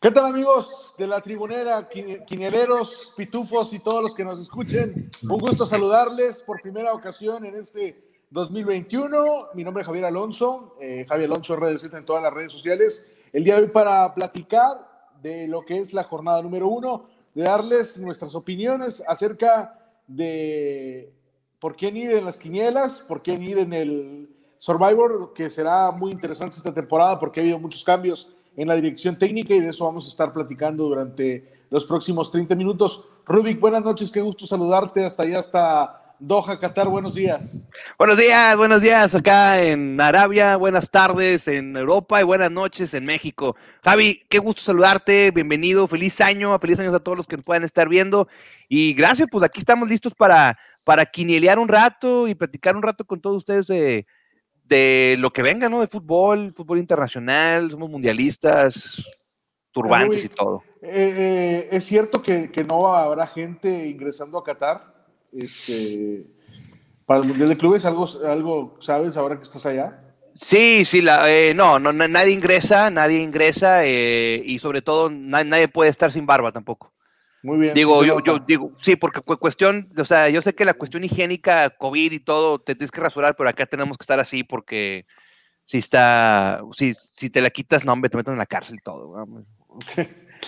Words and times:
¿Qué 0.00 0.12
tal 0.12 0.26
amigos 0.26 0.94
de 0.96 1.08
la 1.08 1.20
tribunera, 1.20 1.88
quineleros, 1.88 3.12
pitufos 3.16 3.72
y 3.72 3.80
todos 3.80 4.00
los 4.00 4.14
que 4.14 4.22
nos 4.22 4.38
escuchen? 4.38 5.10
Un 5.24 5.38
gusto 5.38 5.66
saludarles 5.66 6.42
por 6.42 6.62
primera 6.62 6.94
ocasión 6.94 7.44
en 7.44 7.56
este 7.56 8.00
2021. 8.30 9.48
Mi 9.54 9.64
nombre 9.64 9.80
es 9.80 9.86
Javier 9.88 10.04
Alonso, 10.04 10.76
eh, 10.80 11.04
Javier 11.08 11.28
Alonso 11.28 11.56
RDZ 11.56 11.92
en 11.94 12.04
todas 12.04 12.22
las 12.22 12.32
redes 12.32 12.52
sociales. 12.52 13.08
El 13.32 13.42
día 13.42 13.56
de 13.56 13.62
hoy 13.62 13.68
para 13.70 14.14
platicar 14.14 15.08
de 15.20 15.48
lo 15.48 15.62
que 15.62 15.78
es 15.78 15.92
la 15.92 16.04
jornada 16.04 16.42
número 16.42 16.68
uno, 16.68 17.06
de 17.34 17.42
darles 17.42 17.98
nuestras 17.98 18.36
opiniones 18.36 19.02
acerca 19.04 19.80
de 20.06 21.12
por 21.58 21.74
qué 21.74 21.88
ir 21.88 22.12
en 22.12 22.24
las 22.24 22.38
quinielas, 22.38 23.00
por 23.00 23.20
qué 23.20 23.32
ir 23.32 23.58
en 23.58 23.72
el 23.72 24.30
Survivor, 24.58 25.32
que 25.32 25.50
será 25.50 25.90
muy 25.90 26.12
interesante 26.12 26.56
esta 26.56 26.72
temporada 26.72 27.18
porque 27.18 27.40
ha 27.40 27.42
habido 27.42 27.58
muchos 27.58 27.82
cambios 27.82 28.32
en 28.56 28.68
la 28.68 28.74
dirección 28.74 29.18
técnica 29.18 29.54
y 29.54 29.60
de 29.60 29.70
eso 29.70 29.84
vamos 29.84 30.06
a 30.06 30.08
estar 30.08 30.32
platicando 30.32 30.84
durante 30.84 31.66
los 31.70 31.86
próximos 31.86 32.30
30 32.30 32.54
minutos. 32.54 33.04
Rubik, 33.26 33.60
buenas 33.60 33.82
noches, 33.82 34.10
qué 34.10 34.20
gusto 34.20 34.46
saludarte 34.46 35.04
hasta 35.04 35.22
allá, 35.22 35.38
hasta 35.38 36.08
Doha, 36.20 36.58
Qatar, 36.58 36.88
buenos 36.88 37.14
días. 37.14 37.62
Buenos 37.96 38.16
días, 38.16 38.56
buenos 38.56 38.82
días 38.82 39.14
acá 39.14 39.62
en 39.62 40.00
Arabia, 40.00 40.56
buenas 40.56 40.90
tardes 40.90 41.46
en 41.46 41.76
Europa 41.76 42.20
y 42.20 42.24
buenas 42.24 42.50
noches 42.50 42.92
en 42.94 43.04
México. 43.04 43.54
Javi, 43.84 44.20
qué 44.28 44.40
gusto 44.40 44.62
saludarte, 44.62 45.30
bienvenido, 45.30 45.86
feliz 45.86 46.20
año, 46.20 46.58
feliz 46.58 46.80
años 46.80 46.94
a 46.94 46.98
todos 46.98 47.16
los 47.16 47.26
que 47.26 47.36
nos 47.36 47.44
puedan 47.44 47.62
estar 47.62 47.88
viendo 47.88 48.26
y 48.68 48.94
gracias, 48.94 49.28
pues 49.30 49.44
aquí 49.44 49.60
estamos 49.60 49.88
listos 49.88 50.12
para, 50.14 50.58
para 50.82 51.06
quinielear 51.06 51.60
un 51.60 51.68
rato 51.68 52.26
y 52.26 52.34
platicar 52.34 52.74
un 52.74 52.82
rato 52.82 53.04
con 53.04 53.20
todos 53.20 53.36
ustedes 53.36 53.68
de 53.68 54.04
de 54.68 55.16
lo 55.18 55.32
que 55.32 55.42
venga, 55.42 55.68
¿no? 55.68 55.80
De 55.80 55.86
fútbol, 55.86 56.52
fútbol 56.54 56.78
internacional, 56.78 57.70
somos 57.70 57.88
mundialistas, 57.88 59.02
turbantes 59.72 60.24
y 60.24 60.28
todo. 60.28 60.62
Eh, 60.82 61.14
eh, 61.16 61.68
es 61.72 61.84
cierto 61.84 62.22
que, 62.22 62.50
no 62.68 62.86
habrá 62.86 63.26
gente 63.26 63.86
ingresando 63.86 64.38
a 64.38 64.44
Qatar 64.44 64.94
este, 65.32 66.26
para 67.06 67.20
el 67.20 67.26
Mundial 67.26 67.48
de 67.48 67.56
Clubes, 67.56 67.84
¿algo, 67.84 68.06
algo 68.26 68.76
sabes 68.80 69.16
ahora 69.16 69.36
que 69.36 69.42
estás 69.42 69.64
allá? 69.66 69.98
Sí, 70.40 70.84
sí, 70.84 71.00
la, 71.00 71.28
eh, 71.30 71.52
no, 71.54 71.80
no, 71.80 71.92
nadie 71.92 72.32
ingresa, 72.32 72.90
nadie 72.90 73.20
ingresa 73.20 73.84
y 73.86 74.56
sobre 74.60 74.82
todo 74.82 75.10
nadie 75.10 75.66
puede 75.66 75.90
estar 75.90 76.12
sin 76.12 76.26
barba 76.26 76.52
tampoco. 76.52 76.92
Muy 77.42 77.58
bien. 77.58 77.74
Digo, 77.74 78.04
yo, 78.04 78.20
yo, 78.20 78.38
digo, 78.40 78.72
sí, 78.80 78.96
porque 78.96 79.20
cuestión, 79.20 79.92
o 79.96 80.04
sea, 80.04 80.28
yo 80.28 80.42
sé 80.42 80.54
que 80.54 80.64
la 80.64 80.74
cuestión 80.74 81.04
higiénica, 81.04 81.70
COVID 81.70 82.12
y 82.12 82.20
todo, 82.20 82.58
te 82.58 82.74
tienes 82.74 82.90
que 82.90 83.00
rasurar, 83.00 83.36
pero 83.36 83.48
acá 83.48 83.66
tenemos 83.66 83.96
que 83.96 84.02
estar 84.02 84.18
así 84.18 84.42
porque 84.42 85.06
si 85.64 85.78
está, 85.78 86.62
si, 86.72 86.94
si 86.94 87.30
te 87.30 87.40
la 87.40 87.50
quitas, 87.50 87.84
no, 87.84 87.92
hombre, 87.92 88.10
te 88.10 88.16
meten 88.16 88.32
en 88.32 88.38
la 88.38 88.46
cárcel 88.46 88.76
y 88.76 88.82
todo. 88.82 89.14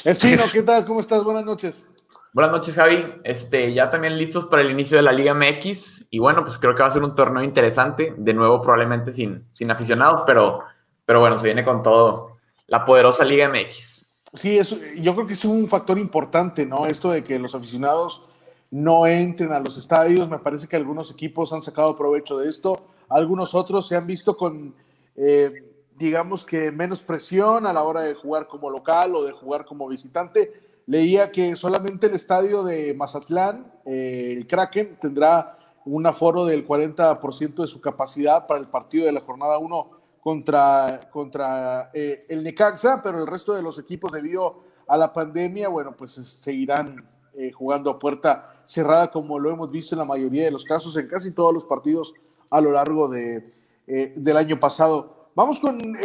Espino, 0.05 0.44
¿qué 0.52 0.62
tal? 0.62 0.84
¿Cómo 0.84 1.00
estás? 1.00 1.22
Buenas 1.22 1.44
noches. 1.44 1.86
Buenas 2.33 2.52
noches, 2.52 2.74
Javi. 2.74 3.05
Este, 3.24 3.74
ya 3.74 3.91
también 3.91 4.16
listos 4.16 4.46
para 4.46 4.62
el 4.62 4.70
inicio 4.70 4.96
de 4.96 5.02
la 5.02 5.12
Liga 5.12 5.34
MX. 5.34 6.06
Y 6.11 6.20
bueno, 6.20 6.44
pues 6.44 6.58
creo 6.58 6.74
que 6.74 6.83
va 6.83 6.88
a 6.88 6.92
ser 6.92 7.02
un 7.02 7.14
torneo 7.14 7.42
interesante. 7.42 8.14
De 8.16 8.33
nuevo, 8.33 8.62
probablemente 8.62 9.12
sin, 9.12 9.48
sin 9.52 9.70
aficionados, 9.70 10.22
pero, 10.24 10.61
pero 11.05 11.20
bueno, 11.20 11.38
se 11.38 11.46
viene 11.46 11.64
con 11.64 11.83
todo 11.83 12.38
la 12.68 12.84
poderosa 12.84 13.24
Liga 13.24 13.48
MX. 13.48 13.99
Sí, 14.34 14.59
eso, 14.59 14.77
yo 14.97 15.14
creo 15.14 15.27
que 15.27 15.33
es 15.33 15.45
un 15.45 15.67
factor 15.67 15.98
importante, 15.98 16.64
¿no? 16.64 16.86
Esto 16.86 17.11
de 17.11 17.25
que 17.25 17.39
los 17.39 17.55
aficionados 17.55 18.27
no 18.70 19.06
entren 19.06 19.53
a 19.53 19.59
los 19.59 19.77
estadios. 19.77 20.28
Me 20.28 20.39
parece 20.39 20.69
que 20.69 20.77
algunos 20.77 21.11
equipos 21.11 21.53
han 21.53 21.62
sacado 21.62 21.97
provecho 21.97 22.39
de 22.39 22.48
esto. 22.48 22.86
Algunos 23.08 23.55
otros 23.55 23.89
se 23.89 23.97
han 23.97 24.06
visto 24.06 24.36
con, 24.36 24.73
eh, 25.17 25.51
digamos 25.98 26.45
que, 26.45 26.70
menos 26.70 27.01
presión 27.01 27.67
a 27.67 27.73
la 27.73 27.83
hora 27.83 28.03
de 28.03 28.14
jugar 28.14 28.47
como 28.47 28.70
local 28.70 29.17
o 29.17 29.25
de 29.25 29.33
jugar 29.33 29.64
como 29.64 29.89
visitante. 29.89 30.53
Leía 30.86 31.33
que 31.33 31.56
solamente 31.56 32.06
el 32.06 32.14
estadio 32.14 32.62
de 32.62 32.95
Mazatlán, 32.95 33.73
eh, 33.84 34.34
el 34.36 34.46
Kraken, 34.46 34.96
tendrá 35.01 35.58
un 35.85 36.07
aforo 36.07 36.45
del 36.45 36.67
40% 36.67 37.63
de 37.63 37.69
su 37.69 37.80
capacidad 37.80 38.46
para 38.46 38.61
el 38.61 38.69
partido 38.69 39.07
de 39.07 39.13
la 39.13 39.23
jornada 39.23 39.58
1 39.58 39.99
contra, 40.20 41.08
contra 41.11 41.91
eh, 41.95 42.20
el 42.29 42.45
Necaxa, 42.45 43.03
pero 43.03 43.19
el 43.19 43.27
resto 43.27 43.55
de 43.55 43.63
los 43.63 43.79
equipos 43.79 44.13
debido 44.13 44.63
a 44.86 44.97
la 44.97 45.13
pandemia, 45.13 45.69
bueno, 45.69 45.97
pues 45.97 46.13
seguirán 46.13 47.08
eh, 47.35 47.53
jugando 47.53 47.91
a 47.91 47.98
puerta 47.98 48.63
cerrada 48.67 49.11
como 49.11 49.39
lo 49.39 49.51
hemos 49.51 49.70
visto 49.70 49.95
en 49.95 50.01
la 50.01 50.05
mayoría 50.05 50.45
de 50.45 50.51
los 50.51 50.64
casos, 50.64 50.97
en 50.97 51.08
casi 51.08 51.33
todos 51.33 51.55
los 51.55 51.64
partidos 51.64 52.13
a 52.51 52.61
lo 52.61 52.73
largo 52.73 53.08
de, 53.08 53.55
eh, 53.86 54.13
del 54.17 54.36
año 54.36 54.61
pasado. 54.61 55.31
Vamos 55.35 55.61
con 55.61 55.97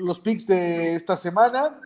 los 0.00 0.20
picks 0.20 0.46
de 0.46 0.96
esta 0.96 1.16
semana. 1.16 1.80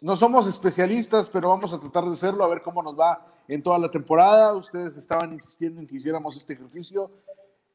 No 0.00 0.16
somos 0.16 0.46
especialistas, 0.46 1.28
pero 1.28 1.50
vamos 1.50 1.74
a 1.74 1.78
tratar 1.78 2.06
de 2.06 2.14
hacerlo, 2.14 2.42
a 2.42 2.48
ver 2.48 2.62
cómo 2.62 2.82
nos 2.82 2.98
va 2.98 3.26
en 3.46 3.62
toda 3.62 3.78
la 3.78 3.90
temporada. 3.90 4.54
Ustedes 4.54 4.96
estaban 4.96 5.34
insistiendo 5.34 5.80
en 5.80 5.86
que 5.86 5.96
hiciéramos 5.96 6.34
este 6.34 6.54
ejercicio. 6.54 7.10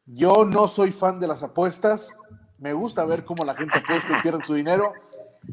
Yo 0.08 0.46
no 0.46 0.68
soy 0.68 0.92
fan 0.92 1.20
de 1.20 1.28
las 1.28 1.44
apuestas, 1.44 2.12
me 2.66 2.74
gusta 2.74 3.06
ver 3.06 3.24
cómo 3.26 3.46
la 3.46 3.54
gente 3.54 3.78
y 3.78 4.22
pierde 4.24 4.44
su 4.44 4.56
dinero. 4.56 4.94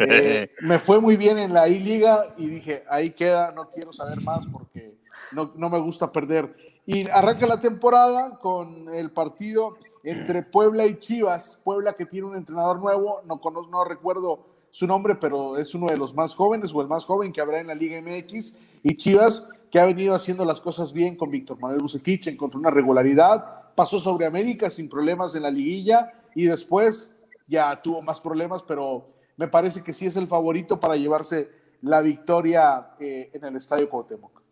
Eh, 0.08 0.48
me 0.62 0.78
fue 0.78 1.00
muy 1.00 1.18
bien 1.18 1.38
en 1.38 1.52
la 1.52 1.68
I-Liga 1.68 2.28
y 2.38 2.46
dije, 2.46 2.82
ahí 2.88 3.10
queda, 3.10 3.52
no 3.52 3.64
quiero 3.64 3.92
saber 3.92 4.22
más 4.22 4.46
porque 4.46 4.94
no, 5.32 5.52
no, 5.54 5.68
me 5.68 5.78
gusta 5.80 6.10
perder. 6.10 6.56
Y 6.86 7.10
arranca 7.10 7.46
la 7.46 7.60
temporada 7.60 8.38
con 8.38 8.88
el 8.88 9.10
partido 9.10 9.76
entre 10.02 10.42
Puebla 10.44 10.86
y 10.86 10.98
Chivas. 10.98 11.60
Puebla 11.62 11.92
que 11.92 12.06
tiene 12.06 12.26
un 12.26 12.36
entrenador 12.36 12.78
nuevo, 12.78 13.20
no, 13.26 13.38
conozco, 13.38 13.70
no 13.70 13.84
recuerdo 13.84 14.46
su 14.70 14.86
nombre, 14.86 15.14
pero 15.14 15.58
es 15.58 15.74
uno 15.74 15.88
de 15.88 15.98
los 15.98 16.14
más 16.14 16.34
jóvenes 16.34 16.72
o 16.74 16.80
el 16.80 16.88
más 16.88 17.04
joven 17.04 17.30
que 17.30 17.42
habrá 17.42 17.60
en 17.60 17.66
la 17.66 17.74
Liga 17.74 18.00
MX. 18.00 18.56
Y 18.82 18.96
Chivas 18.96 19.46
que 19.70 19.78
ha 19.78 19.84
venido 19.84 20.14
haciendo 20.14 20.46
las 20.46 20.62
cosas 20.62 20.94
bien 20.94 21.16
con 21.16 21.30
Víctor 21.30 21.60
Manuel 21.60 21.82
Bucetich, 21.82 22.28
encontró 22.28 22.58
una 22.58 22.70
regularidad, 22.70 23.74
pasó 23.74 23.98
sobre 23.98 24.24
América 24.24 24.70
sin 24.70 24.88
problemas 24.88 25.34
en 25.34 25.42
la 25.42 25.50
liguilla 25.50 26.14
y 26.34 26.44
después 26.44 27.16
ya 27.47 27.81
tuvo 27.82 28.03
más 28.03 28.20
problemas, 28.20 28.62
pero 28.62 29.12
me 29.37 29.48
parece 29.48 29.82
que 29.82 29.93
sí 29.93 30.06
es 30.06 30.16
el 30.16 30.26
favorito 30.26 30.78
para 30.78 30.97
llevarse 30.97 31.50
la 31.82 32.00
victoria 32.00 32.91
eh, 33.00 33.31
en 33.32 33.44
el 33.44 33.56
Estadio 33.56 33.88
Cuauhtémoc. 33.88 34.42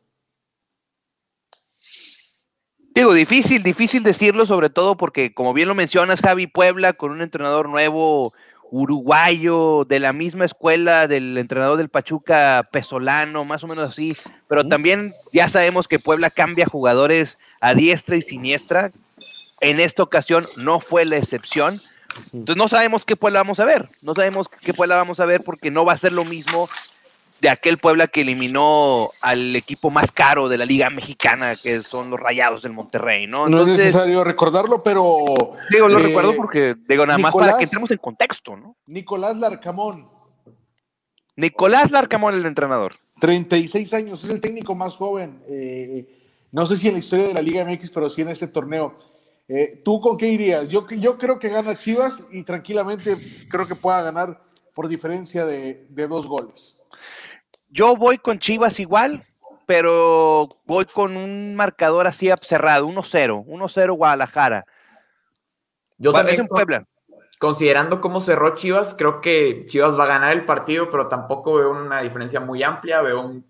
Digo, 2.92 3.14
difícil, 3.14 3.62
difícil 3.62 4.02
decirlo, 4.02 4.46
sobre 4.46 4.68
todo 4.68 4.96
porque, 4.96 5.32
como 5.32 5.54
bien 5.54 5.68
lo 5.68 5.76
mencionas, 5.76 6.20
Javi 6.20 6.48
Puebla, 6.48 6.92
con 6.92 7.12
un 7.12 7.22
entrenador 7.22 7.68
nuevo 7.68 8.34
uruguayo, 8.70 9.84
de 9.84 10.00
la 10.00 10.12
misma 10.12 10.44
escuela 10.44 11.06
del 11.06 11.36
entrenador 11.38 11.78
del 11.78 11.88
Pachuca, 11.88 12.68
Pesolano, 12.70 13.44
más 13.44 13.64
o 13.64 13.68
menos 13.68 13.90
así, 13.90 14.16
pero 14.48 14.66
también 14.66 15.14
ya 15.32 15.48
sabemos 15.48 15.88
que 15.88 15.98
Puebla 15.98 16.30
cambia 16.30 16.66
jugadores 16.66 17.38
a 17.60 17.74
diestra 17.74 18.16
y 18.16 18.22
siniestra, 18.22 18.92
en 19.60 19.80
esta 19.80 20.02
ocasión 20.02 20.48
no 20.56 20.80
fue 20.80 21.04
la 21.04 21.16
excepción. 21.16 21.80
Entonces 22.32 22.56
no 22.56 22.68
sabemos 22.68 23.04
qué 23.04 23.16
Puebla 23.16 23.40
vamos 23.40 23.60
a 23.60 23.64
ver. 23.64 23.88
No 24.02 24.14
sabemos 24.14 24.48
qué 24.48 24.74
Puebla 24.74 24.96
vamos 24.96 25.20
a 25.20 25.26
ver 25.26 25.42
porque 25.44 25.70
no 25.70 25.84
va 25.84 25.92
a 25.92 25.98
ser 25.98 26.12
lo 26.12 26.24
mismo 26.24 26.68
de 27.40 27.48
aquel 27.48 27.78
Puebla 27.78 28.06
que 28.06 28.20
eliminó 28.20 29.10
al 29.20 29.56
equipo 29.56 29.90
más 29.90 30.12
caro 30.12 30.48
de 30.48 30.58
la 30.58 30.66
Liga 30.66 30.90
Mexicana, 30.90 31.56
que 31.56 31.82
son 31.84 32.10
los 32.10 32.20
Rayados 32.20 32.62
del 32.62 32.72
Monterrey, 32.72 33.26
¿no? 33.26 33.48
no 33.48 33.62
es 33.62 33.68
necesario 33.68 34.22
recordarlo, 34.24 34.82
pero. 34.82 35.16
Digo, 35.70 35.88
lo 35.88 35.98
eh, 35.98 36.02
recuerdo 36.02 36.36
porque, 36.36 36.74
digo, 36.88 37.06
nada 37.06 37.18
más 37.18 37.32
para 37.32 37.56
que 37.56 37.64
entremos 37.64 37.90
en 37.90 37.98
contexto, 37.98 38.56
¿no? 38.56 38.76
Nicolás 38.86 39.38
Larcamón. 39.38 40.08
Nicolás 41.36 41.90
Larcamón, 41.90 42.34
el 42.34 42.44
entrenador. 42.44 42.92
36 43.20 43.94
años, 43.94 44.24
es 44.24 44.30
el 44.30 44.40
técnico 44.40 44.74
más 44.74 44.94
joven. 44.96 45.42
Eh, 45.48 46.06
no 46.52 46.66
sé 46.66 46.76
si 46.76 46.88
en 46.88 46.94
la 46.94 46.98
historia 46.98 47.28
de 47.28 47.34
la 47.34 47.42
Liga 47.42 47.64
MX, 47.64 47.90
pero 47.90 48.10
sí 48.10 48.22
en 48.22 48.28
ese 48.28 48.48
torneo. 48.48 48.98
Eh, 49.52 49.82
¿Tú 49.84 50.00
con 50.00 50.16
qué 50.16 50.28
irías? 50.28 50.68
Yo, 50.68 50.86
yo 50.88 51.18
creo 51.18 51.40
que 51.40 51.48
gana 51.48 51.74
Chivas 51.74 52.24
y 52.30 52.44
tranquilamente 52.44 53.48
creo 53.50 53.66
que 53.66 53.74
pueda 53.74 54.00
ganar 54.00 54.40
por 54.76 54.86
diferencia 54.86 55.44
de, 55.44 55.88
dos 55.90 56.28
goles. 56.28 56.80
Yo 57.68 57.96
voy 57.96 58.18
con 58.18 58.38
Chivas 58.38 58.78
igual, 58.78 59.26
pero 59.66 60.48
voy 60.66 60.84
con 60.84 61.16
un 61.16 61.56
marcador 61.56 62.06
así 62.06 62.30
cerrado, 62.42 62.86
1-0, 62.86 63.44
1-0 63.44 63.96
Guadalajara. 63.96 64.64
Yo 65.98 66.12
también, 66.12 66.46
Puebla. 66.46 66.86
Considerando 67.40 68.00
cómo 68.00 68.20
cerró 68.20 68.54
Chivas, 68.54 68.94
creo 68.94 69.20
que 69.20 69.64
Chivas 69.64 69.98
va 69.98 70.04
a 70.04 70.08
ganar 70.08 70.30
el 70.30 70.44
partido, 70.44 70.92
pero 70.92 71.08
tampoco 71.08 71.54
veo 71.54 71.72
una 71.72 72.02
diferencia 72.02 72.38
muy 72.38 72.62
amplia, 72.62 73.02
veo 73.02 73.20
un 73.20 73.44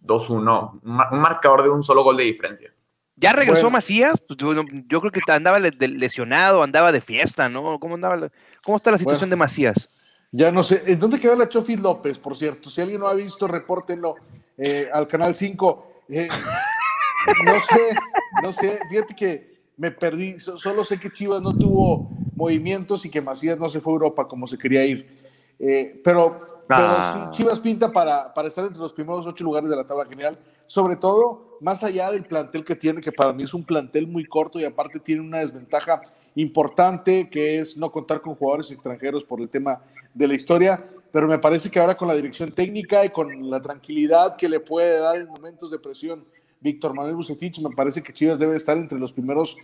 2-1, 0.00 0.80
un 0.82 1.20
marcador 1.20 1.64
de 1.64 1.68
un 1.68 1.82
solo 1.82 2.02
gol 2.02 2.16
de 2.16 2.24
diferencia. 2.24 2.73
Ya 3.16 3.32
regresó 3.32 3.70
Macías, 3.70 4.20
pues, 4.26 4.38
yo, 4.38 5.00
creo 5.00 5.12
que 5.12 5.20
andaba 5.30 5.58
lesionado, 5.58 6.62
andaba 6.62 6.90
de 6.90 7.00
fiesta, 7.00 7.48
¿no? 7.48 7.78
¿Cómo, 7.78 7.94
andaba, 7.94 8.28
cómo 8.64 8.76
está 8.76 8.90
la 8.90 8.98
situación 8.98 9.30
de 9.30 9.36
Macías? 9.36 9.88
Ya 10.32 10.50
no 10.50 10.64
sé, 10.64 10.82
¿en 10.86 10.98
dónde 10.98 11.20
quedó 11.20 11.36
la 11.36 11.48
Chofi 11.48 11.76
López, 11.76 12.18
por 12.18 12.36
cierto? 12.36 12.68
Si 12.68 12.80
alguien 12.80 13.00
no 13.00 13.06
ha 13.06 13.14
visto, 13.14 13.46
repórtenlo 13.46 14.16
eh, 14.58 14.88
al 14.92 15.06
Canal 15.06 15.36
5. 15.36 16.02
Eh, 16.08 16.28
no 17.46 17.60
sé, 17.60 17.96
no 18.42 18.52
sé, 18.52 18.78
fíjate 18.90 19.14
que 19.14 19.54
me 19.76 19.92
perdí, 19.92 20.40
solo 20.40 20.82
sé 20.82 20.98
que 20.98 21.12
Chivas 21.12 21.40
no 21.40 21.56
tuvo 21.56 22.10
movimientos 22.34 23.04
y 23.06 23.10
que 23.10 23.20
Macías 23.20 23.58
no 23.58 23.68
se 23.68 23.80
fue 23.80 23.92
a 23.92 23.94
Europa 23.94 24.26
como 24.26 24.46
se 24.48 24.58
quería 24.58 24.84
ir. 24.84 25.24
Eh, 25.58 26.00
pero 26.02 26.53
Pero 26.66 27.02
sí, 27.12 27.18
Chivas 27.32 27.60
pinta 27.60 27.92
para, 27.92 28.32
para 28.32 28.48
estar 28.48 28.64
entre 28.64 28.80
los 28.80 28.92
primeros 28.92 29.26
ocho 29.26 29.44
lugares 29.44 29.68
de 29.68 29.76
la 29.76 29.86
tabla 29.86 30.06
general, 30.06 30.38
sobre 30.66 30.96
todo 30.96 31.58
más 31.60 31.84
allá 31.84 32.10
del 32.10 32.24
plantel 32.24 32.64
que 32.64 32.74
tiene, 32.74 33.00
que 33.00 33.12
para 33.12 33.32
mí 33.32 33.42
es 33.42 33.54
un 33.54 33.64
plantel 33.64 34.06
muy 34.06 34.24
corto 34.26 34.58
y 34.58 34.64
aparte 34.64 34.98
tiene 34.98 35.20
una 35.20 35.40
desventaja 35.40 36.02
importante, 36.34 37.28
que 37.30 37.58
es 37.58 37.76
no 37.76 37.92
contar 37.92 38.20
con 38.20 38.34
jugadores 38.34 38.70
extranjeros 38.72 39.24
por 39.24 39.40
el 39.40 39.48
tema 39.48 39.80
de 40.12 40.26
la 40.26 40.34
historia, 40.34 40.82
pero 41.12 41.28
me 41.28 41.38
parece 41.38 41.70
que 41.70 41.78
ahora 41.78 41.96
con 41.96 42.08
la 42.08 42.14
dirección 42.14 42.52
técnica 42.52 43.04
y 43.04 43.10
con 43.10 43.50
la 43.50 43.60
tranquilidad 43.60 44.36
que 44.36 44.48
le 44.48 44.60
puede 44.60 44.98
dar 44.98 45.16
en 45.16 45.28
momentos 45.28 45.70
de 45.70 45.78
presión 45.78 46.24
Víctor 46.60 46.94
Manuel 46.94 47.14
Bucetich, 47.14 47.60
me 47.60 47.70
parece 47.70 48.02
que 48.02 48.12
Chivas 48.12 48.38
debe 48.38 48.56
estar 48.56 48.76
entre 48.76 48.98
los 48.98 49.12
primeros 49.12 49.56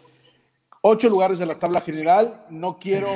ocho 0.82 1.08
lugares 1.08 1.38
de 1.38 1.46
la 1.46 1.58
tabla 1.58 1.80
general. 1.80 2.44
No 2.50 2.78
quiero 2.78 3.08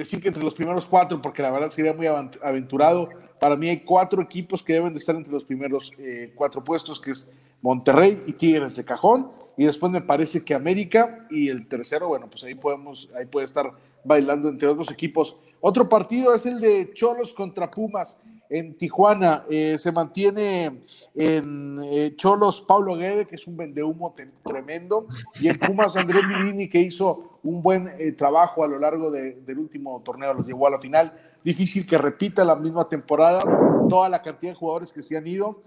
decir 0.00 0.20
que 0.20 0.28
entre 0.28 0.42
los 0.42 0.54
primeros 0.54 0.86
cuatro, 0.86 1.20
porque 1.22 1.42
la 1.42 1.50
verdad 1.50 1.70
sería 1.70 1.92
muy 1.92 2.06
aventurado. 2.06 3.08
Para 3.38 3.56
mí 3.56 3.68
hay 3.68 3.80
cuatro 3.80 4.22
equipos 4.22 4.62
que 4.62 4.74
deben 4.74 4.92
de 4.92 4.98
estar 4.98 5.14
entre 5.14 5.32
los 5.32 5.44
primeros 5.44 5.92
eh, 5.98 6.32
cuatro 6.34 6.62
puestos, 6.62 7.00
que 7.00 7.12
es 7.12 7.28
Monterrey 7.62 8.22
y 8.26 8.32
Tigres 8.32 8.76
de 8.76 8.84
cajón. 8.84 9.30
Y 9.56 9.64
después 9.64 9.92
me 9.92 10.00
parece 10.00 10.44
que 10.44 10.54
América 10.54 11.26
y 11.30 11.48
el 11.48 11.68
tercero, 11.68 12.08
bueno, 12.08 12.28
pues 12.30 12.44
ahí 12.44 12.54
podemos, 12.54 13.10
ahí 13.16 13.26
puede 13.26 13.44
estar 13.44 13.72
bailando 14.04 14.48
entre 14.48 14.68
otros 14.68 14.90
equipos. 14.90 15.36
Otro 15.60 15.88
partido 15.88 16.34
es 16.34 16.46
el 16.46 16.60
de 16.60 16.90
Cholos 16.94 17.32
contra 17.32 17.70
Pumas 17.70 18.16
en 18.50 18.76
Tijuana. 18.76 19.44
Eh, 19.48 19.78
se 19.78 19.92
mantiene 19.92 20.82
en 21.14 21.78
eh, 21.84 22.14
Cholos 22.16 22.60
Pablo 22.60 22.96
Guede, 22.96 23.26
que 23.26 23.36
es 23.36 23.46
un 23.46 23.56
vendehumo 23.56 24.14
tremendo, 24.44 25.06
y 25.40 25.48
en 25.48 25.58
Pumas 25.58 25.96
Andrés 25.96 26.22
Divini, 26.28 26.68
que 26.68 26.80
hizo 26.80 27.38
un 27.44 27.62
buen 27.62 27.88
eh, 27.88 28.12
trabajo 28.12 28.62
a 28.64 28.68
lo 28.68 28.78
largo 28.78 29.10
del 29.10 29.58
último 29.58 30.02
torneo, 30.04 30.34
los 30.34 30.46
llevó 30.46 30.66
a 30.66 30.70
la 30.70 30.78
final. 30.78 31.14
Difícil 31.42 31.86
que 31.86 31.96
repita 31.96 32.44
la 32.44 32.56
misma 32.56 32.86
temporada, 32.86 33.42
toda 33.88 34.08
la 34.08 34.20
cantidad 34.20 34.52
de 34.52 34.58
jugadores 34.58 34.92
que 34.92 35.02
se 35.02 35.16
han 35.16 35.26
ido. 35.26 35.62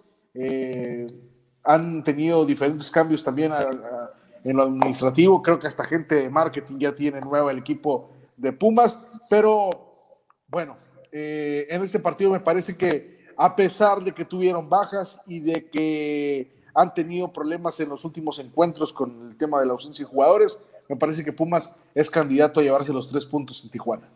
han 1.63 2.03
tenido 2.03 2.45
diferentes 2.45 2.91
cambios 2.91 3.23
también 3.23 3.53
en 4.43 4.57
lo 4.57 4.63
administrativo. 4.63 5.41
Creo 5.41 5.57
que 5.57 5.67
hasta 5.67 5.83
gente 5.83 6.15
de 6.15 6.29
marketing 6.29 6.77
ya 6.77 6.93
tiene 6.93 7.21
nuevo 7.21 7.49
el 7.49 7.57
equipo 7.57 8.11
de 8.37 8.51
Pumas, 8.51 8.99
pero 9.29 9.69
bueno, 10.47 10.77
eh, 11.15 11.67
en 11.69 11.83
este 11.83 11.99
partido 11.99 12.31
me 12.31 12.39
parece 12.39 12.75
que 12.75 13.23
a 13.37 13.55
pesar 13.55 14.03
de 14.03 14.11
que 14.11 14.25
tuvieron 14.25 14.67
bajas 14.67 15.21
y 15.27 15.39
de 15.41 15.69
que 15.69 16.51
han 16.73 16.91
tenido 16.91 17.31
problemas 17.31 17.79
en 17.79 17.89
los 17.89 18.03
últimos 18.03 18.39
encuentros 18.39 18.91
con 18.91 19.29
el 19.29 19.37
tema 19.37 19.59
de 19.59 19.67
la 19.67 19.73
ausencia 19.73 20.03
de 20.03 20.09
jugadores, 20.09 20.59
me 20.89 20.95
parece 20.95 21.23
que 21.23 21.31
Pumas 21.31 21.75
es 21.93 22.09
candidato 22.09 22.59
a 22.59 22.63
llevarse 22.63 22.91
los 22.91 23.07
tres 23.09 23.27
puntos 23.27 23.63
en 23.63 23.69
Tijuana. 23.69 24.09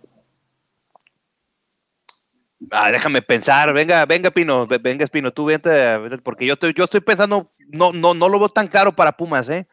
Ah, 2.72 2.90
déjame 2.92 3.22
pensar, 3.22 3.72
venga, 3.74 4.04
venga 4.06 4.32
Pino, 4.32 4.66
venga 4.66 5.06
Pino, 5.06 5.32
tú 5.32 5.46
vente, 5.46 6.20
porque 6.24 6.48
yo 6.48 6.54
estoy, 6.54 6.74
yo 6.74 6.86
estoy 6.86 7.02
pensando, 7.02 7.52
no, 7.68 7.94
no, 7.94 8.16
no 8.16 8.28
lo 8.28 8.40
veo 8.40 8.50
tan 8.50 8.68
caro 8.68 8.92
para 8.92 9.16
Pumas, 9.16 9.48
¿eh? 9.50 9.68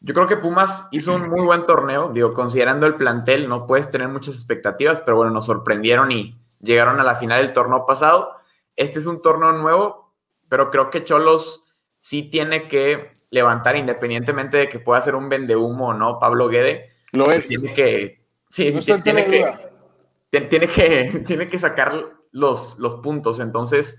Yo 0.00 0.14
creo 0.14 0.26
que 0.26 0.38
Pumas 0.38 0.84
hizo 0.90 1.14
un 1.14 1.28
muy 1.28 1.42
buen 1.42 1.66
torneo, 1.66 2.10
digo, 2.12 2.32
considerando 2.32 2.86
el 2.86 2.94
plantel, 2.96 3.48
no 3.48 3.66
puedes 3.66 3.90
tener 3.90 4.08
muchas 4.08 4.34
expectativas, 4.34 5.00
pero 5.02 5.18
bueno, 5.18 5.30
nos 5.30 5.46
sorprendieron 5.46 6.10
y, 6.10 6.41
llegaron 6.62 7.00
a 7.00 7.04
la 7.04 7.16
final 7.16 7.42
del 7.42 7.52
torneo 7.52 7.84
pasado. 7.84 8.36
Este 8.76 8.98
es 8.98 9.06
un 9.06 9.20
torneo 9.20 9.52
nuevo, 9.52 10.14
pero 10.48 10.70
creo 10.70 10.90
que 10.90 11.04
Cholos 11.04 11.74
sí 11.98 12.22
tiene 12.30 12.68
que 12.68 13.12
levantar 13.30 13.76
independientemente 13.76 14.56
de 14.56 14.68
que 14.68 14.78
pueda 14.78 15.02
ser 15.02 15.14
un 15.14 15.28
vendehumo 15.28 15.88
o 15.88 15.94
no, 15.94 16.18
Pablo 16.18 16.48
Guede. 16.48 16.92
Lo 17.12 17.30
es. 17.30 17.48
Tiene 17.48 17.74
que, 17.74 18.16
sí, 18.50 18.72
tiene, 19.02 19.24
que, 19.24 20.40
tiene, 20.40 20.68
que, 20.68 21.24
tiene 21.26 21.48
que 21.48 21.58
sacar 21.58 21.92
los, 22.30 22.78
los 22.78 22.96
puntos. 22.96 23.40
Entonces, 23.40 23.98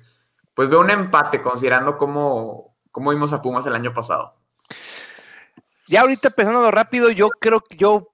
pues 0.54 0.70
veo 0.70 0.80
un 0.80 0.90
empate 0.90 1.42
considerando 1.42 1.98
cómo, 1.98 2.76
cómo 2.92 3.12
vimos 3.12 3.34
a 3.34 3.42
Pumas 3.42 3.66
el 3.66 3.76
año 3.76 3.94
pasado. 3.94 4.36
Ya 5.88 6.02
ahorita 6.02 6.30
pensando 6.30 6.72
rápido, 6.72 7.10
yo 7.12 7.30
creo 7.30 7.60
que 7.62 7.76
yo 7.76 8.13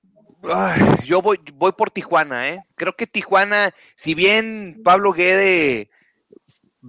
yo 1.05 1.21
voy, 1.21 1.39
voy 1.53 1.71
por 1.73 1.91
Tijuana, 1.91 2.49
¿eh? 2.49 2.63
Creo 2.75 2.95
que 2.95 3.07
Tijuana, 3.07 3.73
si 3.95 4.13
bien 4.13 4.81
Pablo 4.83 5.13
Guede 5.13 5.89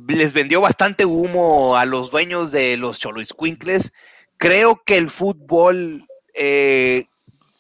les 0.08 0.32
vendió 0.32 0.60
bastante 0.60 1.04
humo 1.04 1.76
a 1.76 1.84
los 1.84 2.10
dueños 2.10 2.52
de 2.52 2.76
los 2.76 2.98
Choloiscuincles, 2.98 3.92
creo 4.37 4.82
que 4.84 4.96
el 4.96 5.10
fútbol 5.10 6.00
eh, 6.34 7.06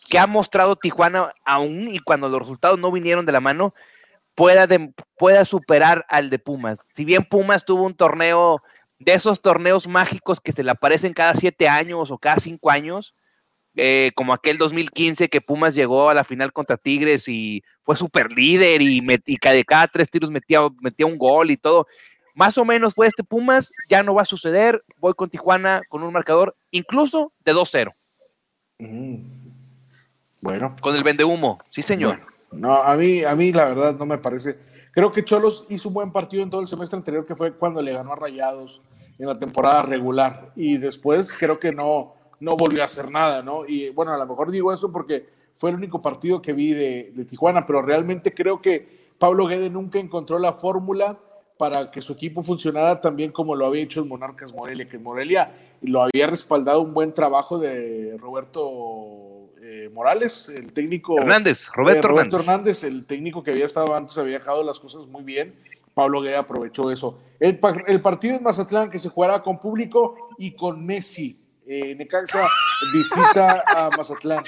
que 0.08 0.18
ha 0.18 0.26
mostrado 0.26 0.76
Tijuana, 0.76 1.32
aún 1.44 1.88
y 1.88 1.98
cuando 2.00 2.28
los 2.28 2.40
resultados 2.40 2.78
no 2.78 2.90
vinieron 2.90 3.26
de 3.26 3.32
la 3.32 3.40
mano, 3.40 3.74
pueda, 4.34 4.66
pueda 5.16 5.44
superar 5.44 6.04
al 6.08 6.30
de 6.30 6.38
Pumas. 6.38 6.80
Si 6.94 7.04
bien 7.04 7.24
Pumas 7.24 7.64
tuvo 7.64 7.84
un 7.84 7.94
torneo 7.94 8.62
de 8.98 9.14
esos 9.14 9.40
torneos 9.40 9.86
mágicos 9.88 10.40
que 10.40 10.52
se 10.52 10.62
le 10.62 10.70
aparecen 10.70 11.12
cada 11.12 11.34
siete 11.34 11.68
años 11.68 12.10
o 12.10 12.18
cada 12.18 12.36
cinco 12.36 12.70
años, 12.70 13.14
eh, 13.76 14.10
como 14.16 14.32
aquel 14.32 14.58
2015 14.58 15.28
que 15.28 15.40
Pumas 15.40 15.74
llegó 15.74 16.10
a 16.10 16.14
la 16.14 16.24
final 16.24 16.52
contra 16.52 16.76
Tigres 16.76 17.28
y 17.28 17.62
fue 17.84 17.96
super 17.96 18.32
líder 18.32 18.82
y, 18.82 19.00
de 19.00 19.64
cada 19.64 19.86
tres 19.86 20.10
tiros 20.10 20.30
metía, 20.30 20.60
metía 20.80 21.06
un 21.06 21.18
gol 21.18 21.50
y 21.50 21.56
todo. 21.56 21.86
Más 22.34 22.58
o 22.58 22.64
menos 22.64 22.94
fue 22.94 23.06
este 23.06 23.24
Pumas, 23.24 23.72
ya 23.88 24.02
no 24.02 24.14
va 24.14 24.22
a 24.22 24.26
suceder. 24.26 24.82
Voy 24.98 25.14
con 25.14 25.30
Tijuana 25.30 25.82
con 25.88 26.02
un 26.02 26.12
marcador 26.12 26.56
incluso 26.70 27.32
de 27.44 27.54
2-0. 27.54 27.92
Mm. 28.78 29.24
Bueno. 30.40 30.74
Con 30.80 30.96
el 30.96 31.04
vende 31.04 31.24
humo, 31.24 31.58
sí 31.70 31.82
señor. 31.82 32.20
no, 32.50 32.76
a 32.76 32.96
mí, 32.96 33.22
a 33.24 33.34
mí 33.34 33.52
la 33.52 33.66
verdad 33.66 33.96
no 33.96 34.06
me 34.06 34.18
parece. 34.18 34.58
Creo 34.92 35.12
que 35.12 35.24
Cholos 35.24 35.66
hizo 35.68 35.88
un 35.88 35.94
buen 35.94 36.12
partido 36.12 36.42
en 36.42 36.50
todo 36.50 36.60
el 36.60 36.68
semestre 36.68 36.96
anterior, 36.96 37.24
que 37.24 37.36
fue 37.36 37.52
cuando 37.52 37.80
le 37.80 37.92
ganó 37.92 38.12
a 38.12 38.16
Rayados 38.16 38.82
en 39.18 39.26
la 39.26 39.38
temporada 39.38 39.82
regular. 39.82 40.52
Y 40.56 40.78
después 40.78 41.32
creo 41.32 41.60
que 41.60 41.72
no, 41.72 42.14
no 42.40 42.56
volvió 42.56 42.82
a 42.82 42.86
hacer 42.86 43.10
nada, 43.10 43.42
¿no? 43.42 43.66
Y 43.66 43.90
bueno, 43.90 44.12
a 44.12 44.18
lo 44.18 44.26
mejor 44.26 44.50
digo 44.50 44.72
esto 44.72 44.90
porque 44.90 45.26
fue 45.56 45.70
el 45.70 45.76
único 45.76 46.00
partido 46.00 46.40
que 46.40 46.54
vi 46.54 46.72
de, 46.72 47.12
Tijuana, 47.28 47.66
pero 47.66 47.82
realmente 47.82 48.34
creo 48.34 48.60
que 48.62 49.10
Pablo 49.18 49.46
Guede 49.46 49.68
nunca 49.68 49.98
encontró 49.98 50.38
la 50.38 50.54
fórmula 50.54 51.18
para 51.58 51.90
que 51.90 52.00
su 52.00 52.14
equipo 52.14 52.42
funcionara 52.42 52.98
tan 53.02 53.14
bien 53.14 53.30
como 53.30 53.54
lo 53.54 53.66
había 53.66 53.82
hecho 53.82 54.00
el 54.00 54.06
Monarcas 54.06 54.54
Morelia, 54.54 54.88
que 54.88 54.96
en 54.96 55.02
Morelia 55.02 55.54
lo 55.82 56.02
había 56.02 56.26
respaldado 56.26 56.80
un 56.80 56.94
buen 56.94 57.12
trabajo 57.12 57.58
de 57.58 58.16
Roberto 58.18 59.50
eh, 59.60 59.90
Morales, 59.92 60.48
el 60.48 60.72
técnico. 60.72 61.18
Hernández, 61.18 61.68
Roberto, 61.74 62.08
eh, 62.08 62.10
Roberto 62.10 62.36
Hernández. 62.36 62.82
el 62.82 63.04
técnico 63.04 63.42
que 63.42 63.50
había 63.50 63.66
estado 63.66 63.94
antes, 63.94 64.16
había 64.16 64.38
dejado 64.38 64.64
las 64.64 64.80
cosas 64.80 65.06
muy 65.08 65.22
bien. 65.22 65.54
Pablo 65.92 66.22
Guede 66.22 66.36
aprovechó 66.36 66.90
eso. 66.90 67.18
El, 67.38 67.60
el 67.86 68.00
partido 68.00 68.36
en 68.36 68.42
Mazatlán 68.42 68.88
que 68.88 68.98
se 68.98 69.10
jugará 69.10 69.42
con 69.42 69.60
público 69.60 70.14
y 70.38 70.52
con 70.52 70.86
Messi 70.86 71.39
eh, 71.70 71.94
Necaxa 71.94 72.48
visita 72.92 73.62
a 73.72 73.90
Mazatlán. 73.96 74.42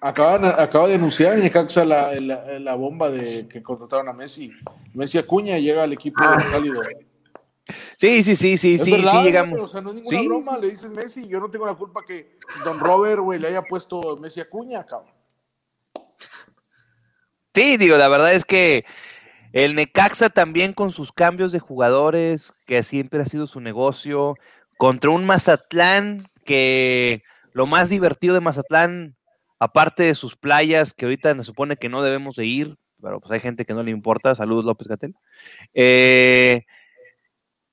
Acaba, 0.00 0.88
de 0.88 0.94
anunciar 0.94 1.38
Necaxa 1.38 1.84
la, 1.84 2.12
la, 2.14 2.74
bomba 2.74 3.08
de 3.10 3.46
que 3.46 3.62
contrataron 3.62 4.08
a 4.08 4.12
Messi. 4.12 4.50
Messi 4.94 5.18
Acuña 5.18 5.58
llega 5.58 5.84
al 5.84 5.92
equipo 5.92 6.18
ah. 6.22 6.38
cálido. 6.50 6.82
Sí, 7.98 8.22
sí, 8.24 8.34
sí, 8.34 8.58
sí, 8.58 8.78
sí, 8.78 8.78
sí, 8.78 9.22
llegamos. 9.22 9.58
o 9.60 9.68
sea, 9.68 9.80
no 9.80 9.90
es 9.90 9.96
ninguna 9.96 10.22
broma, 10.22 10.58
le 10.58 10.70
dicen 10.70 10.92
Messi. 10.92 11.26
Yo 11.28 11.38
no 11.38 11.50
tengo 11.50 11.66
la 11.66 11.74
culpa 11.74 12.02
que 12.04 12.38
Don 12.64 12.80
Robert, 12.80 13.20
güey, 13.20 13.38
le 13.38 13.48
haya 13.48 13.62
puesto 13.62 14.16
Messi 14.16 14.40
Acuña, 14.40 14.84
cabrón. 14.84 15.12
Sí, 17.54 17.76
digo, 17.76 17.96
la 17.96 18.08
verdad 18.08 18.34
es 18.34 18.44
que 18.44 18.84
el 19.52 19.74
Necaxa 19.76 20.30
también 20.30 20.72
con 20.72 20.90
sus 20.90 21.12
cambios 21.12 21.52
de 21.52 21.60
jugadores, 21.60 22.52
que 22.66 22.82
siempre 22.82 23.20
ha 23.20 23.24
sido 23.24 23.46
su 23.46 23.60
negocio, 23.60 24.34
contra 24.76 25.10
un 25.10 25.24
Mazatlán 25.24 26.18
que 26.44 27.22
lo 27.52 27.66
más 27.66 27.88
divertido 27.88 28.34
de 28.34 28.40
Mazatlán, 28.40 29.16
aparte 29.58 30.04
de 30.04 30.14
sus 30.14 30.36
playas, 30.36 30.94
que 30.94 31.06
ahorita 31.06 31.34
se 31.34 31.44
supone 31.44 31.76
que 31.76 31.88
no 31.88 32.02
debemos 32.02 32.36
de 32.36 32.46
ir, 32.46 32.74
pero 33.00 33.20
pues 33.20 33.32
hay 33.32 33.40
gente 33.40 33.64
que 33.64 33.74
no 33.74 33.82
le 33.82 33.90
importa, 33.90 34.34
saludos 34.34 34.64
López 34.64 34.88
Gatel, 34.88 35.14
eh, 35.74 36.64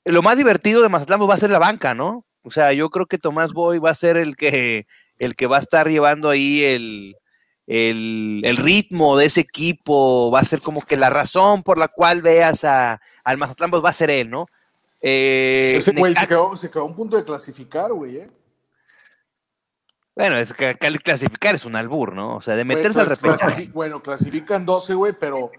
lo 0.06 0.22
más 0.22 0.38
divertido 0.38 0.82
de 0.82 0.90
Mazatlán 0.90 1.20
pues, 1.20 1.30
va 1.30 1.36
a 1.36 1.40
ser 1.40 1.52
la 1.52 1.60
banca, 1.60 1.94
¿no? 1.94 2.26
O 2.44 2.52
sea, 2.52 2.74
yo 2.74 2.90
creo 2.90 3.06
que 3.06 3.18
Tomás 3.18 3.54
Boy 3.54 3.80
va 3.80 3.92
a 3.92 3.96
ser 3.96 4.18
el 4.18 4.36
que, 4.36 4.86
el 5.18 5.36
que 5.36 5.48
va 5.48 5.58
a 5.58 5.62
estar 5.62 5.88
llevando 5.88 6.30
ahí 6.30 6.62
el, 6.64 7.16
el, 7.68 8.58
ritmo 8.58 9.18
de 9.18 9.26
ese 9.26 9.42
equipo, 9.42 10.30
va 10.30 10.42
a 10.42 10.46
ser 10.46 10.60
como 10.60 10.82
que 10.82 10.98
la 10.98 11.10
razón 11.10 11.64
por 11.64 11.78
la 11.78 11.88
cual 11.88 12.22
veas 12.22 12.66
a, 12.66 13.00
al 13.24 13.38
Mazatlán 13.38 13.72
pues 13.72 13.84
va 13.84 13.90
a 13.90 13.94
ser 13.94 14.10
él, 14.10 14.30
¿no? 14.30 14.48
Eh, 15.06 15.76
Ese 15.76 15.92
güey 15.92 16.16
se 16.16 16.26
quedó, 16.26 16.54
a 16.82 16.84
un 16.86 16.96
punto 16.96 17.18
de 17.18 17.26
clasificar, 17.26 17.92
güey, 17.92 18.20
¿eh? 18.20 18.32
Bueno, 20.16 20.38
es 20.38 20.54
que 20.54 20.78
clasificar 20.78 21.56
es 21.56 21.66
un 21.66 21.76
albur, 21.76 22.14
¿no? 22.14 22.38
O 22.38 22.42
sea, 22.42 22.56
de 22.56 22.64
meterse 22.64 23.02
al 23.02 23.08
repechaje. 23.08 23.70
bueno, 23.74 24.02
clasifican 24.02 24.66
12, 24.66 24.94
güey, 24.94 25.14
pero, 25.20 25.52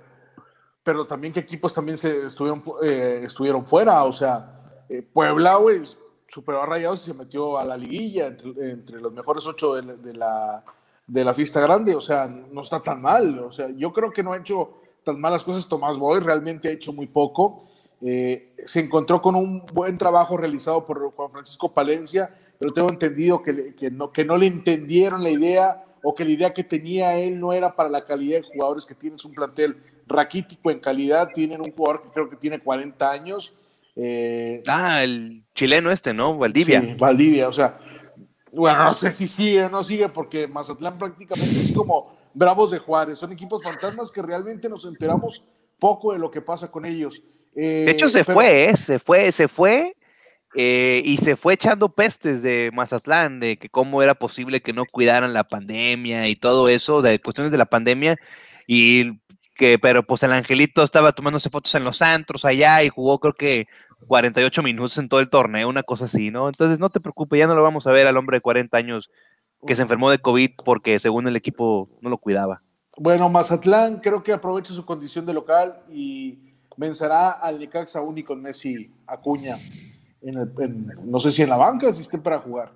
pero 0.83 1.07
también 1.07 1.35
qué 1.35 1.41
equipos 1.41 1.75
también 1.75 1.99
se 1.99 2.25
estuvieron, 2.25 2.63
eh, 2.83 3.21
estuvieron 3.25 3.67
fuera. 3.67 4.05
O 4.05 4.13
sea, 4.13 4.85
eh, 4.89 5.03
Puebla, 5.03 5.57
güey, 5.57 5.83
superó 6.27 6.63
a 6.63 6.67
Rayados 6.67 7.03
y 7.03 7.11
se 7.11 7.15
metió 7.15 7.59
a 7.59 7.65
la 7.65 7.77
liguilla 7.77 8.29
entre, 8.29 8.99
los 8.99 9.13
mejores 9.13 9.47
ocho 9.47 9.75
de, 9.75 10.15
la, 10.15 10.65
de 11.07 11.25
la 11.25 11.35
fiesta 11.35 11.61
grande. 11.61 11.95
O 11.95 12.01
sea, 12.01 12.27
no 12.29 12.63
está 12.63 12.81
tan 12.81 13.03
mal. 13.03 13.41
O 13.41 13.53
sea, 13.53 13.69
yo 13.77 13.93
creo 13.93 14.11
que 14.11 14.23
no 14.23 14.33
ha 14.33 14.39
hecho 14.39 14.79
tan 15.05 15.21
malas 15.21 15.45
cosas 15.45 15.69
Tomás 15.69 15.99
Boy, 15.99 16.21
realmente 16.21 16.69
ha 16.69 16.73
hecho 16.73 16.95
muy 16.95 17.09
poco. 17.09 17.69
Eh, 18.03 18.53
se 18.65 18.81
encontró 18.81 19.23
con 19.23 19.35
un 19.35 19.65
buen 19.73 19.97
trabajo 19.99 20.37
realizado 20.37 20.87
por 20.87 21.13
Juan 21.13 21.31
Francisco 21.31 21.73
Palencia, 21.73 22.35
pero 22.59 22.73
tengo 22.73 22.91
entendido 22.91 23.43
que, 23.43 23.75
que, 23.75 23.91
no, 23.91 24.13
que 24.13 24.25
no 24.25 24.37
le 24.37 24.47
entendieron 24.47 25.23
la 25.23 25.31
idea 25.31 25.85
o 26.03 26.15
que 26.15 26.25
la 26.25 26.31
idea 26.31 26.53
que 26.53 26.65
tenía 26.65 27.17
él 27.17 27.41
no 27.41 27.53
era 27.53 27.75
para 27.75 27.89
la 27.89 28.05
calidad 28.05 28.39
de 28.39 28.43
jugadores 28.43 28.85
que 28.85 28.95
tienes 28.95 29.25
un 29.25 29.33
plantel 29.33 29.77
raquítico 30.07 30.71
en 30.71 30.81
calidad, 30.81 31.31
tienen 31.33 31.61
un 31.61 31.73
jugador 31.73 32.03
que 32.03 32.09
creo 32.11 32.29
que 32.29 32.37
tiene 32.37 32.61
40 32.61 33.11
años. 33.11 33.55
Eh, 33.97 34.63
ah, 34.67 35.03
el 35.03 35.45
chileno 35.55 35.91
este, 35.91 36.13
¿no? 36.13 36.37
Valdivia. 36.37 36.81
Sí, 36.81 36.95
Valdivia, 36.99 37.49
o 37.49 37.53
sea, 37.53 37.79
bueno, 38.53 38.85
no 38.85 38.95
sé 38.95 39.13
si 39.13 39.29
sigue 39.29 39.65
o 39.65 39.71
no 39.71 39.83
sigue, 39.83 40.09
porque 40.09 40.47
Mazatlán 40.47 40.99
prácticamente 40.99 41.61
es 41.61 41.73
como 41.73 42.17
Bravos 42.35 42.71
de 42.71 42.79
Juárez, 42.79 43.19
son 43.19 43.33
equipos 43.33 43.63
fantasmas 43.63 44.11
que 44.11 44.23
realmente 44.23 44.69
nos 44.69 44.85
enteramos 44.85 45.45
poco 45.79 46.13
de 46.13 46.19
lo 46.19 46.31
que 46.31 46.41
pasa 46.41 46.71
con 46.71 46.85
ellos. 46.85 47.23
De 47.55 47.91
hecho, 47.91 48.09
se 48.09 48.25
fue, 48.25 48.69
¿eh? 48.69 48.77
se 48.77 48.99
fue, 48.99 49.33
se 49.33 49.49
fue. 49.49 49.93
Eh, 50.57 51.03
y 51.05 51.17
se 51.17 51.35
fue 51.35 51.55
echando 51.55 51.89
pestes 51.89 52.41
de 52.43 52.71
Mazatlán, 52.73 53.41
de 53.41 53.57
que 53.57 53.69
cómo 53.69 54.03
era 54.03 54.15
posible 54.15 54.63
que 54.63 54.73
no 54.73 54.85
cuidaran 54.85 55.33
la 55.33 55.43
pandemia 55.43 56.29
y 56.29 56.37
todo 56.37 56.69
eso, 56.69 57.03
de 57.03 57.19
cuestiones 57.19 57.51
de 57.51 57.59
la 57.59 57.65
pandemia, 57.65 58.17
y 58.69 59.21
que, 59.57 59.81
pero 59.81 60.05
pues 60.05 60.23
el 60.23 60.33
Angelito 60.33 60.85
estaba 60.85 61.11
tomándose 61.11 61.51
fotos 61.51 61.75
en 61.75 61.83
los 61.83 62.03
antros 62.03 62.45
allá 62.45 62.85
y 62.85 62.89
jugó 62.89 63.19
creo 63.19 63.35
que 63.35 63.67
48 64.07 64.63
minutos 64.63 64.97
en 64.99 65.09
todo 65.09 65.21
el 65.21 65.29
torneo, 65.29 65.69
una 65.69 65.83
cosa 65.83 66.05
así, 66.05 66.31
¿no? 66.31 66.49
Entonces 66.49 66.79
no 66.79 66.89
te 66.89 67.01
preocupes, 67.01 67.39
ya 67.39 67.47
no 67.47 67.57
lo 67.57 67.63
vamos 67.63 67.87
a 67.89 67.93
ver 67.93 68.07
al 68.07 68.17
hombre 68.17 68.37
de 68.37 68.43
40 68.43 68.77
años 68.77 69.11
que 69.67 69.75
se 69.75 69.83
enfermó 69.83 70.11
de 70.11 70.19
COVID 70.19 70.51
porque 70.65 70.99
según 70.99 71.27
el 71.27 71.37
equipo 71.37 71.89
no 72.01 72.11
lo 72.11 72.19
cuidaba. 72.19 72.63
Bueno, 72.97 73.29
Mazatlán 73.29 74.01
creo 74.01 74.23
que 74.23 74.33
aprovecha 74.33 74.73
su 74.73 74.85
condición 74.85 75.27
de 75.27 75.35
local 75.35 75.83
y 75.91 76.54
vencerá 76.77 77.33
al 77.33 77.59
Necaxa 77.59 78.01
único 78.01 78.29
con 78.29 78.43
Messi 78.43 78.93
Acuña. 79.07 79.57
En 80.23 80.87
no 81.05 81.21
sé 81.21 81.31
si 81.31 81.43
en 81.43 81.51
la 81.51 81.57
banca, 81.57 81.93
si 81.93 82.01
estén 82.01 82.23
para 82.23 82.39
jugar. 82.39 82.73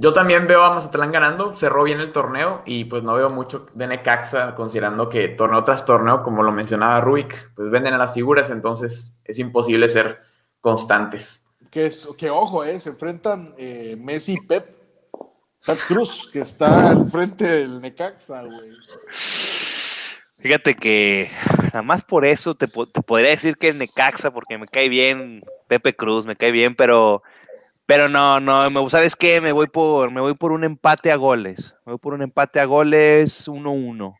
Yo 0.00 0.12
también 0.12 0.46
veo 0.46 0.62
a 0.62 0.72
Mazatlán 0.72 1.10
ganando, 1.10 1.56
cerró 1.56 1.82
bien 1.82 1.98
el 1.98 2.12
torneo 2.12 2.62
y 2.64 2.84
pues 2.84 3.02
no 3.02 3.14
veo 3.14 3.30
mucho 3.30 3.66
de 3.74 3.88
Necaxa, 3.88 4.54
considerando 4.54 5.08
que 5.08 5.26
torneo 5.30 5.64
tras 5.64 5.84
torneo, 5.84 6.22
como 6.22 6.44
lo 6.44 6.52
mencionaba 6.52 7.00
Rubik, 7.00 7.52
pues 7.56 7.68
venden 7.68 7.94
a 7.94 7.98
las 7.98 8.14
figuras, 8.14 8.48
entonces 8.50 9.16
es 9.24 9.40
imposible 9.40 9.88
ser 9.88 10.20
constantes. 10.60 11.48
Que, 11.72 11.86
es, 11.86 12.08
que 12.16 12.30
ojo, 12.30 12.62
eh, 12.62 12.78
se 12.78 12.90
enfrentan 12.90 13.56
eh, 13.58 13.96
Messi 13.98 14.34
y 14.34 14.46
Pep, 14.46 14.68
Pep 15.66 15.78
Cruz, 15.88 16.30
que 16.32 16.42
está 16.42 16.90
al 16.90 17.08
frente 17.08 17.44
del 17.44 17.80
Necaxa, 17.80 18.44
güey. 18.44 18.70
Fíjate 20.40 20.74
que 20.74 21.30
nada 21.64 21.82
más 21.82 22.04
por 22.04 22.24
eso 22.24 22.54
te, 22.54 22.68
podría 22.68 23.30
decir 23.30 23.56
que 23.56 23.68
es 23.68 23.76
Necaxa, 23.76 24.30
porque 24.30 24.56
me 24.56 24.66
cae 24.66 24.88
bien 24.88 25.42
Pepe 25.66 25.96
Cruz, 25.96 26.26
me 26.26 26.36
cae 26.36 26.52
bien, 26.52 26.74
pero, 26.74 27.22
pero 27.86 28.08
no, 28.08 28.38
no, 28.38 28.70
me, 28.70 28.90
¿sabes 28.90 29.16
qué? 29.16 29.40
Me 29.40 29.52
voy 29.52 29.66
por, 29.66 30.12
me 30.12 30.20
voy 30.20 30.34
por 30.34 30.52
un 30.52 30.62
empate 30.62 31.10
a 31.10 31.16
goles. 31.16 31.74
Me 31.84 31.92
voy 31.92 31.98
por 31.98 32.14
un 32.14 32.22
empate 32.22 32.60
a 32.60 32.66
goles 32.66 33.48
1-1. 33.48 34.14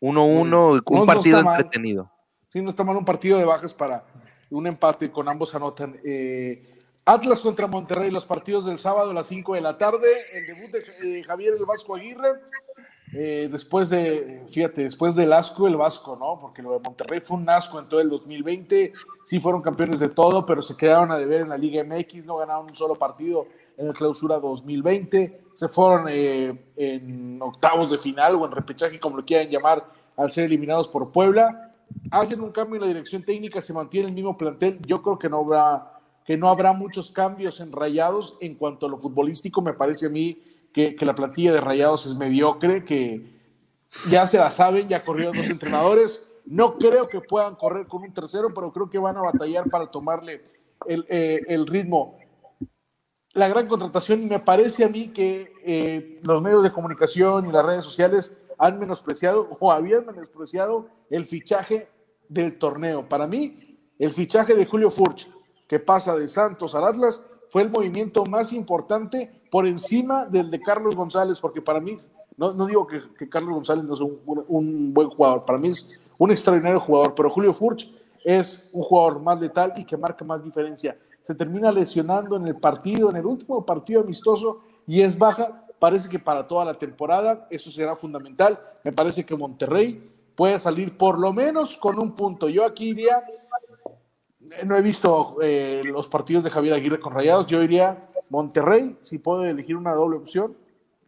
1-1, 0.00 0.82
un 0.84 1.06
partido 1.06 1.40
entretenido. 1.40 2.12
Sí, 2.48 2.62
no 2.62 2.70
está 2.70 2.84
mal 2.84 2.96
un 2.96 3.04
partido 3.04 3.38
de 3.38 3.44
bajas 3.44 3.74
para 3.74 4.04
un 4.50 4.66
empate 4.66 5.10
con 5.10 5.28
ambos 5.28 5.54
anotan. 5.54 5.98
Eh, 6.04 6.76
Atlas 7.04 7.40
contra 7.40 7.66
Monterrey, 7.66 8.10
los 8.10 8.26
partidos 8.26 8.66
del 8.66 8.78
sábado 8.78 9.10
a 9.10 9.14
las 9.14 9.26
5 9.26 9.54
de 9.54 9.60
la 9.60 9.78
tarde. 9.78 10.08
El 10.32 10.46
debut 10.46 10.70
de 10.70 11.18
eh, 11.18 11.24
Javier 11.24 11.54
El 11.58 11.64
Vasco 11.64 11.94
Aguirre. 11.94 12.28
Eh, 13.18 13.48
después 13.50 13.88
de, 13.88 14.44
fíjate, 14.50 14.84
después 14.84 15.14
del 15.14 15.32
asco, 15.32 15.66
el 15.66 15.76
Vasco, 15.76 16.16
¿no? 16.16 16.38
Porque 16.38 16.60
lo 16.60 16.72
de 16.72 16.80
Monterrey 16.80 17.20
fue 17.20 17.38
un 17.38 17.48
asco 17.48 17.78
en 17.78 17.88
todo 17.88 18.00
el 18.00 18.10
2020. 18.10 18.92
Sí 19.24 19.40
fueron 19.40 19.62
campeones 19.62 20.00
de 20.00 20.10
todo, 20.10 20.44
pero 20.44 20.60
se 20.60 20.76
quedaron 20.76 21.10
a 21.10 21.16
deber 21.16 21.40
en 21.40 21.48
la 21.48 21.56
Liga 21.56 21.82
MX. 21.82 22.26
No 22.26 22.36
ganaron 22.36 22.64
un 22.64 22.76
solo 22.76 22.94
partido 22.94 23.46
en 23.78 23.88
la 23.88 23.94
clausura 23.94 24.38
2020. 24.38 25.44
Se 25.54 25.68
fueron 25.68 26.06
en 26.10 27.40
octavos 27.40 27.90
de 27.90 27.96
final 27.96 28.34
o 28.34 28.44
en 28.44 28.52
repechaje, 28.52 29.00
como 29.00 29.16
lo 29.16 29.24
quieran 29.24 29.48
llamar, 29.48 29.82
al 30.14 30.30
ser 30.30 30.44
eliminados 30.44 30.86
por 30.86 31.10
Puebla. 31.10 31.72
Hacen 32.10 32.42
un 32.42 32.50
cambio 32.50 32.76
en 32.76 32.82
la 32.82 32.88
dirección 32.88 33.22
técnica, 33.22 33.62
se 33.62 33.72
mantiene 33.72 34.08
el 34.08 34.14
mismo 34.14 34.36
plantel. 34.36 34.78
Yo 34.84 35.00
creo 35.00 35.18
que 35.18 35.30
no 35.30 35.38
habrá 35.38 35.92
que 36.26 36.36
no 36.36 36.50
habrá 36.50 36.72
muchos 36.72 37.12
cambios 37.12 37.60
en 37.60 37.72
Rayados. 37.72 38.36
En 38.40 38.56
cuanto 38.56 38.86
a 38.86 38.88
lo 38.90 38.98
futbolístico, 38.98 39.62
me 39.62 39.72
parece 39.72 40.06
a 40.06 40.10
mí 40.10 40.42
que, 40.76 41.06
la 41.06 41.14
plantilla 41.14 41.54
de 41.54 41.60
Rayados 41.60 42.04
es 42.04 42.16
mediocre, 42.16 42.84
que 42.84 43.24
ya 44.10 44.26
se 44.26 44.36
la 44.36 44.50
saben, 44.50 44.88
ya 44.88 45.06
corrieron 45.06 45.34
dos 45.34 45.48
entrenadores. 45.48 46.30
No 46.44 46.74
creo 46.76 47.08
que 47.08 47.22
puedan 47.22 47.54
correr 47.54 47.86
con 47.86 48.02
un 48.02 48.12
tercero, 48.12 48.52
pero 48.54 48.70
creo 48.70 48.90
que 48.90 48.98
van 48.98 49.16
a 49.16 49.22
batallar 49.22 49.70
para 49.70 49.86
tomarle 49.86 50.42
el, 50.86 51.06
eh, 51.08 51.64
ritmo. 51.66 52.18
La 53.32 53.48
gran 53.48 53.66
contratación, 53.66 54.28
me 54.28 54.38
parece 54.38 54.84
a 54.84 54.88
mí 54.90 55.08
que 55.08 55.54
eh, 55.64 56.16
los 56.22 56.42
medios 56.42 56.62
de 56.62 56.70
comunicación 56.70 57.46
y 57.46 57.52
las 57.52 57.64
redes 57.64 57.84
sociales 57.84 58.36
han 58.58 58.78
menospreciado 58.78 59.48
o 59.58 59.72
habían 59.72 60.04
menospreciado 60.04 60.88
el 61.08 61.24
fichaje 61.24 61.88
del 62.28 62.58
torneo. 62.58 63.08
Para 63.08 63.26
mí, 63.26 63.78
el 63.98 64.12
fichaje 64.12 64.54
de 64.54 64.66
Julio 64.66 64.90
Furch, 64.90 65.30
que 65.66 65.80
pasa 65.80 66.14
de 66.16 66.28
Santos 66.28 66.74
al 66.74 66.84
Atlas 66.84 67.22
fue 67.48 67.62
el 67.62 67.70
movimiento 67.70 68.26
más 68.26 68.52
importante 68.52 69.35
por 69.50 69.66
encima 69.66 70.26
del 70.26 70.50
de 70.50 70.60
Carlos 70.60 70.94
González, 70.94 71.40
porque 71.40 71.62
para 71.62 71.80
mí, 71.80 71.98
no, 72.36 72.52
no 72.54 72.66
digo 72.66 72.86
que, 72.86 73.28
Carlos 73.28 73.54
González 73.54 73.84
no 73.84 73.94
es 73.94 74.00
un, 74.00 74.92
buen 74.92 75.08
jugador, 75.10 75.44
para 75.44 75.58
mí 75.58 75.68
es 75.68 75.88
un 76.18 76.30
extraordinario 76.30 76.80
jugador, 76.80 77.14
pero 77.14 77.30
Julio 77.30 77.52
Furch 77.52 77.92
es 78.24 78.70
un 78.72 78.82
jugador 78.82 79.20
más 79.20 79.40
letal 79.40 79.72
y 79.76 79.84
que 79.84 79.96
marca 79.96 80.24
más 80.24 80.42
diferencia. 80.42 80.96
Se 81.24 81.34
termina 81.34 81.70
lesionando 81.72 82.36
en 82.36 82.46
el 82.46 82.56
partido, 82.56 83.10
en 83.10 83.16
el 83.16 83.26
último 83.26 83.64
partido 83.64 84.00
amistoso, 84.00 84.60
y 84.86 85.00
es 85.00 85.18
baja. 85.18 85.64
Parece 85.78 86.08
que 86.08 86.18
para 86.18 86.46
toda 86.46 86.64
la 86.64 86.74
temporada 86.74 87.46
eso 87.50 87.70
será 87.70 87.96
fundamental. 87.96 88.58
Me 88.82 88.92
parece 88.92 89.24
que 89.24 89.36
Monterrey 89.36 90.10
puede 90.34 90.58
salir 90.58 90.96
por 90.96 91.18
lo 91.18 91.32
menos 91.32 91.76
con 91.76 91.98
un 91.98 92.14
punto. 92.14 92.48
Yo 92.48 92.64
aquí 92.64 92.90
iría 92.90 93.22
no 94.64 94.76
he 94.76 94.82
visto 94.82 95.36
eh, 95.42 95.82
los 95.84 96.08
partidos 96.08 96.44
de 96.44 96.50
Javier 96.50 96.74
Aguirre 96.74 97.00
con 97.00 97.12
Rayados. 97.12 97.46
Yo 97.46 97.62
iría 97.62 98.08
Monterrey, 98.28 98.98
si 99.02 99.18
puedo 99.18 99.44
elegir 99.44 99.76
una 99.76 99.92
doble 99.92 100.16
opción, 100.16 100.56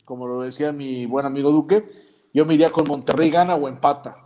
como 0.04 0.26
lo 0.26 0.40
decía 0.40 0.72
mi 0.72 1.06
buen 1.06 1.26
amigo 1.26 1.50
Duque. 1.50 1.87
Yo 2.32 2.44
me 2.44 2.54
iría 2.54 2.70
con 2.70 2.87
Monterrey 2.87 3.30
gana 3.30 3.54
o 3.54 3.68
empata. 3.68 4.16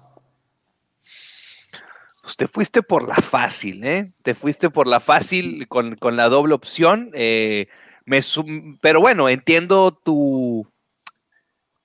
Pues 2.22 2.36
te 2.36 2.46
fuiste 2.46 2.82
por 2.82 3.06
la 3.06 3.16
fácil, 3.16 3.84
¿eh? 3.84 4.12
Te 4.22 4.34
fuiste 4.34 4.70
por 4.70 4.86
la 4.86 5.00
fácil 5.00 5.66
con, 5.66 5.96
la 6.16 6.28
doble 6.28 6.54
opción. 6.54 7.10
Eh, 7.14 7.66
me 8.04 8.20
pero 8.80 9.00
bueno, 9.00 9.28
entiendo 9.28 9.92
tu 9.92 10.66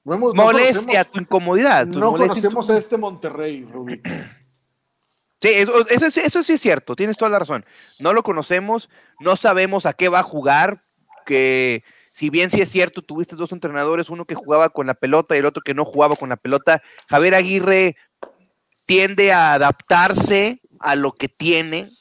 molestia, 0.03 1.03
tu 1.03 1.19
incomodidad. 1.19 1.87
no 1.87 2.13
conocemos 2.13 2.69
a 2.69 2.77
este 2.77 2.97
Monterrey, 2.97 3.63
Rubí. 3.65 4.01
Sí, 5.39 5.49
eso, 5.49 6.41
sí 6.41 6.53
es 6.53 6.61
cierto, 6.61 6.95
tienes 6.95 7.15
toda 7.15 7.29
la 7.29 7.37
razón. 7.37 7.63
No 7.99 8.11
lo 8.11 8.23
conocemos, 8.23 8.89
no 9.19 9.35
sabemos 9.35 9.85
a 9.85 9.93
qué 9.93 10.09
va 10.09 10.21
a 10.21 10.23
jugar, 10.23 10.83
que 11.27 11.83
si 12.11 12.31
bien 12.31 12.49
sí 12.49 12.61
es 12.61 12.69
cierto, 12.69 13.03
tuviste 13.03 13.35
dos 13.35 13.51
entrenadores, 13.51 14.09
uno 14.09 14.25
que 14.25 14.33
jugaba 14.33 14.71
con 14.71 14.87
la 14.87 14.95
pelota 14.95 15.35
y 15.35 15.39
el 15.39 15.45
otro 15.45 15.61
que 15.61 15.75
no 15.75 15.85
jugaba 15.85 16.15
con 16.15 16.29
la 16.29 16.37
pelota. 16.37 16.81
Javier 17.07 17.35
Aguirre 17.35 17.95
tiende 18.87 19.31
a 19.31 19.53
adaptarse 19.53 20.57
a 20.79 20.95
lo 20.95 21.11
que 21.11 21.27
tiene, 21.27 21.91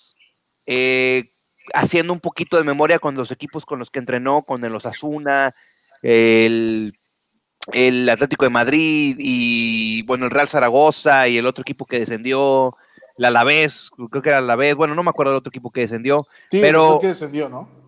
eh, 0.64 1.32
haciendo 1.74 2.14
un 2.14 2.20
poquito 2.20 2.56
de 2.56 2.64
memoria 2.64 2.98
con 2.98 3.14
los 3.14 3.30
equipos 3.30 3.66
con 3.66 3.78
los 3.78 3.90
que 3.90 3.98
entrenó, 3.98 4.44
con 4.44 4.64
el 4.64 4.74
Osasuna, 4.74 5.54
el, 6.00 6.98
el 7.72 8.08
Atlético 8.08 8.46
de 8.46 8.50
Madrid 8.50 9.16
y 9.18 10.02
bueno, 10.04 10.24
el 10.26 10.30
Real 10.30 10.48
Zaragoza 10.48 11.28
y 11.28 11.36
el 11.36 11.46
otro 11.46 11.62
equipo 11.62 11.84
que 11.84 11.98
descendió 11.98 12.74
la 13.18 13.28
Alavés, 13.28 13.90
creo 14.10 14.22
que 14.22 14.28
era 14.28 14.40
la 14.40 14.54
Alavés, 14.54 14.76
bueno, 14.76 14.94
no 14.94 15.02
me 15.02 15.10
acuerdo 15.10 15.32
del 15.32 15.38
otro 15.38 15.50
equipo 15.50 15.70
que 15.70 15.80
descendió. 15.80 16.26
Sí, 16.50 16.60
pero 16.62 16.98
que 17.00 17.08
descendió, 17.08 17.48
¿no? 17.48 17.85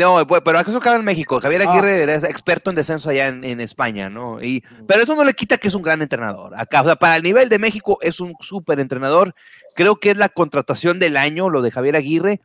No, 0.00 0.26
pero 0.26 0.58
eso 0.58 0.78
acaba 0.78 0.96
en 0.96 1.04
México. 1.04 1.38
Javier 1.40 1.62
ah. 1.62 1.70
Aguirre 1.70 2.10
es 2.10 2.24
experto 2.24 2.70
en 2.70 2.76
descenso 2.76 3.10
allá 3.10 3.28
en, 3.28 3.60
España, 3.60 4.08
¿no? 4.08 4.42
Y, 4.42 4.64
pero 4.88 5.02
eso 5.02 5.14
no 5.14 5.24
le 5.24 5.34
quita 5.34 5.58
que 5.58 5.68
es 5.68 5.74
un 5.74 5.82
gran 5.82 6.00
entrenador. 6.00 6.58
Acá, 6.58 6.80
o 6.80 6.84
sea, 6.86 6.96
para 6.96 7.16
el 7.16 7.22
nivel 7.22 7.50
de 7.50 7.58
México 7.58 7.98
es 8.00 8.18
un 8.18 8.34
súper 8.40 8.80
entrenador. 8.80 9.34
Creo 9.74 9.96
que 9.96 10.12
es 10.12 10.16
la 10.16 10.30
contratación 10.30 10.98
del 11.00 11.18
año, 11.18 11.50
lo 11.50 11.60
de 11.60 11.70
Javier 11.70 11.96
Aguirre. 11.96 12.40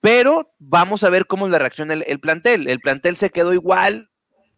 Pero 0.00 0.50
vamos 0.58 1.04
a 1.04 1.10
ver 1.10 1.26
cómo 1.26 1.46
es 1.46 1.52
la 1.52 1.60
reacción 1.60 1.86
del 1.86 2.02
el 2.08 2.18
plantel. 2.18 2.66
El 2.68 2.80
plantel 2.80 3.14
se 3.14 3.30
quedó 3.30 3.54
igual. 3.54 4.10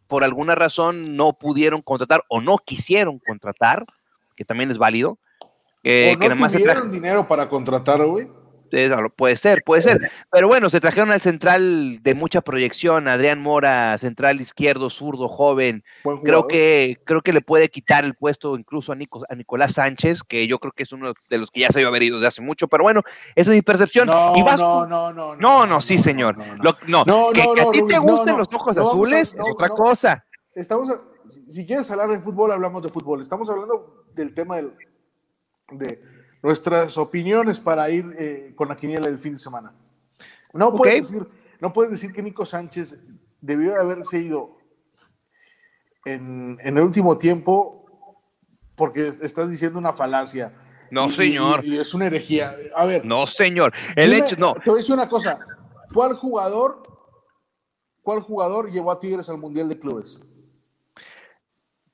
Por 0.06 0.24
alguna 0.24 0.54
razón 0.54 1.14
no 1.16 1.34
pudieron 1.34 1.82
contratar 1.82 2.24
o 2.28 2.40
no 2.40 2.56
quisieron 2.56 3.18
contratar, 3.18 3.84
que 4.34 4.46
también 4.46 4.70
es 4.70 4.78
válido. 4.78 5.18
Eh, 5.84 6.16
no 6.18 6.48
tuvieron 6.48 6.90
dinero 6.90 7.28
para 7.28 7.50
contratar, 7.50 8.02
güey. 8.06 8.28
Puede 9.16 9.36
ser, 9.36 9.62
puede 9.64 9.82
ser. 9.82 10.10
Pero 10.30 10.48
bueno, 10.48 10.70
se 10.70 10.80
trajeron 10.80 11.10
al 11.10 11.20
central 11.20 12.02
de 12.02 12.14
mucha 12.14 12.40
proyección, 12.40 13.08
Adrián 13.08 13.40
Mora, 13.40 13.96
central 13.98 14.40
izquierdo, 14.40 14.90
zurdo, 14.90 15.28
joven. 15.28 15.84
Creo 16.24 16.48
que, 16.48 16.98
creo 17.04 17.20
que 17.20 17.32
le 17.32 17.40
puede 17.40 17.68
quitar 17.68 18.04
el 18.04 18.14
puesto 18.14 18.56
incluso 18.56 18.92
a, 18.92 18.96
a 19.28 19.34
Nicolás 19.34 19.74
Sánchez, 19.74 20.22
que 20.22 20.46
yo 20.46 20.58
creo 20.58 20.72
que 20.72 20.84
es 20.84 20.92
uno 20.92 21.12
de 21.28 21.38
los 21.38 21.50
que 21.50 21.60
ya 21.60 21.68
se 21.68 21.80
iba 21.80 21.88
a 21.88 21.90
haber 21.90 22.02
ido 22.02 22.20
de 22.20 22.26
hace 22.26 22.42
mucho, 22.42 22.68
pero 22.68 22.84
bueno, 22.84 23.02
esa 23.34 23.50
es 23.50 23.56
mi 23.56 23.62
percepción. 23.62 24.06
No, 24.06 24.32
y 24.34 24.42
no, 24.42 24.86
no, 24.86 25.12
no, 25.12 25.36
no, 25.36 25.66
no, 25.66 25.80
sí, 25.80 25.98
señor. 25.98 26.36
No, 26.86 27.32
que, 27.32 27.42
a 27.42 27.70
ti 27.70 27.86
te 27.86 27.98
gusten 27.98 28.36
los 28.36 28.48
ojos 28.52 28.76
azules 28.76 29.34
es 29.34 29.40
otra 29.40 29.68
cosa. 29.68 30.24
Estamos, 30.54 30.88
si 31.48 31.66
quieres 31.66 31.90
hablar 31.90 32.10
de 32.10 32.20
fútbol, 32.20 32.52
hablamos 32.52 32.82
de 32.82 32.88
fútbol. 32.88 33.20
Estamos 33.20 33.48
hablando 33.48 34.04
del 34.14 34.34
tema 34.34 34.56
del, 34.56 34.72
de 35.70 36.11
nuestras 36.42 36.98
opiniones 36.98 37.60
para 37.60 37.88
ir 37.88 38.04
eh, 38.18 38.52
con 38.54 38.68
la 38.68 38.76
quiniela 38.76 39.06
del 39.06 39.18
fin 39.18 39.34
de 39.34 39.38
semana. 39.38 39.72
No 40.52 40.74
puedes, 40.74 41.10
decir, 41.10 41.26
no 41.60 41.72
puedes 41.72 41.92
decir 41.92 42.12
que 42.12 42.22
Nico 42.22 42.44
Sánchez 42.44 42.98
debió 43.40 43.72
de 43.72 43.80
haberse 43.80 44.18
ido 44.18 44.58
en, 46.04 46.58
el 46.62 46.78
último 46.78 47.16
tiempo 47.16 47.86
porque 48.74 49.06
estás 49.06 49.48
diciendo 49.48 49.78
una 49.78 49.92
falacia. 49.92 50.52
No, 50.90 51.08
señor. 51.08 51.64
Y, 51.64 51.78
es 51.78 51.94
una 51.94 52.06
herejía. 52.06 52.54
A 52.76 52.84
ver. 52.84 53.04
No, 53.04 53.26
señor. 53.26 53.72
El 53.96 54.12
hecho, 54.12 54.36
no. 54.36 54.54
Te 54.54 54.70
voy 54.70 54.78
a 54.78 54.82
decir 54.82 54.94
una 54.94 55.08
cosa. 55.08 55.38
¿Cuál 55.94 56.14
jugador, 56.14 56.82
cuál 58.02 58.20
jugador 58.20 58.70
llevó 58.70 58.90
a 58.90 58.98
Tigres 58.98 59.28
al 59.30 59.38
Mundial 59.38 59.68
de 59.68 59.78
Clubes? 59.78 60.20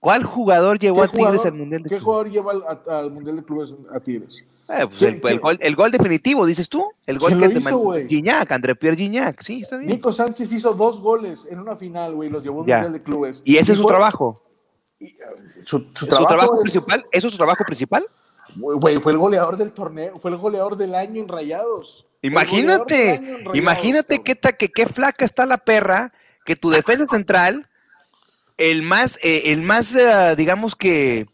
¿Cuál 0.01 0.25
jugador 0.25 0.79
llevó 0.79 1.03
a 1.03 1.09
Tigres 1.09 1.45
al 1.45 1.55
Mundial 1.55 1.83
de 1.83 1.89
Clubes? 1.89 2.01
¿Qué 2.01 2.05
jugador 2.05 2.31
lleva 2.31 2.53
al, 2.87 3.11
Mundial 3.11 3.37
de 3.37 3.45
Clubes 3.45 3.75
a 3.93 4.01
Tigres? 4.01 4.45
Eh, 4.69 4.87
pues 5.21 5.41
el, 5.61 5.77
gol, 5.77 5.91
definitivo, 5.91 6.45
dices 6.45 6.69
tú. 6.69 6.85
El 7.07 7.19
gol 7.19 7.39
que 7.39 7.47
hizo, 7.47 7.93
te 7.93 8.07
Gignac, 8.07 8.53
André 8.53 8.77
Pierre 8.77 8.97
Gignac, 8.97 9.43
sí, 9.43 9.63
está 9.63 9.79
bien. 9.79 9.91
Nico 9.91 10.13
Sánchez 10.13 10.53
hizo 10.53 10.75
dos 10.75 11.01
goles 11.01 11.49
en 11.51 11.59
una 11.59 11.75
final, 11.75 12.15
güey, 12.15 12.29
los 12.29 12.43
llevó 12.43 12.61
al 12.61 12.67
Mundial 12.67 12.93
de 12.93 13.03
Clubes. 13.03 13.43
¿Y 13.45 13.57
ese 13.57 13.73
es 13.73 13.79
su 13.79 13.87
trabajo? 13.87 14.41
Eh, 15.01 15.11
su, 15.65 15.81
trabajo, 16.07 16.61
principal? 16.61 17.07
¿Eso 17.11 17.29
es 17.29 17.33
su 17.33 17.39
trabajo 17.39 17.65
principal? 17.65 18.05
Güey, 18.57 18.99
fue 18.99 19.13
el 19.13 19.19
goleador 19.19 19.57
del 19.57 19.73
torneo, 19.73 20.17
fue 20.19 20.31
el 20.31 20.37
goleador 20.37 20.77
del 20.77 20.95
año 20.95 21.23
en 21.23 21.29
Rayados. 21.29 22.07
Imagínate, 22.23 23.21
imagínate 23.55 24.23
qué, 24.23 24.37
qué, 24.37 24.69
qué 24.69 24.87
flaca 24.87 25.25
está 25.25 25.47
la 25.47 25.59
perra 25.59 26.13
que 26.45 26.57
tu 26.57 26.71
defensa 26.71 27.07
central 27.09 27.69
el 28.59 28.83
más, 28.83 29.19
eh, 29.25 29.53
el 29.53 29.63
más, 29.63 29.95
eh, 29.95 30.35
digamos 30.37 30.77
que, 30.77 31.27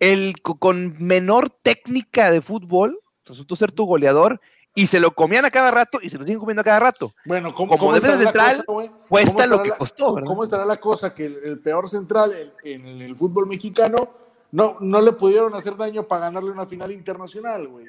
el 0.00 0.34
con 0.42 0.96
menor 0.98 1.50
técnica 1.50 2.30
de 2.30 2.40
fútbol, 2.40 3.00
resultó 3.24 3.56
ser 3.56 3.72
tu 3.72 3.86
goleador, 3.86 4.40
y 4.74 4.86
se 4.86 5.00
lo 5.00 5.12
comían 5.12 5.44
a 5.44 5.50
cada 5.50 5.70
rato 5.70 5.98
y 6.00 6.08
se 6.08 6.18
lo 6.18 6.24
siguen 6.24 6.40
comiendo 6.40 6.62
a 6.62 6.64
cada 6.64 6.80
rato. 6.80 7.14
Bueno, 7.24 7.54
¿cómo, 7.54 7.76
Como 7.76 7.92
defensa 7.92 8.18
central, 8.18 8.64
cuesta 9.08 9.46
lo 9.46 9.62
que 9.62 9.70
costó. 9.70 10.16
¿Cómo 10.24 10.44
estará 10.44 10.64
la 10.64 10.80
cosa 10.80 11.14
que 11.14 11.26
el, 11.26 11.60
peor 11.60 11.88
central 11.88 12.54
en, 12.64 12.86
el 12.86 13.14
fútbol 13.14 13.46
mexicano 13.46 14.08
no, 14.50 14.76
no 14.80 15.00
le 15.00 15.12
pudieron 15.12 15.54
hacer 15.54 15.76
daño 15.76 16.08
para 16.08 16.22
ganarle 16.22 16.50
una 16.50 16.66
final 16.66 16.90
internacional, 16.90 17.68
güey? 17.68 17.86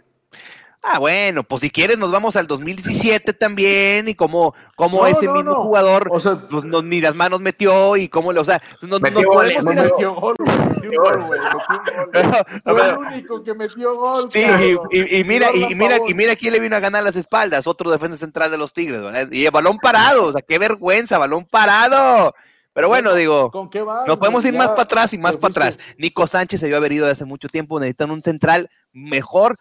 Ah, 0.85 0.99
bueno, 0.99 1.43
pues 1.45 1.61
si 1.61 1.69
quieres 1.69 1.97
nos 1.97 2.11
vamos 2.11 2.35
al 2.35 2.45
2017 2.45 3.31
también 3.31 4.09
y 4.09 4.15
como, 4.15 4.53
como 4.75 5.07
ese 5.07 5.29
mismo 5.29 5.55
jugador 5.55 6.09
o 6.11 6.19
sea, 6.19 6.37
ni 6.83 6.99
las 6.99 7.15
manos 7.15 7.39
metió 7.39 7.95
y 7.95 8.09
cómo, 8.09 8.31
o 8.31 8.43
sea, 8.43 8.61
no, 8.81 8.99
metió, 8.99 9.25
gol, 9.31 9.47
metió 9.63 10.13
gol, 10.13 10.35
metió 10.75 11.01
gol, 11.01 11.23
güey, 11.23 11.39
Fue 12.65 12.89
el 12.89 12.97
único 12.97 13.41
que 13.43 13.53
metió 13.53 13.95
gol. 13.95 14.29
Sí, 14.29 14.43
y, 14.91 15.23
mira, 15.23 15.47
y, 15.53 15.73
mira, 15.73 15.99
y 16.05 16.13
mira 16.13 16.35
quién 16.35 16.51
le 16.51 16.59
vino 16.59 16.75
a 16.75 16.81
ganar 16.81 17.01
las 17.01 17.15
espaldas, 17.15 17.65
otro 17.65 17.89
defensa 17.89 18.17
central 18.17 18.51
de 18.51 18.57
los 18.57 18.73
Tigres, 18.73 19.01
¿verdad? 19.01 19.29
Y 19.31 19.45
el 19.45 19.51
balón 19.51 19.77
parado, 19.77 20.25
o 20.25 20.31
sea, 20.33 20.41
qué 20.41 20.59
vergüenza, 20.59 21.17
balón 21.17 21.45
parado. 21.45 22.35
Pero 22.73 22.89
bueno, 22.89 23.13
digo, 23.13 23.51
¿con 23.51 23.69
qué 23.69 23.81
va? 23.81 24.03
nos 24.05 24.17
podemos 24.17 24.43
ir 24.43 24.53
más 24.53 24.69
para 24.69 24.81
atrás 24.81 25.13
y 25.13 25.17
más 25.17 25.37
para 25.37 25.51
atrás. 25.51 25.79
Nico 25.97 26.27
Sánchez 26.27 26.59
se 26.59 26.65
debió 26.65 26.77
haber 26.77 26.91
ido 26.91 27.07
hace 27.07 27.23
mucho 27.23 27.47
tiempo, 27.47 27.79
necesitan 27.79 28.11
un 28.11 28.21
central 28.21 28.69
mejor 28.91 29.57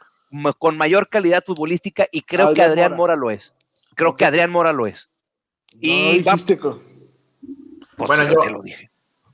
con 0.58 0.76
mayor 0.76 1.08
calidad 1.08 1.44
futbolística 1.44 2.06
y 2.10 2.22
creo 2.22 2.54
que 2.54 2.62
Adrián 2.62 2.96
Mora. 2.96 3.16
lo 3.16 3.30
es. 3.30 3.54
Creo 3.94 4.16
que 4.16 4.24
Adrián 4.24 4.50
Mora 4.50 4.72
lo 4.72 4.86
es. 4.86 5.08
y 5.80 6.22
pues 7.96 8.08
bueno, 8.08 8.24
yo 8.24 8.50
lo 8.50 8.62
dije. 8.62 8.90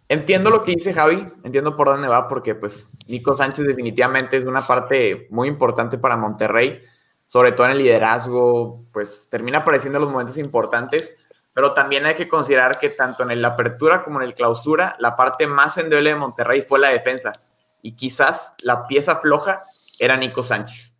entiendo 0.08 0.50
lo 0.50 0.62
que 0.62 0.72
dice 0.72 0.92
Javi, 0.92 1.26
entiendo 1.44 1.76
por 1.76 1.88
dónde 1.88 2.08
va, 2.08 2.28
porque 2.28 2.54
pues 2.54 2.90
Nico 3.06 3.36
Sánchez 3.36 3.66
definitivamente 3.66 4.36
es 4.36 4.44
una 4.44 4.62
parte 4.62 5.26
muy 5.30 5.48
importante 5.48 5.98
para 5.98 6.16
Monterrey, 6.16 6.82
sobre 7.26 7.52
todo 7.52 7.66
en 7.66 7.72
el 7.72 7.78
liderazgo, 7.78 8.84
pues 8.92 9.28
termina 9.30 9.58
apareciendo 9.58 9.98
en 9.98 10.02
los 10.02 10.10
momentos 10.10 10.38
importantes, 10.38 11.16
pero 11.52 11.72
también 11.72 12.04
hay 12.06 12.14
que 12.14 12.28
considerar 12.28 12.78
que 12.78 12.90
tanto 12.90 13.28
en 13.28 13.40
la 13.40 13.48
apertura 13.48 14.02
como 14.02 14.20
en 14.20 14.26
el 14.26 14.34
clausura, 14.34 14.96
la 14.98 15.16
parte 15.16 15.46
más 15.46 15.78
endeble 15.78 16.10
de 16.10 16.16
Monterrey 16.16 16.62
fue 16.62 16.78
la 16.78 16.88
defensa, 16.88 17.32
y 17.80 17.92
quizás 17.92 18.54
la 18.62 18.86
pieza 18.86 19.16
floja 19.16 19.62
era 19.98 20.16
Nico 20.16 20.42
Sánchez. 20.42 20.97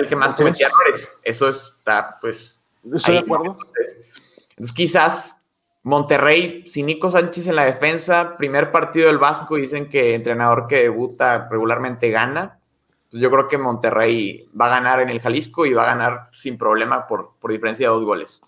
El 0.00 0.08
que 0.08 0.16
más 0.16 0.34
cometía 0.34 0.68
errores. 0.68 1.08
Eso 1.22 1.48
está, 1.48 2.18
pues. 2.20 2.60
Estoy 2.94 3.14
de 3.14 3.20
acuerdo. 3.20 3.56
Entonces, 4.50 4.72
quizás 4.74 5.36
Monterrey, 5.82 6.66
sin 6.66 6.86
Nico 6.86 7.10
Sánchez 7.10 7.46
en 7.48 7.56
la 7.56 7.64
defensa, 7.64 8.36
primer 8.36 8.72
partido 8.72 9.08
del 9.08 9.18
Vasco, 9.18 9.56
dicen 9.56 9.88
que 9.88 10.14
entrenador 10.14 10.66
que 10.66 10.82
debuta 10.82 11.48
regularmente 11.50 12.10
gana. 12.10 12.58
yo 13.10 13.30
creo 13.30 13.48
que 13.48 13.58
Monterrey 13.58 14.48
va 14.58 14.66
a 14.66 14.80
ganar 14.80 15.00
en 15.00 15.10
el 15.10 15.20
Jalisco 15.20 15.66
y 15.66 15.74
va 15.74 15.82
a 15.82 15.94
ganar 15.94 16.28
sin 16.32 16.56
problema 16.56 17.06
por, 17.06 17.34
por 17.38 17.52
diferencia 17.52 17.88
de 17.88 17.94
dos 17.94 18.04
goles. 18.04 18.40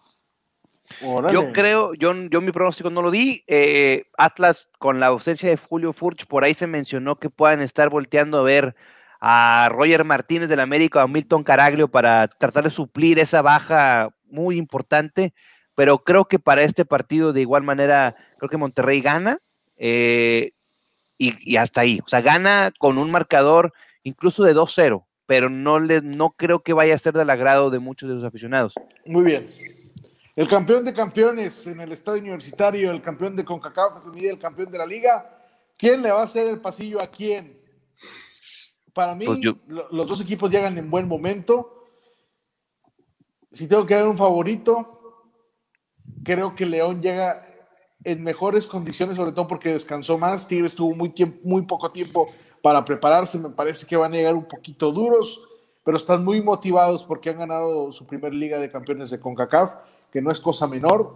Yo 1.31 1.53
creo, 1.53 1.95
yo, 1.95 2.15
yo 2.31 2.41
mi 2.41 2.53
pronóstico 2.53 2.91
no 2.91 3.03
lo 3.03 3.11
di. 3.11 3.43
Eh, 3.47 4.07
Atlas, 4.17 4.69
con 4.79 5.01
la 5.01 5.07
ausencia 5.07 5.49
de 5.49 5.57
Julio 5.57 5.93
Furch, 5.93 6.27
por 6.27 6.45
ahí 6.45 6.55
se 6.55 6.67
mencionó 6.67 7.17
que 7.17 7.31
puedan 7.31 7.61
estar 7.61 7.89
volteando 7.91 8.39
a 8.39 8.43
ver 8.43 8.75
a 9.27 9.71
Roger 9.71 10.05
Martínez 10.05 10.51
del 10.51 10.61
América, 10.61 11.01
a 11.01 11.09
Milton 11.09 11.45
Caraglio 11.45 11.89
para 11.89 12.29
tratar 12.29 12.65
de 12.65 12.69
suplir 12.69 13.19
esa 13.19 13.41
baja 13.41 14.11
muy 14.27 14.59
importante, 14.59 15.33
pero 15.75 16.05
creo 16.05 16.27
que 16.27 16.39
para 16.39 16.61
este 16.61 16.85
partido 16.85 17.33
de 17.33 17.41
igual 17.41 17.63
manera, 17.63 18.17
creo 18.37 18.51
que 18.51 18.59
Monterrey 18.59 19.01
gana 19.01 19.39
eh, 19.79 20.51
y, 21.17 21.57
hasta 21.57 21.81
ahí, 21.81 22.01
o 22.05 22.09
sea, 22.09 22.21
gana 22.21 22.71
con 22.79 22.99
un 22.99 23.11
marcador 23.11 23.73
incluso 24.03 24.45
de 24.45 24.55
2-0, 24.55 25.07
pero 25.25 25.49
no, 25.49 25.79
le, 25.81 26.03
no 26.03 26.33
creo 26.33 26.63
que 26.63 26.75
vaya 26.75 26.95
a 26.95 26.99
ser 26.99 27.15
del 27.15 27.31
agrado 27.31 27.71
de 27.71 27.79
muchos 27.79 28.11
de 28.11 28.17
sus 28.17 28.25
aficionados. 28.25 28.75
Muy 29.07 29.25
bien. 29.25 29.49
El 30.37 30.49
campeón 30.49 30.85
de 30.85 30.93
campeones 30.93 31.67
en 31.67 31.81
el 31.81 31.93
estadio 31.93 32.21
universitario, 32.21 32.91
el 32.91 33.01
campeón 33.01 33.37
de 33.37 33.47
CONCACAF, 33.47 34.03
el 34.15 34.39
campeón 34.39 34.71
de 34.71 34.77
la 34.77 34.85
liga. 34.85 35.31
¿Quién 35.79 36.03
le 36.03 36.11
va 36.11 36.21
a 36.21 36.25
hacer 36.25 36.47
el 36.47 36.61
pasillo 36.61 37.01
a 37.01 37.07
quién? 37.07 37.64
Para 38.95 39.15
mí, 39.15 39.27
pues 39.27 39.41
los 39.67 40.07
dos 40.07 40.21
equipos 40.21 40.51
llegan 40.51 40.79
en 40.79 40.89
buen 40.89 41.09
momento. 41.09 41.85
Si 43.53 43.67
tengo 43.67 43.85
que 43.85 43.95
dar 43.95 44.07
un 44.07 44.17
favorito, 44.17 45.23
creo 46.23 46.55
que 46.55 46.65
León 46.65 47.03
llega 47.03 47.47
en 48.05 48.23
mejores 48.23 48.67
condiciones, 48.67 49.17
sobre 49.17 49.33
todo 49.33 49.49
porque 49.49 49.73
descansó 49.73 50.17
más. 50.17 50.47
Tigres 50.47 50.75
tuvo 50.75 50.95
muy, 50.95 51.13
muy 51.43 51.63
poco 51.63 51.91
tiempo 51.91 52.31
para 52.63 52.85
prepararse. 52.85 53.39
Me 53.39 53.51
parece 53.51 53.87
que 53.87 53.97
van 53.97 54.13
a 54.13 54.17
llegar 54.17 54.35
un 54.35 54.47
poquito 54.47 54.93
duros, 54.93 55.41
pero 55.85 55.97
están 55.97 56.25
muy 56.25 56.41
motivados 56.41 57.05
porque 57.05 57.31
han 57.31 57.39
ganado 57.39 57.91
su 57.91 58.07
primer 58.07 58.33
Liga 58.33 58.59
de 58.61 58.71
Campeones 58.71 59.11
de 59.11 59.19
CONCACAF, 59.19 59.75
que 60.13 60.23
no 60.23 60.31
es 60.31 60.39
cosa 60.39 60.69
menor. 60.69 61.15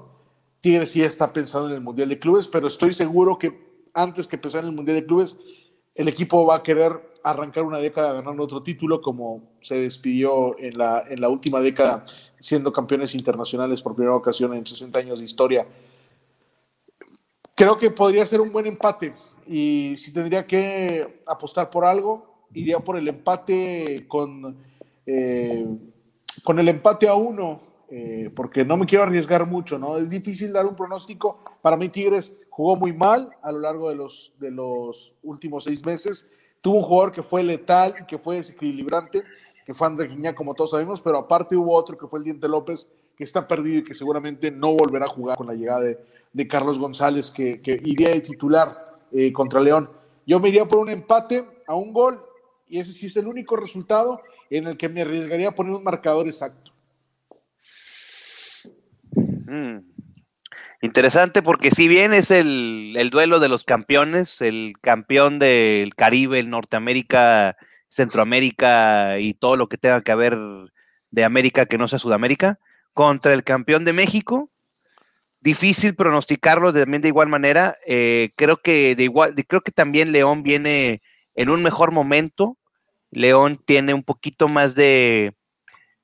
Tigres 0.61 0.91
sí 0.91 1.03
está 1.03 1.33
pensando 1.33 1.69
en 1.69 1.75
el 1.75 1.81
Mundial 1.81 2.09
de 2.09 2.19
Clubes, 2.19 2.49
pero 2.49 2.67
estoy 2.67 2.93
seguro 2.93 3.39
que 3.39 3.89
antes 3.95 4.27
que 4.27 4.37
empezar 4.37 4.63
en 4.63 4.71
el 4.71 4.77
Mundial 4.77 4.97
de 4.97 5.07
Clubes, 5.07 5.39
el 5.95 6.09
equipo 6.09 6.45
va 6.47 6.57
a 6.57 6.63
querer 6.63 7.18
arrancar 7.31 7.65
una 7.65 7.79
década 7.79 8.13
ganando 8.13 8.43
otro 8.43 8.63
título, 8.63 9.01
como 9.01 9.43
se 9.61 9.77
despidió 9.77 10.59
en 10.59 10.77
la, 10.79 11.05
en 11.09 11.21
la 11.21 11.29
última 11.29 11.61
década, 11.61 12.05
siendo 12.39 12.73
campeones 12.73 13.15
internacionales 13.15 13.83
por 13.83 13.95
primera 13.95 14.15
ocasión 14.15 14.55
en 14.55 14.67
60 14.67 14.99
años 14.99 15.19
de 15.19 15.25
historia. 15.25 15.67
Creo 17.55 17.77
que 17.77 17.91
podría 17.91 18.25
ser 18.25 18.41
un 18.41 18.53
buen 18.53 18.67
empate 18.67 19.15
y 19.47 19.95
si 19.97 20.13
tendría 20.13 20.47
que 20.47 21.23
apostar 21.27 21.71
por 21.71 21.85
algo, 21.85 22.47
iría 22.55 22.79
por 22.81 22.97
el 22.97 23.09
empate 23.09 24.07
con, 24.07 24.57
eh, 25.07 25.67
con 26.45 26.59
el 26.59 26.69
empate 26.69 27.09
a 27.09 27.15
uno, 27.15 27.61
eh, 27.91 28.31
porque 28.35 28.65
no 28.65 28.77
me 28.77 28.87
quiero 28.87 29.05
arriesgar 29.05 29.47
mucho, 29.47 29.79
¿no? 29.79 29.97
Es 29.97 30.11
difícil 30.11 30.53
dar 30.53 30.67
un 30.67 30.77
pronóstico. 30.77 31.43
Para 31.63 31.77
mí 31.77 31.89
Tigres 31.89 32.39
jugó 32.51 32.77
muy 32.77 32.93
mal 32.93 33.31
a 33.43 33.51
lo 33.51 33.61
largo 33.61 33.89
de 33.89 33.95
los, 33.97 34.33
de 34.39 34.51
los 34.51 35.15
últimos 35.23 35.65
seis 35.65 35.85
meses 35.85 36.31
Tuvo 36.61 36.79
un 36.79 36.85
jugador 36.85 37.13
que 37.13 37.23
fue 37.23 37.43
letal 37.43 37.95
y 38.01 38.07
que 38.07 38.19
fue 38.19 38.37
desequilibrante, 38.37 39.23
que 39.65 39.75
fue 39.75 39.87
André 39.87 40.09
Guiñá, 40.09 40.35
como 40.35 40.55
todos 40.55 40.71
sabemos, 40.71 41.01
pero 41.01 41.19
aparte 41.19 41.57
hubo 41.57 41.75
otro 41.75 41.97
que 41.97 42.07
fue 42.07 42.19
el 42.19 42.25
Diente 42.25 42.49
López, 42.49 42.89
que 43.17 43.25
está 43.25 43.47
perdido 43.47 43.79
y 43.79 43.85
que 43.85 43.95
seguramente 43.95 44.51
no 44.51 44.75
volverá 44.75 45.07
a 45.07 45.09
jugar 45.09 45.37
con 45.37 45.47
la 45.47 45.55
llegada 45.55 45.81
de, 45.81 46.49
Carlos 46.49 46.79
González, 46.79 47.31
que, 47.31 47.61
iría 47.85 48.11
de 48.11 48.21
titular 48.21 48.99
eh, 49.13 49.33
contra 49.33 49.61
León. 49.61 49.91
Yo 50.27 50.39
me 50.41 50.49
iría 50.49 50.67
por 50.67 50.79
un 50.79 50.91
empate 50.91 51.45
a 51.67 51.75
un 51.75 51.93
gol 51.93 52.23
y 52.69 52.79
ese 52.79 52.93
sí 52.93 53.07
es 53.07 53.17
el 53.17 53.27
único 53.27 53.57
resultado 53.57 54.21
en 54.51 54.67
el 54.67 54.77
que 54.77 54.89
me 54.89 55.03
arriesgaría 55.03 55.49
a 55.49 55.55
poner 55.55 55.73
un 55.73 55.83
marcador 55.83 56.27
exacto. 56.27 56.73
Mm. 59.15 59.98
Interesante 60.81 61.43
porque 61.43 61.71
si 61.71 61.89
bien 61.89 62.15
es 62.15 62.31
el, 62.31 62.95
el, 62.97 63.11
duelo 63.11 63.41
de 63.41 63.49
los 63.49 63.65
campeones, 63.65 64.41
el 64.41 64.75
campeón 64.81 65.41
del 65.41 65.95
Caribe, 65.97 66.39
el 66.39 66.51
Norteamérica, 66.51 67.57
Centroamérica 67.89 69.19
y 69.19 69.35
todo 69.35 69.57
lo 69.57 69.69
que 69.69 69.79
tenga 69.79 70.03
que 70.03 70.15
ver 70.15 70.39
de 71.11 71.25
América 71.25 71.67
que 71.67 71.79
no 71.79 71.89
sea 71.89 71.99
Sudamérica, 71.99 72.61
contra 72.93 73.35
el 73.35 73.45
campeón 73.45 73.85
de 73.85 73.93
México, 73.93 74.51
difícil 75.41 75.95
pronosticarlo 75.95 76.73
también 76.73 77.03
de 77.03 77.09
igual 77.09 77.29
manera. 77.29 77.77
Eh, 77.87 78.31
creo 78.37 78.59
que 78.59 78.95
de 78.95 79.05
igual, 79.05 79.35
creo 79.47 79.63
que 79.63 79.73
también 79.73 80.13
León 80.13 80.43
viene 80.43 81.03
en 81.35 81.51
un 81.51 81.63
mejor 81.63 81.93
momento. 81.93 82.57
León 83.11 83.59
tiene 83.65 83.95
un 83.95 84.03
poquito 84.03 84.49
más 84.49 84.75
de, 84.75 85.35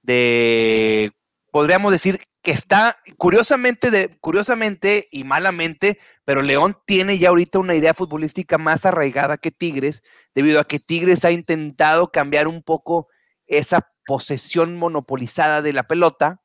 de 0.02 1.12
podríamos 1.50 1.92
decir, 1.92 2.18
que 2.44 2.50
está 2.50 3.00
curiosamente, 3.16 3.90
de, 3.90 4.18
curiosamente 4.20 5.08
y 5.10 5.24
malamente, 5.24 5.98
pero 6.26 6.42
León 6.42 6.76
tiene 6.86 7.18
ya 7.18 7.30
ahorita 7.30 7.58
una 7.58 7.74
idea 7.74 7.94
futbolística 7.94 8.58
más 8.58 8.84
arraigada 8.84 9.38
que 9.38 9.50
Tigres, 9.50 10.02
debido 10.34 10.60
a 10.60 10.64
que 10.64 10.78
Tigres 10.78 11.24
ha 11.24 11.30
intentado 11.30 12.12
cambiar 12.12 12.46
un 12.46 12.62
poco 12.62 13.08
esa 13.46 13.90
posesión 14.06 14.76
monopolizada 14.76 15.62
de 15.62 15.72
la 15.72 15.84
pelota 15.84 16.42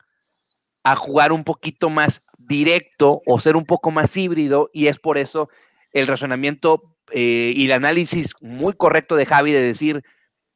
a 0.85 0.95
jugar 0.95 1.33
un 1.33 1.43
poquito 1.43 1.89
más 1.89 2.21
directo 2.37 3.21
o 3.25 3.37
ser 3.41 3.57
un 3.57 3.65
poco 3.65 3.91
más 3.91 4.15
híbrido, 4.15 4.69
y 4.71 4.87
es 4.87 4.99
por 4.99 5.17
eso 5.17 5.49
el 5.91 6.07
razonamiento 6.07 6.95
eh, 7.11 7.51
y 7.53 7.65
el 7.65 7.73
análisis 7.73 8.33
muy 8.39 8.71
correcto 8.71 9.17
de 9.17 9.25
Javi 9.25 9.51
de 9.51 9.61
decir 9.61 10.01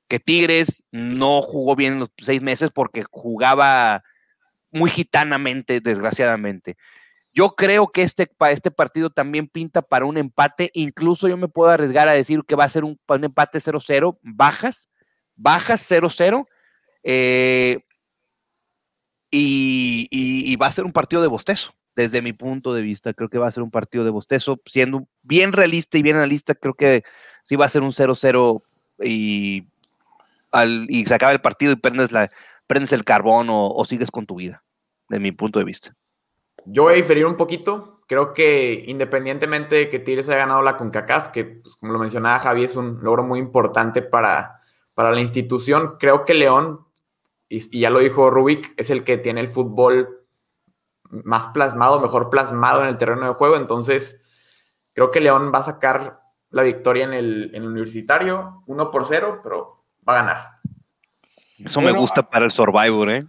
que 0.07 0.19
Tigres 0.19 0.85
no 0.91 1.41
jugó 1.41 1.75
bien 1.75 1.93
en 1.93 1.99
los 1.99 2.11
seis 2.17 2.41
meses 2.41 2.71
porque 2.73 3.03
jugaba 3.11 4.03
muy 4.73 4.89
gitanamente, 4.89 5.79
desgraciadamente. 5.79 6.75
Yo 7.33 7.55
creo 7.55 7.87
que 7.91 8.03
este, 8.03 8.29
este 8.49 8.71
partido 8.71 9.09
también 9.09 9.47
pinta 9.47 9.81
para 9.81 10.05
un 10.05 10.17
empate, 10.17 10.69
incluso 10.73 11.27
yo 11.27 11.37
me 11.37 11.47
puedo 11.47 11.71
arriesgar 11.71 12.07
a 12.07 12.13
decir 12.13 12.41
que 12.47 12.55
va 12.55 12.65
a 12.65 12.69
ser 12.69 12.83
un, 12.83 12.99
empate 13.07 13.59
0-0, 13.59 14.19
bajas, 14.21 14.89
bajas 15.35 15.89
0-0, 15.89 16.45
eh, 17.03 17.79
y, 19.31 20.55
va 20.57 20.67
a 20.67 20.71
ser 20.71 20.85
un 20.85 20.91
partido 20.91 21.23
de 21.23 21.27
bostezo, 21.27 21.73
desde 21.95 22.21
mi 22.21 22.33
punto 22.33 22.73
de 22.73 22.83
vista, 22.83 23.13
creo 23.13 23.29
que 23.29 23.39
va 23.39 23.47
a 23.47 23.51
ser 23.51 23.63
un 23.63 23.71
partido 23.71 24.03
de 24.03 24.11
bostezo, 24.11 24.61
siendo 24.65 25.07
bien 25.23 25.53
realista 25.53 25.97
y 25.97 26.03
bien 26.03 26.17
analista, 26.17 26.53
creo 26.53 26.75
que 26.75 27.03
sí 27.43 27.55
va 27.55 27.65
a 27.65 27.69
ser 27.69 27.81
un 27.81 27.93
0-0 27.93 28.61
y, 29.03 29.65
y 30.87 31.05
se 31.05 31.15
acaba 31.15 31.31
el 31.31 31.41
partido 31.41 31.71
y 31.71 31.77
prendes 31.77 32.11
la, 32.11 32.29
prendes 32.73 32.91
el 32.91 33.03
carbón 33.03 33.49
o, 33.51 33.85
sigues 33.85 34.09
con 34.09 34.25
tu 34.25 34.35
vida, 34.35 34.63
de 35.07 35.19
mi 35.19 35.31
punto 35.31 35.59
de 35.59 35.65
vista. 35.65 35.93
Yo 36.65 36.83
voy 36.83 36.93
a 36.93 36.95
diferir 36.95 37.27
un 37.27 37.37
poquito. 37.37 38.01
Creo 38.07 38.33
que 38.33 38.83
independientemente 38.87 39.75
de 39.75 39.89
que 39.91 39.99
Tigres 39.99 40.27
haya 40.27 40.39
ganado 40.39 40.63
la 40.63 40.75
CONCACAF, 40.75 41.27
que 41.27 41.45
pues, 41.45 41.75
como 41.75 41.93
lo 41.93 41.99
mencionaba 41.99 42.39
Javi, 42.39 42.63
es 42.63 42.75
un 42.75 43.03
logro 43.03 43.23
muy 43.23 43.37
importante 43.37 44.01
para, 44.01 44.59
para 44.95 45.11
la 45.11 45.21
institución, 45.21 45.97
creo 45.99 46.23
que 46.23 46.33
León, 46.33 46.87
y, 47.47 47.79
ya 47.79 47.91
lo 47.91 47.99
dijo 47.99 48.31
Rubik, 48.31 48.73
es 48.75 48.89
el 48.89 49.03
que 49.03 49.17
tiene 49.17 49.41
el 49.41 49.49
fútbol 49.49 50.25
más 51.11 51.49
plasmado, 51.53 51.99
mejor 51.99 52.31
plasmado 52.31 52.81
en 52.81 52.87
el 52.87 52.97
terreno 52.97 53.27
de 53.27 53.35
juego. 53.35 53.55
Entonces, 53.55 54.19
creo 54.95 55.11
que 55.11 55.21
León 55.21 55.51
va 55.53 55.59
a 55.59 55.63
sacar 55.63 56.21
la 56.49 56.63
victoria 56.63 57.03
en 57.05 57.13
el, 57.13 57.51
en 57.53 57.61
el 57.61 57.69
universitario, 57.69 58.63
1 58.65 58.89
por 58.89 59.05
0, 59.05 59.41
pero 59.43 59.85
va 60.07 60.13
a 60.13 60.21
ganar. 60.23 60.52
Eso 61.65 61.81
me 61.81 61.91
gusta 61.91 62.23
para 62.29 62.45
el 62.45 62.51
Survivor, 62.51 63.09
¿eh? 63.09 63.25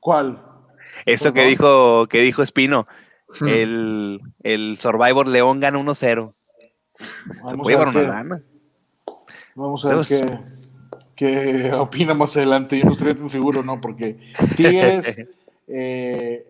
¿Cuál? 0.00 0.42
Eso 1.04 1.32
que 1.32 1.44
dijo, 1.46 2.06
que 2.06 2.22
dijo 2.22 2.42
Espino. 2.42 2.86
Hmm. 3.40 3.48
El, 3.48 4.20
el, 4.42 4.78
Survivor 4.80 5.28
León 5.28 5.60
gana 5.60 5.78
1-0. 5.78 6.34
Vamos, 7.42 7.68
a 7.68 7.90
ver 7.90 8.42
Vamos 9.54 9.84
a 9.84 9.94
ver 9.94 10.06
qué, 10.06 10.38
qué, 11.14 11.72
opina 11.74 12.14
más 12.14 12.36
adelante. 12.36 12.78
Yo 12.78 12.86
no 12.86 12.92
estoy 12.92 13.14
tan 13.14 13.30
seguro, 13.30 13.62
¿no? 13.62 13.80
Porque 13.80 14.18
Tigres 14.56 15.28
eh, 15.68 16.46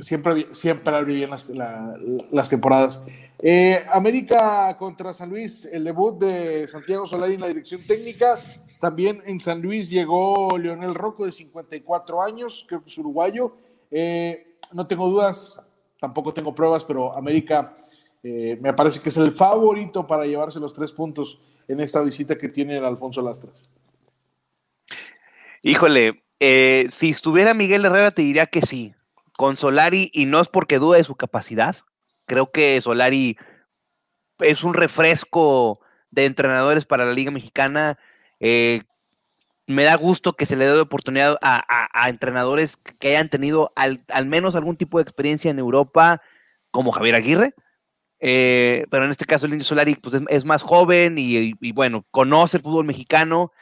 siempre, 0.00 0.46
siempre 0.54 0.96
abre 0.96 1.14
bien 1.14 1.30
las, 1.30 1.50
las 1.50 2.48
temporadas. 2.48 3.02
Eh, 3.46 3.84
América 3.92 4.74
contra 4.78 5.12
San 5.12 5.28
Luis, 5.28 5.66
el 5.66 5.84
debut 5.84 6.18
de 6.18 6.66
Santiago 6.66 7.06
Solari 7.06 7.34
en 7.34 7.42
la 7.42 7.48
dirección 7.48 7.86
técnica. 7.86 8.42
También 8.80 9.22
en 9.26 9.38
San 9.38 9.60
Luis 9.60 9.90
llegó 9.90 10.56
Leonel 10.56 10.94
Rocco 10.94 11.26
de 11.26 11.32
54 11.32 12.22
años, 12.22 12.64
creo 12.66 12.82
que 12.82 12.88
es 12.88 12.96
uruguayo. 12.96 13.54
Eh, 13.90 14.56
no 14.72 14.86
tengo 14.86 15.10
dudas, 15.10 15.60
tampoco 16.00 16.32
tengo 16.32 16.54
pruebas, 16.54 16.84
pero 16.84 17.14
América 17.14 17.76
eh, 18.22 18.58
me 18.62 18.72
parece 18.72 19.00
que 19.00 19.10
es 19.10 19.16
el 19.18 19.32
favorito 19.32 20.06
para 20.06 20.24
llevarse 20.24 20.58
los 20.58 20.72
tres 20.72 20.90
puntos 20.92 21.38
en 21.68 21.80
esta 21.80 22.00
visita 22.00 22.38
que 22.38 22.48
tiene 22.48 22.78
el 22.78 22.84
Alfonso 22.86 23.20
Lastras. 23.20 23.68
Híjole, 25.60 26.24
si 26.40 27.10
estuviera 27.10 27.52
Miguel 27.52 27.84
Herrera 27.84 28.10
te 28.10 28.22
diría 28.22 28.46
que 28.46 28.62
sí, 28.62 28.94
con 29.36 29.58
Solari, 29.58 30.08
y 30.14 30.24
no 30.24 30.40
es 30.40 30.48
porque 30.48 30.78
duda 30.78 30.96
de 30.96 31.04
su 31.04 31.14
capacidad, 31.14 31.76
Creo 32.26 32.50
que 32.50 32.80
Solari 32.80 33.36
es 34.38 34.64
un 34.64 34.74
refresco 34.74 35.80
de 36.10 36.26
entrenadores 36.26 36.84
para 36.84 37.04
la 37.04 37.12
Liga 37.12 37.30
Mexicana. 37.30 37.98
Eh, 38.40 38.82
me 39.66 39.84
da 39.84 39.96
gusto 39.96 40.34
que 40.34 40.46
se 40.46 40.56
le 40.56 40.66
dé 40.66 40.78
oportunidad 40.78 41.38
a, 41.42 42.08
entrenadores 42.08 42.76
que 42.76 43.08
hayan 43.08 43.30
tenido 43.30 43.72
al, 43.76 43.98
menos 44.26 44.54
algún 44.54 44.76
tipo 44.76 44.98
de 44.98 45.02
experiencia 45.02 45.50
en 45.50 45.58
Europa, 45.58 46.20
como 46.70 46.92
Javier 46.92 47.14
Aguirre. 47.14 47.54
Eh, 48.20 48.86
pero 48.90 49.04
en 49.04 49.10
este 49.10 49.26
caso 49.26 49.46
el 49.46 49.52
Indio 49.52 49.66
Solari 49.66 49.96
pues, 49.96 50.22
es, 50.28 50.44
más 50.44 50.62
joven 50.62 51.16
y, 51.18 51.52
bueno, 51.72 52.06
conoce 52.10 52.58
el 52.58 52.62
fútbol 52.62 52.84
mexicano, 52.84 53.52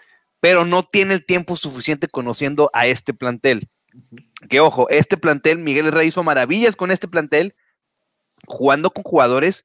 pero 0.40 0.64
no 0.64 0.82
tiene 0.82 1.14
el 1.14 1.24
tiempo 1.24 1.56
suficiente 1.56 2.08
conociendo 2.08 2.70
a 2.72 2.86
este 2.86 3.14
plantel. 3.14 3.68
Que 4.48 4.60
ojo, 4.60 4.88
este 4.88 5.16
plantel, 5.16 5.58
Miguel 5.58 5.86
Herrera 5.86 6.04
hizo 6.04 6.22
maravillas 6.22 6.76
con 6.76 6.90
este 6.90 7.08
plantel, 7.08 7.54
jugando 8.52 8.90
con 8.90 9.02
jugadores 9.02 9.64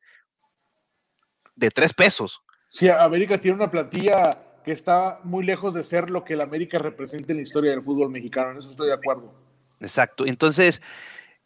de 1.55 1.69
tres 1.71 1.93
pesos. 1.93 2.41
Sí, 2.69 2.89
América 2.89 3.39
tiene 3.39 3.57
una 3.57 3.71
plantilla 3.71 4.39
que 4.63 4.71
está 4.71 5.19
muy 5.23 5.45
lejos 5.45 5.73
de 5.73 5.83
ser 5.83 6.09
lo 6.09 6.23
que 6.23 6.33
el 6.33 6.41
América 6.41 6.79
representa 6.79 7.31
en 7.31 7.37
la 7.37 7.43
historia 7.43 7.71
del 7.71 7.81
fútbol 7.81 8.09
mexicano, 8.09 8.51
en 8.51 8.57
eso 8.57 8.69
estoy 8.69 8.87
de 8.87 8.93
acuerdo. 8.93 9.33
Exacto, 9.79 10.25
entonces, 10.25 10.81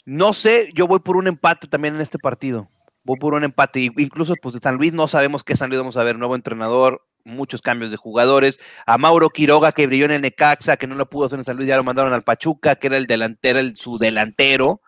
no 0.05 0.33
sé, 0.33 0.71
yo 0.73 0.87
voy 0.87 0.99
por 0.99 1.17
un 1.17 1.27
empate 1.27 1.67
también 1.67 1.95
en 1.95 2.01
este 2.01 2.17
partido. 2.17 2.69
Voy 3.03 3.17
por 3.17 3.33
un 3.33 3.43
empate, 3.43 3.91
incluso 3.97 4.35
pues 4.41 4.53
de 4.53 4.61
San 4.61 4.75
Luis 4.75 4.93
no 4.93 5.07
sabemos 5.07 5.43
qué 5.43 5.55
San 5.55 5.69
Luis 5.69 5.79
vamos 5.79 5.97
a 5.97 6.03
ver, 6.03 6.17
nuevo 6.17 6.35
entrenador, 6.35 7.03
muchos 7.23 7.61
cambios 7.61 7.91
de 7.91 7.97
jugadores. 7.97 8.59
A 8.85 8.97
Mauro 8.97 9.29
Quiroga, 9.29 9.71
que 9.71 9.87
brilló 9.87 10.05
en 10.05 10.11
el 10.11 10.21
Necaxa, 10.21 10.77
que 10.77 10.87
no 10.87 10.95
lo 10.95 11.09
pudo 11.09 11.25
hacer 11.25 11.39
en 11.39 11.45
San 11.45 11.57
Luis, 11.57 11.67
ya 11.67 11.77
lo 11.77 11.83
mandaron 11.83 12.13
al 12.13 12.23
Pachuca, 12.23 12.75
que 12.75 12.87
era 12.87 12.97
el 12.97 13.07
delantero, 13.07 13.59
el, 13.59 13.75
su 13.75 13.97
delantero. 13.97 14.81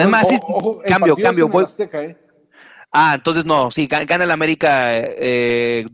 Es 0.00 0.08
más, 0.08 0.28
sí, 0.28 0.38
cambio, 0.84 1.16
cambio. 1.16 1.50
¿eh? 1.92 2.16
Ah, 2.92 3.12
entonces 3.16 3.44
no, 3.44 3.70
sí, 3.70 3.86
gana 3.86 4.24
el 4.24 4.30
América 4.30 4.92
2-1. 4.92 5.10
Eh, 5.18 5.84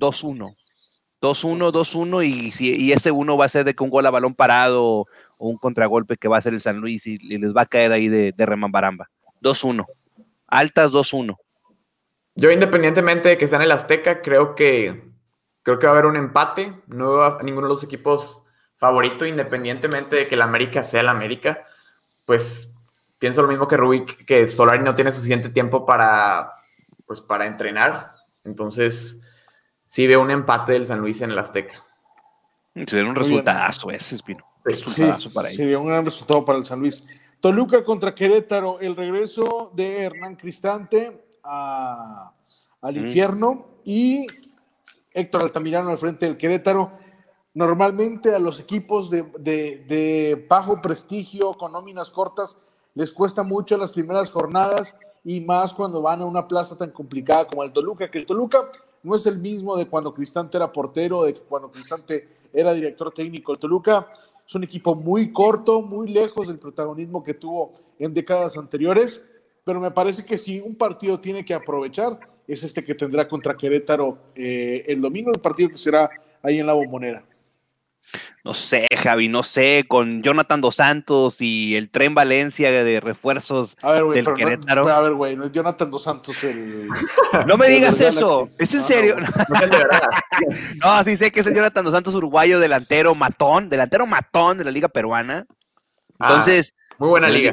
2-1, 1.20 1.70
2-1 1.70 2.26
y, 2.26 2.50
si, 2.52 2.74
y 2.74 2.92
ese 2.92 3.10
uno 3.10 3.36
va 3.36 3.44
a 3.44 3.50
ser 3.50 3.64
de 3.64 3.74
que 3.74 3.84
un 3.84 3.90
gol 3.90 4.06
a 4.06 4.10
balón 4.10 4.34
parado 4.34 4.84
o, 4.84 5.06
un 5.38 5.56
contragolpe 5.56 6.16
que 6.16 6.28
va 6.28 6.38
a 6.38 6.42
ser 6.42 6.54
el 6.54 6.60
San 6.60 6.78
Luis 6.78 7.06
y, 7.06 7.18
les 7.18 7.54
va 7.54 7.62
a 7.62 7.66
caer 7.66 7.92
ahí 7.92 8.08
de, 8.08 8.32
de 8.32 8.46
remambaramba. 8.46 9.10
2-1. 9.42 9.84
Altas 10.46 10.92
2-1. 10.92 11.36
Yo 12.34 12.50
independientemente 12.50 13.28
de 13.28 13.38
que 13.38 13.48
sea 13.48 13.56
en 13.56 13.64
el 13.64 13.72
Azteca, 13.72 14.22
creo 14.22 14.54
que 14.54 15.10
creo 15.62 15.78
que 15.78 15.86
va 15.86 15.92
a 15.92 15.96
haber 15.96 16.06
un 16.06 16.16
empate. 16.16 16.74
No 16.86 17.12
veo 17.12 17.24
a 17.24 17.42
ninguno 17.42 17.66
de 17.66 17.74
los 17.74 17.84
equipos 17.84 18.42
favorito, 18.76 19.26
independientemente 19.26 20.16
de 20.16 20.28
que 20.28 20.34
el 20.34 20.42
América 20.42 20.84
sea 20.84 21.00
el 21.00 21.08
América. 21.08 21.60
Pues 22.24 22.74
pienso 23.20 23.42
lo 23.42 23.48
mismo 23.48 23.68
que 23.68 23.76
Rubik, 23.76 24.24
que 24.24 24.46
Solari 24.48 24.82
no 24.82 24.96
tiene 24.96 25.12
suficiente 25.12 25.50
tiempo 25.50 25.86
para, 25.86 26.54
pues, 27.06 27.20
para 27.20 27.46
entrenar. 27.46 28.14
Entonces, 28.44 29.20
sí 29.86 30.06
veo 30.08 30.22
un 30.22 30.32
empate 30.32 30.72
del 30.72 30.86
San 30.86 31.00
Luis 31.00 31.20
en 31.20 31.30
el 31.30 31.38
Azteca. 31.38 31.84
Sería 32.86 33.08
un 33.08 33.14
resultado 33.14 33.90
ese, 33.90 34.16
Espino. 34.16 34.44
Sí, 34.74 35.04
sería 35.54 35.78
un 35.78 35.86
gran 35.86 36.04
resultado 36.04 36.44
para 36.44 36.58
el 36.58 36.64
San 36.64 36.80
Luis. 36.80 37.04
Toluca 37.40 37.84
contra 37.84 38.14
Querétaro, 38.14 38.80
el 38.80 38.96
regreso 38.96 39.70
de 39.74 40.02
Hernán 40.02 40.36
Cristante 40.36 41.26
al 41.42 42.94
mm. 42.94 42.96
infierno 42.96 43.66
y 43.84 44.26
Héctor 45.12 45.42
Altamirano 45.42 45.90
al 45.90 45.98
frente 45.98 46.26
del 46.26 46.38
Querétaro. 46.38 46.92
Normalmente 47.52 48.34
a 48.34 48.38
los 48.38 48.60
equipos 48.60 49.10
de, 49.10 49.24
de, 49.38 49.84
de 49.88 50.46
bajo 50.48 50.80
prestigio, 50.80 51.52
con 51.54 51.72
nóminas 51.72 52.10
cortas, 52.10 52.56
les 52.94 53.12
cuesta 53.12 53.42
mucho 53.42 53.76
las 53.76 53.92
primeras 53.92 54.30
jornadas 54.30 54.94
y 55.24 55.40
más 55.40 55.74
cuando 55.74 56.02
van 56.02 56.22
a 56.22 56.26
una 56.26 56.46
plaza 56.48 56.76
tan 56.76 56.90
complicada 56.90 57.46
como 57.46 57.62
el 57.62 57.72
Toluca, 57.72 58.10
que 58.10 58.18
el 58.18 58.26
Toluca 58.26 58.70
no 59.02 59.14
es 59.14 59.26
el 59.26 59.38
mismo 59.38 59.76
de 59.76 59.86
cuando 59.86 60.12
Cristante 60.12 60.56
era 60.56 60.72
portero, 60.72 61.22
de 61.22 61.34
cuando 61.34 61.70
Cristante 61.70 62.28
era 62.52 62.72
director 62.72 63.12
técnico. 63.12 63.52
El 63.52 63.58
Toluca 63.58 64.08
es 64.46 64.54
un 64.54 64.64
equipo 64.64 64.94
muy 64.94 65.32
corto, 65.32 65.82
muy 65.82 66.08
lejos 66.08 66.48
del 66.48 66.58
protagonismo 66.58 67.22
que 67.22 67.34
tuvo 67.34 67.72
en 67.98 68.12
décadas 68.12 68.56
anteriores, 68.56 69.24
pero 69.64 69.80
me 69.80 69.90
parece 69.90 70.24
que 70.24 70.38
si 70.38 70.60
un 70.60 70.74
partido 70.74 71.20
tiene 71.20 71.44
que 71.44 71.54
aprovechar, 71.54 72.18
es 72.48 72.64
este 72.64 72.84
que 72.84 72.94
tendrá 72.94 73.28
contra 73.28 73.56
Querétaro 73.56 74.18
eh, 74.34 74.84
el 74.88 75.00
domingo, 75.00 75.30
el 75.32 75.40
partido 75.40 75.68
que 75.68 75.76
será 75.76 76.10
ahí 76.42 76.58
en 76.58 76.66
la 76.66 76.72
bombonera. 76.72 77.22
No 78.44 78.54
sé, 78.54 78.88
Javi, 79.02 79.28
no 79.28 79.42
sé, 79.42 79.84
con 79.86 80.22
Jonathan 80.22 80.60
Dos 80.60 80.76
Santos 80.76 81.40
y 81.40 81.76
el 81.76 81.90
tren 81.90 82.14
Valencia 82.14 82.70
de 82.70 83.00
refuerzos 83.00 83.76
a 83.82 83.92
ver, 83.92 84.04
del 84.04 84.34
Querétaro. 84.34 84.88
a 84.88 85.00
ver, 85.00 85.12
güey, 85.12 85.36
no 85.36 85.44
es 85.44 85.52
Jonathan 85.52 85.90
Dos 85.90 86.04
Santos 86.04 86.42
el. 86.42 86.88
No 87.46 87.56
me 87.56 87.68
digas 87.68 88.00
eso, 88.00 88.50
¿es 88.58 88.74
en 88.74 88.84
serio? 88.84 89.16
No, 90.82 91.04
sí 91.04 91.16
sé 91.16 91.30
que 91.30 91.40
es 91.40 91.46
el 91.46 91.54
Jonathan 91.54 91.84
Dos 91.84 91.94
Santos 91.94 92.14
uruguayo, 92.14 92.58
delantero 92.58 93.14
matón, 93.14 93.68
delantero 93.68 94.06
matón 94.06 94.58
de 94.58 94.64
la 94.64 94.70
Liga 94.70 94.88
Peruana. 94.88 95.46
Ah, 96.18 96.28
Entonces. 96.30 96.74
muy 96.98 97.10
buena 97.10 97.28
liga. 97.28 97.52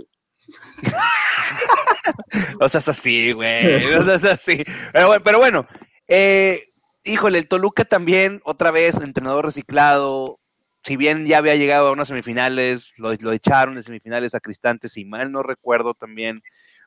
o 2.60 2.70
sea, 2.70 2.80
es 2.80 2.88
así, 2.88 3.34
güey. 3.34 3.94
O 3.94 4.04
sea, 4.04 4.16
es 4.16 4.24
así. 4.24 4.64
Pero 4.94 5.08
bueno, 5.08 5.24
pero 5.24 5.38
bueno 5.40 5.68
eh, 6.08 6.70
híjole, 7.08 7.39
el 7.39 7.48
Toluca 7.48 7.86
también, 7.86 8.41
otra 8.43 8.72
vez, 8.72 8.96
entrenador 9.02 9.46
reciclado. 9.46 10.39
Si 10.84 10.96
bien 10.96 11.26
ya 11.26 11.39
había 11.39 11.56
llegado 11.56 11.88
a 11.88 11.91
unas 11.91 12.08
semifinales, 12.10 12.93
lo, 12.98 13.12
echaron 13.34 13.78
en 13.78 13.84
semifinales 13.84 14.36
a 14.36 14.39
Cristante, 14.39 14.89
si 14.89 15.06
mal 15.06 15.32
no 15.32 15.43
recuerdo 15.43 15.93
también. 15.93 16.41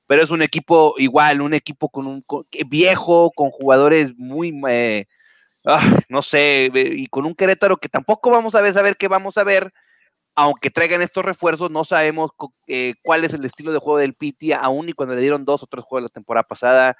Pero 0.07 0.23
es 0.23 0.31
un 0.31 0.43
equipo 0.43 0.95
igual, 0.99 1.41
un 1.41 1.55
equipo 1.55 1.89
con 1.89 2.07
un 2.07 2.25
viejo, 2.69 3.31
con 3.35 3.51
jugadores 3.51 4.15
muy, 4.17 4.59
eh, 4.69 5.07
ah, 5.67 5.99
no 6.09 6.23
sé, 6.23 6.71
y 6.75 7.07
con 7.09 7.27
un 7.27 7.35
Querétaro 7.35 7.77
que 7.79 7.89
tampoco 7.89 8.31
vamos 8.31 8.55
a 8.55 8.61
ver, 8.61 8.73
saber 8.75 8.97
qué 8.97 9.09
vamos 9.09 9.39
a 9.39 9.45
ver, 9.45 9.73
aunque 10.35 10.71
traigan 10.71 11.03
estos 11.03 11.25
refuerzos, 11.25 11.71
no 11.71 11.85
sabemos 11.85 12.31
eh, 12.67 12.95
cuál 13.03 13.25
es 13.25 13.35
el 13.35 13.45
estilo 13.45 13.73
de 13.73 13.79
juego 13.79 13.99
del 13.99 14.15
Piti, 14.15 14.53
aún 14.53 14.89
y 14.89 14.93
cuando 14.93 15.15
le 15.15 15.21
dieron 15.21 15.45
dos 15.45 15.63
o 15.63 15.67
tres 15.67 15.85
juegos 15.85 16.05
la 16.05 16.15
temporada 16.15 16.45
pasada. 16.45 16.97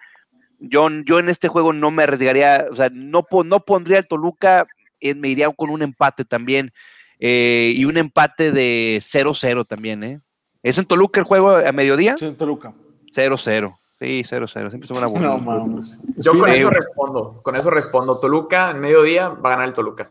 Yo, 0.61 0.89
yo 1.05 1.19
en 1.19 1.29
este 1.29 1.49
juego 1.49 1.73
no 1.73 1.91
me 1.91 2.03
arriesgaría, 2.05 2.67
o 2.71 2.77
sea, 2.77 2.91
no, 2.93 3.27
no 3.45 3.61
pondría 3.61 3.99
el 3.99 4.07
Toluca, 4.07 4.67
eh, 5.01 5.15
me 5.15 5.29
iría 5.29 5.51
con 5.51 5.71
un 5.71 5.83
empate 5.83 6.25
también, 6.25 6.71
eh, 7.19 7.73
y 7.75 7.85
un 7.85 7.97
empate 7.97 8.53
de 8.53 8.99
0-0 9.01 9.67
también, 9.67 10.05
¿eh? 10.05 10.21
¿Es 10.63 10.79
en 10.79 10.85
Toluca 10.85 11.21
el 11.21 11.27
juego 11.27 11.51
a 11.51 11.73
mediodía? 11.73 12.17
Sí, 12.19 12.27
en 12.27 12.37
Toluca. 12.37 12.75
0-0. 13.15 13.79
Sí, 13.99 14.23
0-0. 14.23 14.49
Siempre 14.49 14.87
se 14.87 14.95
van 14.95 15.05
a 15.05 15.21
no, 15.21 15.39
mames. 15.39 16.03
Yo 16.17 16.39
con 16.39 16.49
eso 16.51 16.71
respondo. 16.71 17.41
Con 17.43 17.57
eso 17.57 17.71
respondo. 17.71 18.19
Toluca, 18.19 18.71
en 18.71 18.81
mediodía, 18.81 19.29
va 19.29 19.51
a 19.51 19.53
ganar 19.53 19.69
el 19.69 19.75
Toluca. 19.75 20.11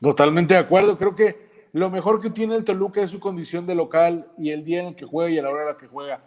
Totalmente 0.00 0.54
de 0.54 0.60
acuerdo. 0.60 0.96
Creo 0.96 1.14
que 1.14 1.68
lo 1.72 1.90
mejor 1.90 2.20
que 2.20 2.30
tiene 2.30 2.56
el 2.56 2.64
Toluca 2.64 3.02
es 3.02 3.10
su 3.10 3.20
condición 3.20 3.66
de 3.66 3.74
local 3.74 4.28
y 4.38 4.50
el 4.50 4.64
día 4.64 4.80
en 4.80 4.88
el 4.88 4.96
que 4.96 5.04
juega 5.04 5.30
y 5.30 5.38
a 5.38 5.42
la 5.42 5.50
hora 5.50 5.62
en 5.62 5.68
la 5.68 5.76
que 5.76 5.86
juega. 5.86 6.22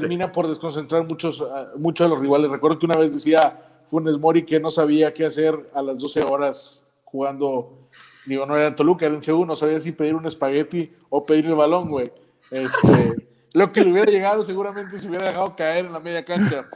Termina 0.00 0.32
por 0.32 0.46
desconcentrar 0.46 1.06
muchos, 1.06 1.44
muchos 1.76 2.06
de 2.06 2.14
los 2.14 2.20
rivales. 2.20 2.50
Recuerdo 2.50 2.78
que 2.78 2.86
una 2.86 2.98
vez 2.98 3.12
decía 3.12 3.60
Funes 3.90 4.18
Mori 4.18 4.44
que 4.44 4.60
no 4.60 4.70
sabía 4.70 5.12
qué 5.12 5.26
hacer 5.26 5.70
a 5.74 5.82
las 5.82 5.98
12 5.98 6.22
horas 6.22 6.90
jugando. 7.04 7.88
Digo, 8.26 8.44
no 8.44 8.56
era 8.56 8.66
en 8.66 8.74
Toluca, 8.74 9.06
era 9.06 9.14
en 9.14 9.22
Seúl, 9.22 9.46
no 9.46 9.54
sabía 9.54 9.80
si 9.80 9.92
pedir 9.92 10.14
un 10.14 10.26
espagueti 10.26 10.92
o 11.08 11.24
pedir 11.24 11.46
el 11.46 11.54
balón, 11.54 11.88
güey. 11.88 12.12
Este, 12.50 13.28
lo 13.52 13.72
que 13.72 13.82
le 13.82 13.92
hubiera 13.92 14.10
llegado 14.10 14.44
seguramente 14.44 14.98
se 14.98 15.08
hubiera 15.08 15.28
dejado 15.28 15.54
caer 15.54 15.86
en 15.86 15.92
la 15.92 16.00
media 16.00 16.24
cancha. 16.24 16.68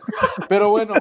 Pero 0.49 0.71
bueno, 0.71 0.95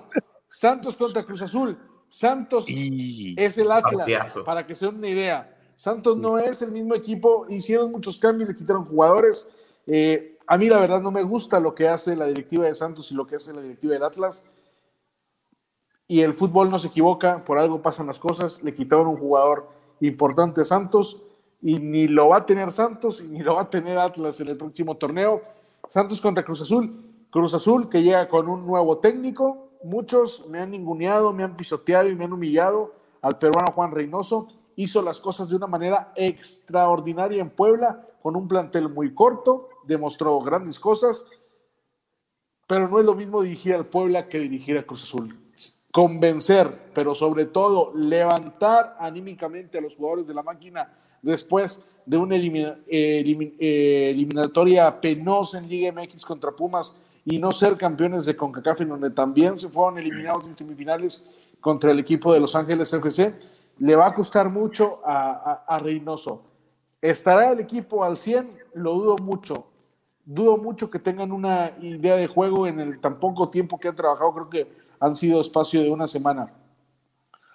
Santos 0.47 0.97
contra 0.97 1.23
Cruz 1.23 1.41
Azul. 1.41 1.77
Santos 2.09 2.65
es 2.67 3.57
el 3.59 3.71
Atlas, 3.71 4.07
para 4.43 4.65
que 4.65 4.73
se 4.73 4.87
den 4.87 4.95
una 4.95 5.07
idea. 5.07 5.55
Santos 5.75 6.17
no 6.17 6.37
es 6.37 6.61
el 6.61 6.71
mismo 6.71 6.95
equipo, 6.95 7.45
hicieron 7.49 7.91
muchos 7.91 8.17
cambios, 8.17 8.49
le 8.49 8.55
quitaron 8.55 8.83
jugadores. 8.83 9.51
Eh, 9.85 10.37
a 10.51 10.57
mí 10.57 10.67
la 10.67 10.79
verdad 10.79 10.99
no 10.99 11.11
me 11.11 11.21
gusta 11.21 11.59
lo 11.59 11.75
que 11.75 11.87
hace 11.87 12.15
la 12.15 12.25
directiva 12.25 12.65
de 12.65 12.73
Santos 12.73 13.11
y 13.11 13.13
lo 13.13 13.27
que 13.27 13.35
hace 13.35 13.53
la 13.53 13.61
directiva 13.61 13.93
del 13.93 14.01
Atlas. 14.01 14.41
Y 16.07 16.21
el 16.21 16.33
fútbol 16.33 16.71
no 16.71 16.79
se 16.79 16.87
equivoca, 16.87 17.37
por 17.45 17.59
algo 17.59 17.83
pasan 17.83 18.07
las 18.07 18.17
cosas. 18.17 18.63
Le 18.63 18.73
quitaron 18.73 19.05
un 19.05 19.17
jugador 19.17 19.69
importante 20.01 20.61
a 20.61 20.65
Santos 20.65 21.21
y 21.61 21.77
ni 21.77 22.07
lo 22.07 22.29
va 22.29 22.37
a 22.37 22.45
tener 22.47 22.71
Santos 22.71 23.21
y 23.21 23.25
ni 23.25 23.43
lo 23.43 23.53
va 23.53 23.61
a 23.61 23.69
tener 23.69 23.99
Atlas 23.99 24.41
en 24.41 24.47
el 24.47 24.57
próximo 24.57 24.97
torneo. 24.97 25.43
Santos 25.87 26.19
contra 26.19 26.43
Cruz 26.43 26.63
Azul. 26.63 26.99
Cruz 27.29 27.53
Azul 27.53 27.87
que 27.87 28.01
llega 28.01 28.27
con 28.27 28.49
un 28.49 28.65
nuevo 28.65 28.97
técnico. 28.97 29.69
Muchos 29.83 30.47
me 30.47 30.61
han 30.61 30.71
ninguneado, 30.71 31.31
me 31.31 31.43
han 31.43 31.53
pisoteado 31.53 32.09
y 32.09 32.15
me 32.15 32.25
han 32.25 32.33
humillado 32.33 32.91
al 33.21 33.37
peruano 33.37 33.71
Juan 33.71 33.91
Reynoso 33.91 34.47
hizo 34.79 35.01
las 35.01 35.19
cosas 35.19 35.49
de 35.49 35.57
una 35.57 35.67
manera 35.67 36.13
extraordinaria 36.15 37.41
en 37.41 37.49
Puebla, 37.49 38.07
con 38.21 38.37
un 38.37 38.47
plantel 38.47 38.87
muy 38.87 39.13
corto, 39.13 39.67
demostró 39.89 40.39
grandes 40.39 40.79
cosas, 40.79 41.25
pero 42.67 42.87
no 42.87 42.99
es 42.99 43.05
lo 43.05 43.15
mismo 43.15 43.41
dirigir 43.41 43.75
al 43.75 43.85
Puebla 43.85 44.29
que 44.29 44.39
dirigir 44.39 44.77
a 44.77 44.83
Cruz 44.83 45.03
Azul. 45.03 45.37
Convencer, 45.91 46.91
pero 46.93 47.15
sobre 47.15 47.45
todo 47.45 47.91
levantar 47.95 48.95
anímicamente 48.99 49.79
a 49.79 49.81
los 49.81 49.95
jugadores 49.95 50.27
de 50.27 50.33
la 50.35 50.43
máquina 50.43 50.87
después 51.21 51.85
de 52.05 52.17
una 52.17 52.35
eh, 52.37 54.09
eliminatoria 54.11 55.01
penosa 55.01 55.57
en 55.57 55.67
Liga 55.67 55.91
MX 55.91 56.23
contra 56.23 56.51
Pumas 56.51 56.95
y 57.25 57.39
no 57.39 57.51
ser 57.51 57.75
campeones 57.75 58.25
de 58.25 58.35
CONCACAF, 58.35 58.81
en 58.81 58.89
donde 58.89 59.09
también 59.09 59.57
se 59.57 59.69
fueron 59.69 59.97
eliminados 59.97 60.47
en 60.47 60.55
semifinales 60.55 61.29
contra 61.59 61.91
el 61.91 61.99
equipo 61.99 62.31
de 62.31 62.39
Los 62.39 62.55
Ángeles 62.55 62.93
FC 62.93 63.33
le 63.79 63.95
va 63.95 64.07
a 64.07 64.13
costar 64.13 64.49
mucho 64.49 65.01
a, 65.05 65.79
Reynoso. 65.81 66.43
¿Estará 67.01 67.51
el 67.51 67.61
equipo 67.61 68.03
al 68.03 68.17
100? 68.17 68.59
Lo 68.75 68.93
dudo 68.93 69.15
mucho. 69.17 69.67
Dudo 70.31 70.57
mucho 70.57 70.91
que 70.91 70.99
tengan 70.99 71.31
una 71.31 71.71
idea 71.81 72.15
de 72.15 72.27
juego 72.27 72.67
en 72.67 72.79
el 72.79 72.99
tan 72.99 73.19
poco 73.19 73.49
tiempo 73.49 73.79
que 73.79 73.87
han 73.87 73.95
trabajado. 73.95 74.31
Creo 74.31 74.47
que 74.47 74.71
han 74.99 75.15
sido 75.15 75.41
espacio 75.41 75.81
de 75.81 75.89
una 75.89 76.05
semana. 76.05 76.53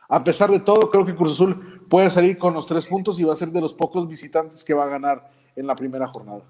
A 0.08 0.24
pesar 0.24 0.50
de 0.50 0.58
todo, 0.58 0.90
creo 0.90 1.06
que 1.06 1.14
Cruz 1.14 1.34
Azul 1.34 1.87
puede 1.88 2.10
salir 2.10 2.37
con 2.37 2.52
los 2.52 2.66
tres 2.66 2.84
puntos 2.87 3.20
y 3.20 3.22
va 3.22 3.32
a 3.32 3.37
ser 3.37 3.50
de 3.50 3.60
los 3.60 3.72
pocos 3.72 4.08
visitantes 4.08 4.64
que 4.64 4.74
va 4.74 4.87
a 4.87 4.88
ganar 4.88 5.30
en 5.54 5.68
la 5.68 5.76
primera 5.76 6.08
jornada. 6.08 6.42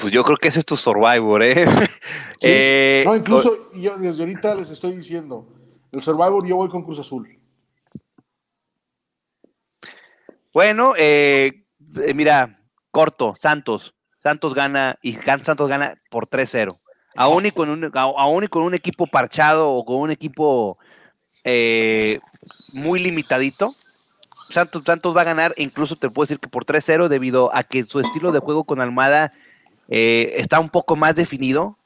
Pues 0.00 0.14
yo 0.14 0.24
creo 0.24 0.38
que 0.38 0.48
ese 0.48 0.60
es 0.60 0.64
tu 0.64 0.78
Survivor, 0.78 1.42
¿eh? 1.42 1.66
eh 2.40 3.02
no, 3.04 3.14
incluso 3.14 3.70
yo 3.74 3.98
desde 3.98 4.22
ahorita 4.22 4.54
les 4.54 4.70
estoy 4.70 4.96
diciendo, 4.96 5.46
el 5.92 6.02
Survivor 6.02 6.46
yo 6.46 6.56
voy 6.56 6.70
con 6.70 6.84
Cruz 6.84 7.00
Azul. 7.00 7.38
Bueno, 10.54 10.94
eh, 10.96 11.66
eh, 11.96 12.14
mira, 12.14 12.62
corto, 12.90 13.34
Santos. 13.36 13.94
Santos 14.28 14.54
gana 14.54 14.98
y 15.00 15.14
Santos 15.14 15.68
gana 15.68 15.94
por 16.10 16.28
3-0. 16.28 16.78
Aún 17.16 17.46
y, 17.46 17.50
con 17.50 17.70
un, 17.70 17.90
aún 17.94 18.44
y 18.44 18.48
con 18.48 18.62
un 18.62 18.74
equipo 18.74 19.06
parchado 19.06 19.70
o 19.70 19.84
con 19.84 19.96
un 19.96 20.10
equipo 20.10 20.76
eh, 21.44 22.20
muy 22.72 23.00
limitadito, 23.00 23.74
Santos, 24.50 24.82
Santos 24.84 25.16
va 25.16 25.22
a 25.22 25.24
ganar, 25.32 25.54
incluso 25.56 25.96
te 25.96 26.10
puedo 26.10 26.26
decir 26.26 26.38
que 26.38 26.48
por 26.48 26.66
3-0 26.66 27.08
debido 27.08 27.54
a 27.54 27.62
que 27.62 27.84
su 27.84 28.00
estilo 28.00 28.32
de 28.32 28.40
juego 28.40 28.64
con 28.64 28.80
Almada 28.80 29.32
está 29.88 30.60
un 30.60 30.68
poco 30.68 30.94
más 30.94 31.14
definido. 31.14 31.78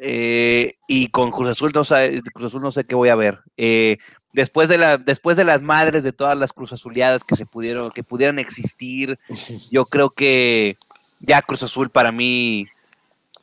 y 0.00 1.06
con 1.08 1.30
Cruz 1.30 1.50
Azul, 1.50 1.72
no 1.74 1.84
sé, 1.84 2.22
Cruz 2.32 2.46
Azul 2.46 2.62
no 2.62 2.72
sé 2.72 2.84
qué 2.84 2.94
voy 2.94 3.10
a 3.10 3.14
ver 3.14 3.40
después 4.32 4.68
de 4.68 4.78
la 4.78 4.96
después 4.96 5.36
de 5.36 5.44
las 5.44 5.62
madres 5.62 6.02
de 6.02 6.12
todas 6.12 6.38
las 6.38 6.52
Cruz 6.52 6.72
Azuleadas 6.72 7.24
que 7.24 7.36
se 7.36 7.46
pudieron 7.46 7.90
que 7.90 8.02
pudieran 8.02 8.38
existir 8.38 9.18
yo 9.70 9.84
creo 9.86 10.10
que 10.10 10.76
ya 11.20 11.42
Cruz 11.42 11.62
Azul 11.62 11.90
para 11.90 12.12
mí 12.12 12.66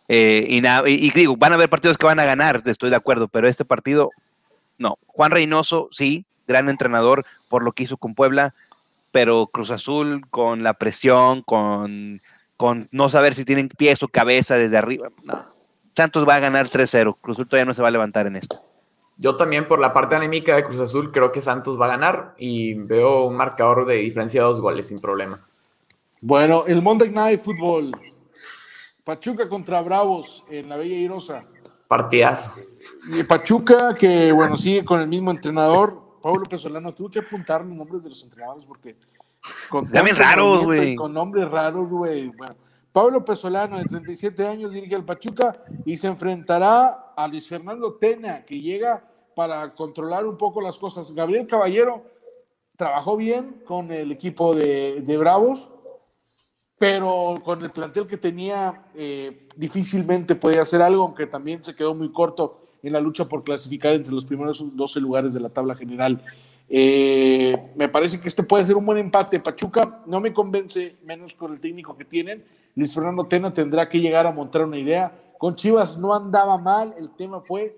eh, 0.08 0.46
y, 0.86 1.12
digo 1.12 1.36
van 1.38 1.52
a 1.52 1.56
haber 1.56 1.70
partidos 1.70 1.98
que 1.98 2.06
van 2.06 2.20
a 2.20 2.26
ganar 2.26 2.62
estoy 2.66 2.90
de 2.90 2.96
acuerdo 2.96 3.28
pero 3.28 3.48
este 3.48 3.66
partido 3.66 4.12
no 4.78 4.98
Juan 5.08 5.32
Reynoso 5.32 5.90
sí 5.92 6.26
gran 6.48 6.70
entrenador 6.70 7.26
por 7.50 7.64
lo 7.64 7.72
que 7.72 7.84
hizo 7.84 7.98
con 7.98 8.16
Puebla 8.16 8.54
pero 9.12 9.48
Cruz 9.48 9.72
Azul 9.72 10.26
con 10.30 10.64
la 10.64 10.74
presión 10.74 11.42
con 11.42 12.22
con 12.56 12.88
no 12.92 13.10
saber 13.10 13.34
si 13.34 13.46
tienen 13.46 13.70
pies 13.70 14.02
o 14.04 14.08
cabeza 14.08 14.56
desde 14.56 14.78
arriba 14.78 15.10
no. 15.24 15.56
Santos 15.96 16.28
va 16.28 16.36
a 16.36 16.40
ganar 16.40 16.68
3-0 16.68 17.18
Cruz 17.22 17.38
Azul 17.38 17.48
todavía 17.48 17.66
no 17.66 17.74
se 17.74 17.82
va 17.82 17.90
a 17.90 17.92
levantar 17.92 18.28
en 18.28 18.36
esto 18.36 18.62
yo 19.18 19.36
también 19.36 19.68
por 19.68 19.80
la 19.80 19.94
parte 19.94 20.16
anémica 20.16 20.56
de 20.56 20.64
Cruz 20.64 20.80
Azul 20.80 21.12
creo 21.12 21.32
que 21.32 21.42
Santos 21.42 21.80
va 21.80 21.86
a 21.86 21.90
ganar 21.90 22.36
y 22.38 22.76
veo 22.76 23.26
un 23.26 23.36
marcador 23.36 23.86
de 23.86 23.96
diferencia 23.96 24.42
de 24.42 24.48
dos 24.48 24.62
goles 24.62 24.88
sin 24.88 25.00
problema. 25.00 25.47
Bueno, 26.22 26.66
el 26.66 26.82
Monday 26.82 27.10
Night 27.10 27.42
Football. 27.42 27.92
Pachuca 29.04 29.48
contra 29.48 29.82
Bravos 29.82 30.44
en 30.50 30.68
la 30.68 30.78
Bella 30.78 30.96
Irosa. 30.96 31.46
Partidazo. 31.88 32.54
Y 33.14 33.24
Pachuca 33.24 33.96
que, 33.96 34.32
bueno, 34.32 34.58
sigue 34.58 34.84
con 34.84 35.00
el 35.00 35.08
mismo 35.08 35.32
entrenador. 35.32 36.20
Pablo 36.22 36.44
Pesolano, 36.44 36.94
tuve 36.94 37.12
que 37.12 37.20
apuntar 37.20 37.64
los 37.64 37.76
nombres 37.76 38.04
de 38.04 38.10
los 38.10 38.24
entrenadores 38.24 38.66
porque... 38.66 38.98
Con 39.70 39.86
raros, 39.86 40.66
güey. 40.66 40.96
Con 40.96 41.14
nombres 41.14 41.50
raros, 41.50 41.88
güey. 41.88 42.28
Bueno, 42.30 42.56
Pablo 42.92 43.24
Pesolano, 43.24 43.78
de 43.78 43.86
37 43.86 44.48
años, 44.48 44.74
dirige 44.74 44.96
al 44.96 45.06
Pachuca 45.06 45.64
y 45.86 45.98
se 45.98 46.08
enfrentará 46.08 47.14
a 47.16 47.28
Luis 47.28 47.48
Fernando 47.48 47.94
Tena, 47.94 48.44
que 48.44 48.60
llega 48.60 49.08
para 49.36 49.74
controlar 49.76 50.26
un 50.26 50.36
poco 50.36 50.60
las 50.62 50.78
cosas. 50.80 51.14
Gabriel 51.14 51.46
Caballero 51.46 52.04
trabajó 52.76 53.16
bien 53.16 53.62
con 53.66 53.92
el 53.92 54.12
equipo 54.12 54.56
de, 54.56 55.18
Bravos, 55.18 55.70
pero 56.78 57.36
con 57.44 57.64
el 57.64 57.72
plantel 57.72 58.06
que 58.06 58.18
tenía 58.18 58.86
eh, 58.96 59.48
difícilmente 59.56 60.36
podía 60.36 60.62
hacer 60.62 60.82
algo, 60.82 61.04
aunque 61.04 61.26
también 61.26 61.64
se 61.64 61.76
quedó 61.76 61.96
muy 61.96 62.12
corto 62.12 62.62
en 62.84 62.94
la 62.94 63.02
lucha 63.02 63.26
por 63.26 63.44
clasificar 63.44 63.94
entre 63.94 64.14
los 64.14 64.26
primeros 64.26 64.76
12 64.76 65.00
lugares 65.00 65.34
de 65.34 65.40
la 65.40 65.50
tabla 65.50 65.76
general. 65.76 66.24
Eh, 66.70 67.72
me 67.76 67.90
parece 67.90 68.20
que 68.20 68.28
este 68.28 68.44
puede 68.44 68.66
ser 68.66 68.76
un 68.76 68.86
buen 68.86 68.98
empate. 69.00 69.40
Pachuca 69.40 70.04
no 70.06 70.20
me 70.20 70.34
convence, 70.34 70.98
menos 71.04 71.34
con 71.34 71.54
el 71.54 71.60
técnico 71.60 71.96
que 71.96 72.06
tienen. 72.06 72.44
Luis 72.76 72.94
Fernando 72.94 73.24
Tena 73.24 73.52
tendrá 73.52 73.90
que 73.90 74.00
llegar 74.00 74.28
a 74.28 74.32
montar 74.32 74.66
una 74.66 74.78
idea. 74.78 75.12
Con 75.38 75.56
Chivas 75.56 75.98
no 75.98 76.14
andaba 76.14 76.58
mal, 76.58 76.94
el 76.98 77.10
tema 77.12 77.42
fue 77.42 77.76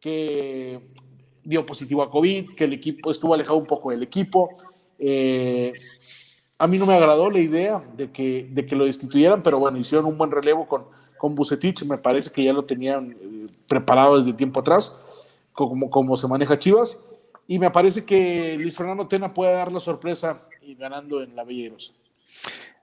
que 0.00 0.80
dio 1.44 1.64
positivo 1.64 2.02
a 2.02 2.10
COVID, 2.10 2.54
que 2.54 2.64
el 2.64 2.72
equipo 2.72 3.10
estuvo 3.10 3.34
alejado 3.34 3.58
un 3.58 3.66
poco 3.66 3.90
del 3.90 4.02
equipo. 4.02 4.56
Eh, 4.98 5.72
a 6.60 6.66
mí 6.66 6.78
no 6.78 6.84
me 6.84 6.94
agradó 6.94 7.30
la 7.30 7.40
idea 7.40 7.82
de 7.96 8.10
que, 8.10 8.46
de 8.50 8.66
que 8.66 8.76
lo 8.76 8.84
destituyeran, 8.84 9.42
pero 9.42 9.58
bueno, 9.58 9.78
hicieron 9.78 10.04
un 10.04 10.18
buen 10.18 10.30
relevo 10.30 10.68
con, 10.68 10.84
con 11.16 11.34
Bucetich, 11.34 11.84
me 11.84 11.96
parece 11.96 12.30
que 12.30 12.44
ya 12.44 12.52
lo 12.52 12.66
tenían 12.66 13.12
eh, 13.12 13.46
preparado 13.66 14.18
desde 14.18 14.36
tiempo 14.36 14.60
atrás, 14.60 14.94
como, 15.54 15.88
como 15.88 16.18
se 16.18 16.28
maneja 16.28 16.58
Chivas, 16.58 17.02
y 17.46 17.58
me 17.58 17.70
parece 17.70 18.04
que 18.04 18.58
Luis 18.60 18.76
Fernando 18.76 19.08
Tena 19.08 19.32
puede 19.32 19.54
dar 19.54 19.72
la 19.72 19.80
sorpresa 19.80 20.42
y 20.60 20.74
ganando 20.74 21.22
en 21.22 21.34
la 21.34 21.44
Bella 21.44 21.72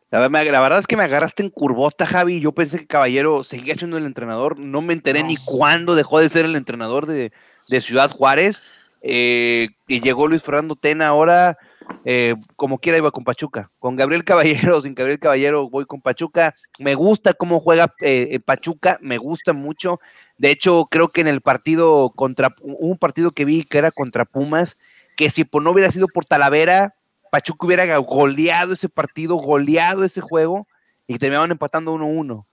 La, 0.10 0.28
verdad 0.28 0.80
es 0.80 0.88
que 0.88 0.98
me 0.98 1.04
agarraste 1.04 1.44
en 1.44 1.52
curvota, 1.52 2.08
Javi. 2.08 2.40
Yo 2.40 2.54
pensé 2.54 2.80
que 2.80 2.88
Caballero 2.88 3.44
seguía 3.44 3.76
siendo 3.76 3.98
el 3.98 4.06
entrenador. 4.06 4.60
No 4.60 4.82
me 4.82 4.94
enteré 4.94 5.24
ni 5.24 5.38
cuándo 5.38 5.94
dejó 5.94 6.20
de 6.20 6.30
ser 6.30 6.46
el 6.46 6.56
entrenador 6.56 7.06
de, 7.06 7.32
de 7.70 7.82
Ciudad 7.82 8.12
Juárez. 8.12 8.62
Eh, 9.02 9.70
y 9.88 10.02
llegó 10.02 10.28
Luis 10.28 10.42
Fernando 10.42 10.76
Tena 10.76 11.08
ahora, 11.08 11.58
eh, 12.06 12.36
como 12.56 12.78
quiera 12.80 12.98
iba 12.98 13.12
con 13.12 13.24
Pachuca. 13.24 13.72
Con 13.80 13.96
Gabriel 13.96 14.24
Caballero, 14.24 14.82
sin 14.82 14.96
Gabriel 14.96 15.20
Caballero 15.20 15.70
voy 15.70 15.86
con 15.86 16.02
Pachuca. 16.02 16.56
Me 16.80 16.96
gusta 16.96 17.34
cómo 17.34 17.60
juega 17.60 17.94
eh, 18.02 18.40
Pachuca, 18.44 18.98
me 19.02 19.18
gusta 19.18 19.54
mucho. 19.54 20.00
De 20.38 20.52
hecho, 20.52 20.88
creo 20.90 21.10
que 21.10 21.22
en 21.22 21.28
el 21.28 21.42
partido 21.42 22.10
contra, 22.16 22.56
un 22.62 22.98
partido 22.98 23.32
que 23.32 23.46
vi 23.46 23.64
que 23.64 23.78
era 23.78 23.92
contra 23.92 24.26
Pumas, 24.26 24.78
que 25.16 25.30
si 25.30 25.46
no 25.52 25.72
hubiera 25.72 25.92
sido 25.92 26.08
por 26.08 26.26
Talavera, 26.26 26.96
Pachuca 27.32 27.66
hubiera 27.66 27.98
goleado 27.98 28.74
ese 28.74 28.90
partido, 28.90 29.36
goleado 29.36 30.04
ese 30.04 30.22
juego 30.22 30.68
y 31.08 31.18
terminaban 31.18 31.52
empatando 31.52 31.96
1-1. 31.96 32.46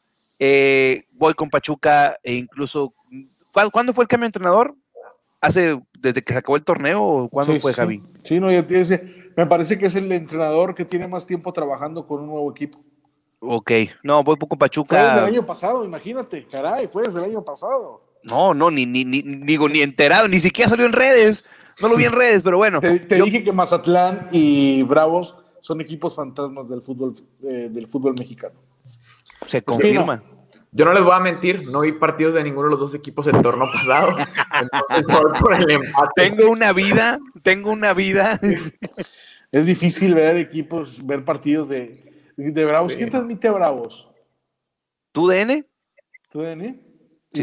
voy 1.12 1.34
con 1.34 1.50
Pachuca 1.50 2.16
e 2.22 2.34
incluso, 2.34 2.94
¿cuándo 3.70 3.92
fue 3.92 4.04
el 4.04 4.08
cambio 4.08 4.24
de 4.24 4.28
entrenador? 4.28 4.74
hace, 5.44 5.78
desde 5.98 6.22
que 6.22 6.32
se 6.32 6.38
acabó 6.38 6.56
el 6.56 6.64
torneo, 6.64 7.02
o 7.02 7.28
cuándo 7.28 7.58
fue, 7.60 7.72
Javi? 7.72 8.02
Sí, 8.22 8.40
no, 8.40 8.50
ya 8.50 8.66
tiene, 8.66 8.84
me 9.36 9.46
parece 9.46 9.78
que 9.78 9.86
es 9.86 9.96
el 9.96 10.10
entrenador 10.12 10.74
que 10.74 10.84
tiene 10.84 11.06
más 11.08 11.26
tiempo 11.26 11.52
trabajando 11.52 12.06
con 12.06 12.20
un 12.20 12.28
nuevo 12.28 12.50
equipo. 12.50 12.78
Ok, 13.40 13.72
no, 14.02 14.24
voy 14.24 14.36
poco 14.36 14.56
Pachuca. 14.56 14.96
Fue 14.96 14.98
desde 14.98 15.18
el 15.18 15.24
año 15.24 15.46
pasado, 15.46 15.84
imagínate, 15.84 16.46
caray, 16.46 16.88
fue 16.88 17.02
desde 17.02 17.18
el 17.18 17.30
año 17.30 17.44
pasado. 17.44 18.02
No, 18.22 18.54
no, 18.54 18.70
ni, 18.70 18.86
ni, 18.86 19.04
ni, 19.04 19.22
ni, 19.22 19.82
enterado, 19.82 20.28
ni 20.28 20.40
siquiera 20.40 20.70
salió 20.70 20.86
en 20.86 20.92
redes. 20.92 21.44
No 21.80 21.88
lo 21.88 21.96
vi 21.96 22.04
en 22.04 22.12
redes, 22.12 22.42
pero 22.42 22.56
bueno. 22.56 22.80
Te, 22.80 22.98
dije 22.98 23.44
que 23.44 23.52
Mazatlán 23.52 24.28
y 24.32 24.82
Bravos 24.84 25.36
son 25.60 25.80
equipos 25.80 26.14
fantasmas 26.14 26.68
del 26.68 26.80
fútbol, 26.80 27.14
eh, 27.42 27.68
del 27.70 27.86
fútbol 27.88 28.14
mexicano. 28.18 28.54
Se 29.48 29.62
confirma. 29.62 30.22
Yo 30.76 30.84
no 30.84 30.92
les 30.92 31.04
voy 31.04 31.14
a 31.14 31.20
mentir, 31.20 31.70
no 31.70 31.82
vi 31.82 31.92
partidos 31.92 32.34
de 32.34 32.42
ninguno 32.42 32.66
de 32.66 32.72
los 32.72 32.80
dos 32.80 32.94
equipos 32.96 33.24
el 33.28 33.40
torneo 33.40 33.68
pasado. 33.72 34.16
Tengo 36.16 36.50
una 36.50 36.72
vida, 36.72 37.20
tengo 37.44 37.70
una 37.70 37.94
vida. 37.94 38.40
Es 39.52 39.66
difícil 39.66 40.16
ver 40.16 40.36
equipos, 40.36 41.06
ver 41.06 41.24
partidos 41.24 41.68
de, 41.68 41.94
de 42.36 42.64
Bravos. 42.64 42.94
¿Quién 42.94 43.08
transmite 43.08 43.46
a 43.46 43.52
Bravos? 43.52 44.10
¿Tu 45.12 45.28
DN? 45.28 45.64
¿Tu 46.28 46.40
DN? 46.40 46.80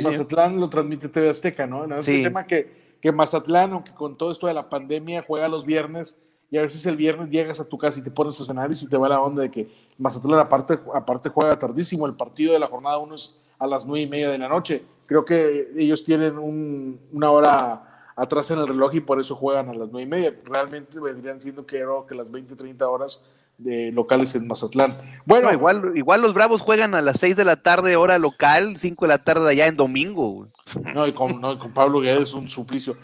Mazatlán 0.04 0.60
lo 0.60 0.70
transmite 0.70 1.08
TV 1.08 1.30
Azteca, 1.30 1.66
¿no? 1.66 1.86
Es 1.98 2.10
el 2.10 2.24
tema 2.24 2.46
que, 2.46 2.98
que 3.02 3.14
Mazatlán, 3.14 3.72
aunque 3.72 3.94
con 3.94 4.18
todo 4.18 4.34
esto 4.34 4.48
de 4.48 4.54
la 4.54 4.68
pandemia, 4.68 5.24
juega 5.26 5.48
los 5.48 5.66
viernes 5.66 6.22
y 6.52 6.58
a 6.58 6.62
veces 6.62 6.86
el 6.86 6.98
viernes 6.98 7.30
llegas 7.30 7.62
a 7.62 7.68
tu 7.68 7.78
casa 7.78 8.00
y 8.00 8.04
te 8.04 8.12
pones 8.12 8.40
a 8.40 8.46
cenar 8.46 8.70
y 8.70 8.76
se 8.76 8.90
te 8.90 8.98
va 8.98 9.08
la 9.08 9.22
onda 9.22 9.42
de 9.42 9.50
que 9.50 9.70
Mazatlán 9.98 10.40
aparte, 10.40 10.78
aparte 10.94 11.30
juega 11.30 11.58
tardísimo, 11.58 12.06
el 12.06 12.14
partido 12.14 12.52
de 12.52 12.60
la 12.60 12.68
jornada 12.68 12.98
1 12.98 13.16
es 13.16 13.38
a 13.58 13.68
las 13.68 13.86
nueve 13.86 14.02
y 14.02 14.08
media 14.08 14.30
de 14.30 14.38
la 14.38 14.50
noche. 14.50 14.84
Creo 15.08 15.24
que 15.24 15.70
ellos 15.78 16.04
tienen 16.04 16.38
una 16.38 17.32
hora 17.32 18.12
atrás 18.16 18.52
en 18.52 18.60
el 18.60 18.68
reloj 18.68 18.96
y 18.96 19.00
por 19.00 19.20
eso 19.20 19.36
juegan 19.36 19.70
a 19.70 19.74
las 19.74 19.90
nueve 19.92 20.04
y 20.04 20.08
media. 20.08 20.32
Realmente 20.44 21.00
vendrían 21.00 21.40
siendo 21.40 21.66
que, 21.66 21.86
que 22.10 22.16
las 22.16 22.30
20, 22.30 22.56
30 22.56 22.90
horas 22.90 23.24
de 23.58 23.92
locales 23.92 24.34
en 24.36 24.48
Mazatlán. 24.48 24.98
Bueno, 25.26 25.54
igual, 25.54 25.94
igual 25.96 26.22
los 26.22 26.34
Bravos 26.34 26.62
juegan 26.62 26.96
a 26.96 27.02
las 27.02 27.20
6 27.20 27.38
de 27.38 27.46
la 27.46 27.56
tarde 27.56 27.96
hora 27.96 28.18
local, 28.18 28.76
5 28.78 29.06
de 29.06 29.10
la 29.10 29.20
tarde 29.20 29.50
allá 29.50 29.68
en 29.68 29.78
domingo. 29.78 30.48
No, 30.94 31.08
y 31.08 31.14
con, 31.14 31.40
no, 31.40 31.58
con 31.60 31.72
Pablo 31.72 32.02
Guedes 32.02 32.24
es 32.24 32.34
un 32.34 32.50
suplicio. 32.50 32.98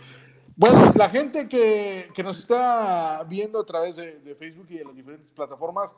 Bueno, 0.60 0.92
la 0.96 1.08
gente 1.08 1.48
que, 1.48 2.12
nos 2.24 2.40
está 2.40 3.24
viendo 3.30 3.60
a 3.60 3.64
través 3.64 3.96
de, 3.96 4.36
Facebook 4.36 4.66
y 4.72 4.80
de 4.80 4.86
las 4.86 4.96
diferentes 4.96 5.28
plataformas, 5.36 5.96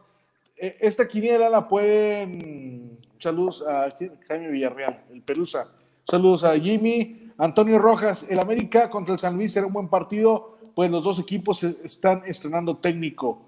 eh, 0.57 0.75
esta 0.81 1.07
quiniela 1.07 1.49
la 1.49 1.65
pueden. 1.65 2.99
Saludos 3.19 3.63
a 3.65 3.95
Jaime 4.27 4.49
Villarreal, 4.49 5.05
el 5.11 5.21
Pelusa. 5.21 5.71
Saludos 6.03 6.43
a 6.43 6.59
Jimmy, 6.59 7.31
Antonio 7.37 7.79
Rojas. 7.79 8.25
El 8.29 8.37
América 8.37 8.89
contra 8.89 9.13
el 9.13 9.19
San 9.21 9.37
Luis 9.37 9.53
será 9.53 9.65
un 9.65 9.71
buen 9.71 9.87
partido, 9.87 10.57
pues 10.75 10.91
los 10.91 11.05
dos 11.05 11.19
equipos 11.19 11.63
están 11.63 12.23
estrenando 12.25 12.75
técnico. 12.75 13.41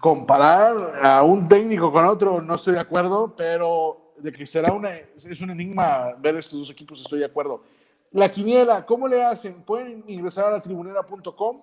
Comparar 0.00 1.00
a 1.02 1.22
un 1.22 1.46
técnico 1.46 1.92
con 1.92 2.06
otro, 2.06 2.40
no 2.40 2.54
estoy 2.54 2.72
de 2.72 2.80
acuerdo, 2.80 3.34
pero 3.36 4.14
de 4.16 4.32
que 4.32 4.46
será 4.46 4.72
una, 4.72 4.96
es 4.96 5.40
un 5.42 5.50
enigma 5.50 6.14
ver 6.18 6.36
estos 6.36 6.58
dos 6.60 6.70
equipos, 6.70 6.98
estoy 7.02 7.18
de 7.18 7.26
acuerdo. 7.26 7.60
La 8.12 8.30
quiniela, 8.30 8.84
¿cómo 8.84 9.08
le 9.08 9.24
hacen? 9.24 9.62
Pueden 9.62 10.04
ingresar 10.06 10.46
a 10.46 10.50
la 10.50 10.60
tribunera.com, 10.60 11.62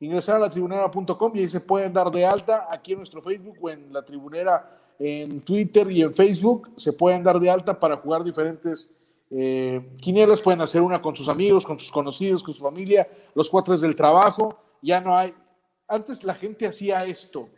ingresar 0.00 0.36
a 0.36 0.38
la 0.40 0.50
tribunera.com 0.50 1.32
y 1.36 1.40
ahí 1.40 1.48
se 1.48 1.60
pueden 1.60 1.92
dar 1.92 2.10
de 2.10 2.26
alta 2.26 2.68
aquí 2.72 2.92
en 2.92 2.98
nuestro 2.98 3.22
Facebook 3.22 3.56
o 3.60 3.70
en 3.70 3.92
la 3.92 4.04
tribunera 4.04 4.78
en 4.98 5.40
Twitter 5.42 5.88
y 5.92 6.02
en 6.02 6.12
Facebook. 6.12 6.72
Se 6.76 6.92
pueden 6.92 7.22
dar 7.22 7.38
de 7.38 7.48
alta 7.48 7.78
para 7.78 7.96
jugar 7.98 8.24
diferentes 8.24 8.90
eh, 9.30 9.94
quinielas. 10.02 10.40
Pueden 10.40 10.60
hacer 10.60 10.82
una 10.82 11.00
con 11.00 11.14
sus 11.14 11.28
amigos, 11.28 11.64
con 11.64 11.78
sus 11.78 11.92
conocidos, 11.92 12.42
con 12.42 12.52
su 12.52 12.64
familia, 12.64 13.06
los 13.34 13.48
cuatro 13.48 13.76
del 13.78 13.94
trabajo. 13.94 14.58
Ya 14.82 15.00
no 15.00 15.16
hay. 15.16 15.32
Antes 15.86 16.24
la 16.24 16.34
gente 16.34 16.66
hacía 16.66 17.04
esto, 17.04 17.48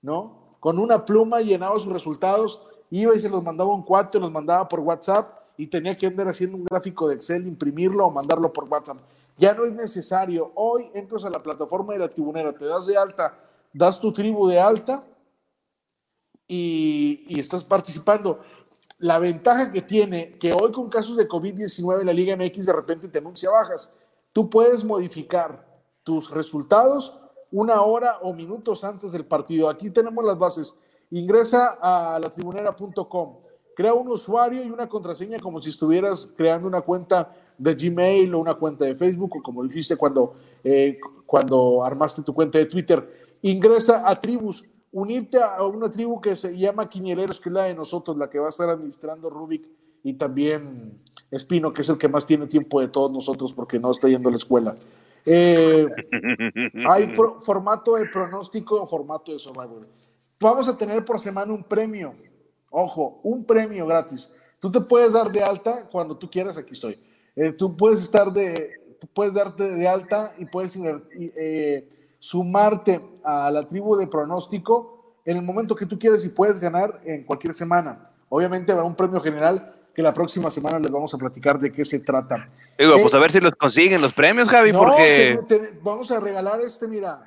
¿no? 0.00 0.56
Con 0.58 0.78
una 0.78 1.04
pluma 1.04 1.40
llenaba 1.42 1.78
sus 1.78 1.92
resultados, 1.92 2.62
iba 2.90 3.14
y 3.14 3.20
se 3.20 3.28
los 3.28 3.42
mandaba 3.42 3.74
un 3.74 3.82
cuate, 3.82 4.18
los 4.18 4.32
mandaba 4.32 4.66
por 4.66 4.80
WhatsApp 4.80 5.37
y 5.58 5.66
tenía 5.66 5.96
que 5.96 6.06
andar 6.06 6.28
haciendo 6.28 6.56
un 6.56 6.64
gráfico 6.64 7.08
de 7.08 7.16
Excel, 7.16 7.46
imprimirlo 7.46 8.06
o 8.06 8.10
mandarlo 8.10 8.52
por 8.52 8.64
WhatsApp. 8.64 8.98
Ya 9.36 9.52
no 9.52 9.64
es 9.64 9.72
necesario. 9.72 10.52
Hoy 10.54 10.88
entras 10.94 11.24
a 11.24 11.30
la 11.30 11.42
plataforma 11.42 11.92
de 11.92 11.98
la 11.98 12.08
tribunera, 12.08 12.52
te 12.52 12.64
das 12.64 12.86
de 12.86 12.96
alta, 12.96 13.36
das 13.72 14.00
tu 14.00 14.12
tribu 14.12 14.46
de 14.46 14.60
alta 14.60 15.04
y, 16.46 17.38
estás 17.38 17.64
participando. 17.64 18.38
La 18.98 19.18
ventaja 19.18 19.72
que 19.72 19.82
tiene, 19.82 20.38
que 20.38 20.52
hoy 20.52 20.70
con 20.70 20.88
casos 20.88 21.16
de 21.16 21.28
COVID-19 21.28 22.04
la 22.04 22.12
Liga 22.12 22.36
MX 22.36 22.66
de 22.66 22.72
repente 22.72 23.08
te 23.08 23.18
anuncia 23.18 23.50
bajas. 23.50 23.92
Tú 24.32 24.48
puedes 24.48 24.84
modificar 24.84 25.66
tus 26.04 26.30
resultados 26.30 27.18
una 27.50 27.82
hora 27.82 28.18
o 28.22 28.32
minutos 28.32 28.84
antes 28.84 29.10
del 29.10 29.24
partido. 29.24 29.68
Aquí 29.68 29.90
tenemos 29.90 30.24
las 30.24 30.38
bases. 30.38 30.78
Ingresa 31.10 31.78
a 31.80 32.20
latribunera.com 32.20 33.47
Crea 33.78 33.94
un 33.94 34.08
usuario 34.08 34.64
y 34.64 34.70
una 34.72 34.88
contraseña 34.88 35.38
como 35.38 35.62
si 35.62 35.70
estuvieras 35.70 36.34
creando 36.36 36.66
una 36.66 36.80
cuenta 36.80 37.32
de 37.56 37.76
Gmail 37.76 38.34
o 38.34 38.40
una 38.40 38.54
cuenta 38.54 38.84
de 38.84 38.96
Facebook 38.96 39.36
o 39.36 39.40
como 39.40 39.62
dijiste 39.62 39.94
cuando, 39.94 40.34
eh, 40.64 40.98
cuando 41.24 41.84
armaste 41.84 42.22
tu 42.22 42.34
cuenta 42.34 42.58
de 42.58 42.66
Twitter. 42.66 43.36
Ingresa 43.40 44.02
a 44.04 44.20
tribus, 44.20 44.64
unirte 44.90 45.38
a 45.40 45.64
una 45.64 45.88
tribu 45.88 46.20
que 46.20 46.34
se 46.34 46.58
llama 46.58 46.88
Quiñeleros, 46.88 47.38
que 47.38 47.50
es 47.50 47.52
la 47.52 47.66
de 47.66 47.74
nosotros, 47.74 48.16
la 48.16 48.28
que 48.28 48.40
va 48.40 48.46
a 48.46 48.48
estar 48.48 48.68
administrando 48.68 49.30
Rubik 49.30 49.64
y 50.02 50.14
también 50.14 50.98
Espino, 51.30 51.72
que 51.72 51.82
es 51.82 51.88
el 51.88 51.98
que 51.98 52.08
más 52.08 52.26
tiene 52.26 52.48
tiempo 52.48 52.80
de 52.80 52.88
todos 52.88 53.12
nosotros 53.12 53.52
porque 53.52 53.78
no 53.78 53.92
está 53.92 54.08
yendo 54.08 54.28
a 54.28 54.32
la 54.32 54.38
escuela. 54.38 54.74
Eh, 55.24 55.86
hay 56.88 57.14
formato 57.14 57.94
de 57.94 58.06
pronóstico 58.06 58.82
o 58.82 58.88
formato 58.88 59.30
de 59.30 59.38
Survivor. 59.38 59.86
Vamos 60.40 60.66
a 60.66 60.76
tener 60.76 61.04
por 61.04 61.20
semana 61.20 61.52
un 61.52 61.62
premio 61.62 62.26
Ojo, 62.70 63.20
un 63.22 63.44
premio 63.44 63.86
gratis. 63.86 64.30
Tú 64.58 64.70
te 64.70 64.80
puedes 64.80 65.12
dar 65.12 65.30
de 65.30 65.42
alta 65.42 65.88
cuando 65.90 66.16
tú 66.16 66.28
quieras, 66.28 66.56
aquí 66.56 66.72
estoy. 66.72 67.00
Eh, 67.36 67.52
tú 67.52 67.76
puedes 67.76 68.02
estar 68.02 68.32
de, 68.32 68.72
puedes 69.12 69.34
darte 69.34 69.70
de 69.70 69.86
alta 69.86 70.34
y 70.38 70.46
puedes 70.46 70.76
eh, 70.76 71.88
sumarte 72.18 73.00
a 73.24 73.50
la 73.50 73.66
tribu 73.66 73.96
de 73.96 74.06
pronóstico 74.06 75.14
en 75.24 75.36
el 75.36 75.42
momento 75.42 75.76
que 75.76 75.86
tú 75.86 75.98
quieras 75.98 76.24
y 76.24 76.30
puedes 76.30 76.60
ganar 76.60 77.00
en 77.04 77.24
cualquier 77.24 77.54
semana. 77.54 78.02
Obviamente 78.28 78.72
habrá 78.72 78.84
un 78.84 78.96
premio 78.96 79.20
general 79.20 79.74
que 79.94 80.02
la 80.02 80.14
próxima 80.14 80.50
semana 80.50 80.78
les 80.78 80.90
vamos 80.90 81.12
a 81.12 81.18
platicar 81.18 81.58
de 81.58 81.72
qué 81.72 81.84
se 81.84 82.00
trata. 82.00 82.48
Digo, 82.78 82.94
pues 83.00 83.14
a 83.14 83.18
ver 83.18 83.32
si 83.32 83.40
los 83.40 83.54
consiguen 83.56 84.00
los 84.00 84.12
premios, 84.12 84.48
Javi, 84.48 84.72
porque... 84.72 85.38
vamos 85.82 86.10
a 86.10 86.20
regalar 86.20 86.60
este, 86.60 86.86
mira, 86.86 87.24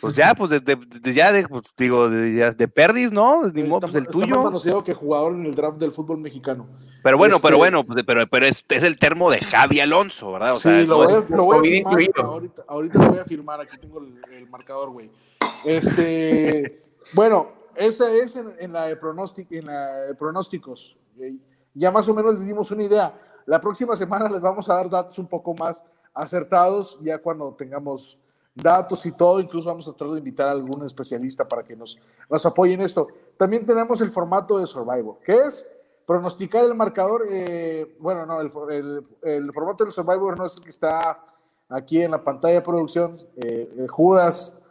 pues 0.00 0.14
ya, 0.14 0.34
pues 0.34 0.50
de, 0.50 0.60
de, 0.60 1.14
ya 1.14 1.32
de, 1.32 1.48
pues, 1.48 1.64
digo, 1.76 2.08
de, 2.08 2.52
de 2.52 2.68
perdis, 2.68 3.10
¿no? 3.10 3.48
Ni 3.48 3.64
pues 3.64 3.94
el 3.94 4.06
tuyo. 4.06 4.26
Está 4.26 4.42
conocido 4.42 4.84
que 4.84 4.94
jugador 4.94 5.34
en 5.34 5.46
el 5.46 5.54
draft 5.54 5.78
del 5.78 5.90
fútbol 5.90 6.18
mexicano. 6.18 6.66
Pero 7.02 7.18
bueno, 7.18 7.38
pero 7.40 7.56
este 7.56 7.58
bueno, 7.58 7.84
pues, 7.84 8.04
pero, 8.06 8.26
pero 8.28 8.46
es, 8.46 8.64
es, 8.68 8.82
el 8.82 8.98
termo 8.98 9.30
de 9.30 9.40
Javi 9.40 9.80
Alonso, 9.80 10.32
¿verdad? 10.32 10.52
O 10.52 10.56
sí, 10.56 10.86
lo, 10.86 10.98
voy 10.98 11.12
a, 11.12 11.36
lo 11.36 11.44
voy 11.44 11.58
a 11.58 11.60
firmar, 11.60 11.94
ahorita, 11.94 12.64
ahorita, 12.68 12.98
lo 12.98 13.08
voy 13.08 13.18
a 13.18 13.24
firmar, 13.24 13.60
aquí 13.60 13.78
tengo 13.78 14.00
el, 14.00 14.48
marcador, 14.48 14.90
güey. 14.90 15.10
Este, 15.64 16.82
bueno, 17.12 17.48
esa 17.74 18.12
es 18.12 18.36
en, 18.36 18.72
la 18.72 18.86
de 18.86 18.98
en 19.50 19.66
la 19.66 19.96
de 20.00 20.14
pronósticos. 20.14 20.96
Ya 21.74 21.90
más 21.90 22.08
o 22.08 22.14
menos 22.14 22.34
les 22.34 22.46
dimos 22.46 22.70
una 22.70 22.84
idea. 22.84 23.14
La 23.46 23.60
próxima 23.60 23.96
semana 23.96 24.28
les 24.28 24.40
vamos 24.40 24.68
a 24.68 24.74
dar 24.74 24.90
datos 24.90 25.18
un 25.18 25.26
poco 25.26 25.54
más 25.54 25.84
acertados, 26.14 26.98
ya 27.00 27.18
cuando 27.18 27.54
tengamos 27.54 28.18
datos 28.62 29.04
y 29.06 29.12
todo, 29.12 29.40
incluso 29.40 29.68
vamos 29.68 29.86
a 29.88 29.92
tratar 29.92 30.14
de 30.14 30.18
invitar 30.18 30.48
a 30.48 30.52
algún 30.52 30.84
especialista 30.84 31.46
para 31.46 31.62
que 31.62 31.76
nos, 31.76 31.98
nos 32.28 32.44
apoye 32.44 32.74
en 32.74 32.80
esto. 32.80 33.08
También 33.36 33.64
tenemos 33.64 34.00
el 34.00 34.10
formato 34.10 34.58
de 34.58 34.66
Survivor, 34.66 35.18
que 35.24 35.32
es 35.32 35.66
pronosticar 36.06 36.64
el 36.64 36.74
marcador, 36.74 37.24
eh, 37.30 37.96
bueno, 38.00 38.24
no, 38.24 38.40
el, 38.40 39.04
el, 39.22 39.52
formato 39.52 39.84
del 39.84 39.92
Survivor 39.92 40.38
no 40.38 40.46
es 40.46 40.56
el 40.56 40.62
que 40.62 40.70
está 40.70 41.22
aquí 41.68 42.02
en 42.02 42.12
la 42.12 42.24
pantalla 42.24 42.54
de 42.54 42.62
producción, 42.62 43.20
eh, 43.36 43.70
eh, 43.76 43.86
Judas, 43.88 44.62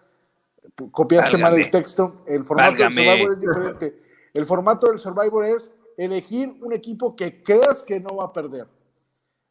copiaste 0.92 1.38
mal 1.38 1.54
el 1.54 1.70
texto, 1.70 2.24
el 2.26 2.44
formato 2.44 2.78
del 2.78 2.94
Survivor 2.94 3.32
es 3.32 3.40
diferente. 3.40 4.02
El 4.34 4.46
formato 4.46 4.90
del 4.90 5.00
Survivor 5.00 5.46
es 5.46 5.74
elegir 5.96 6.58
un 6.62 6.74
equipo 6.74 7.16
que 7.16 7.42
creas 7.42 7.82
que 7.84 8.00
no 8.00 8.18
va 8.18 8.26
a 8.26 8.34
perder. 8.34 8.68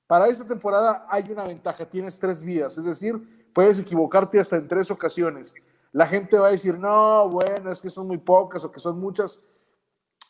Para 0.07 0.27
esta 0.27 0.47
temporada 0.47 1.07
hay 1.09 1.31
una 1.31 1.45
ventaja, 1.45 1.89
tienes 1.89 2.19
tres 2.19 2.43
vidas, 2.43 2.79
es 2.79 2.85
decir, 2.85 3.36
puedes 3.57 3.79
equivocarte 3.79 4.39
hasta 4.39 4.57
en 4.57 4.69
tres 4.69 4.91
ocasiones. 4.91 5.55
La 5.91 6.07
gente 6.07 6.37
va 6.37 6.49
a 6.49 6.51
decir, 6.51 6.79
no, 6.79 7.27
bueno, 7.31 7.73
es 7.73 7.81
que 7.81 7.89
son 7.89 8.07
muy 8.07 8.19
pocas 8.19 8.63
o 8.67 8.71
que 8.71 8.79
son 8.79 9.01
muchas. 9.01 9.41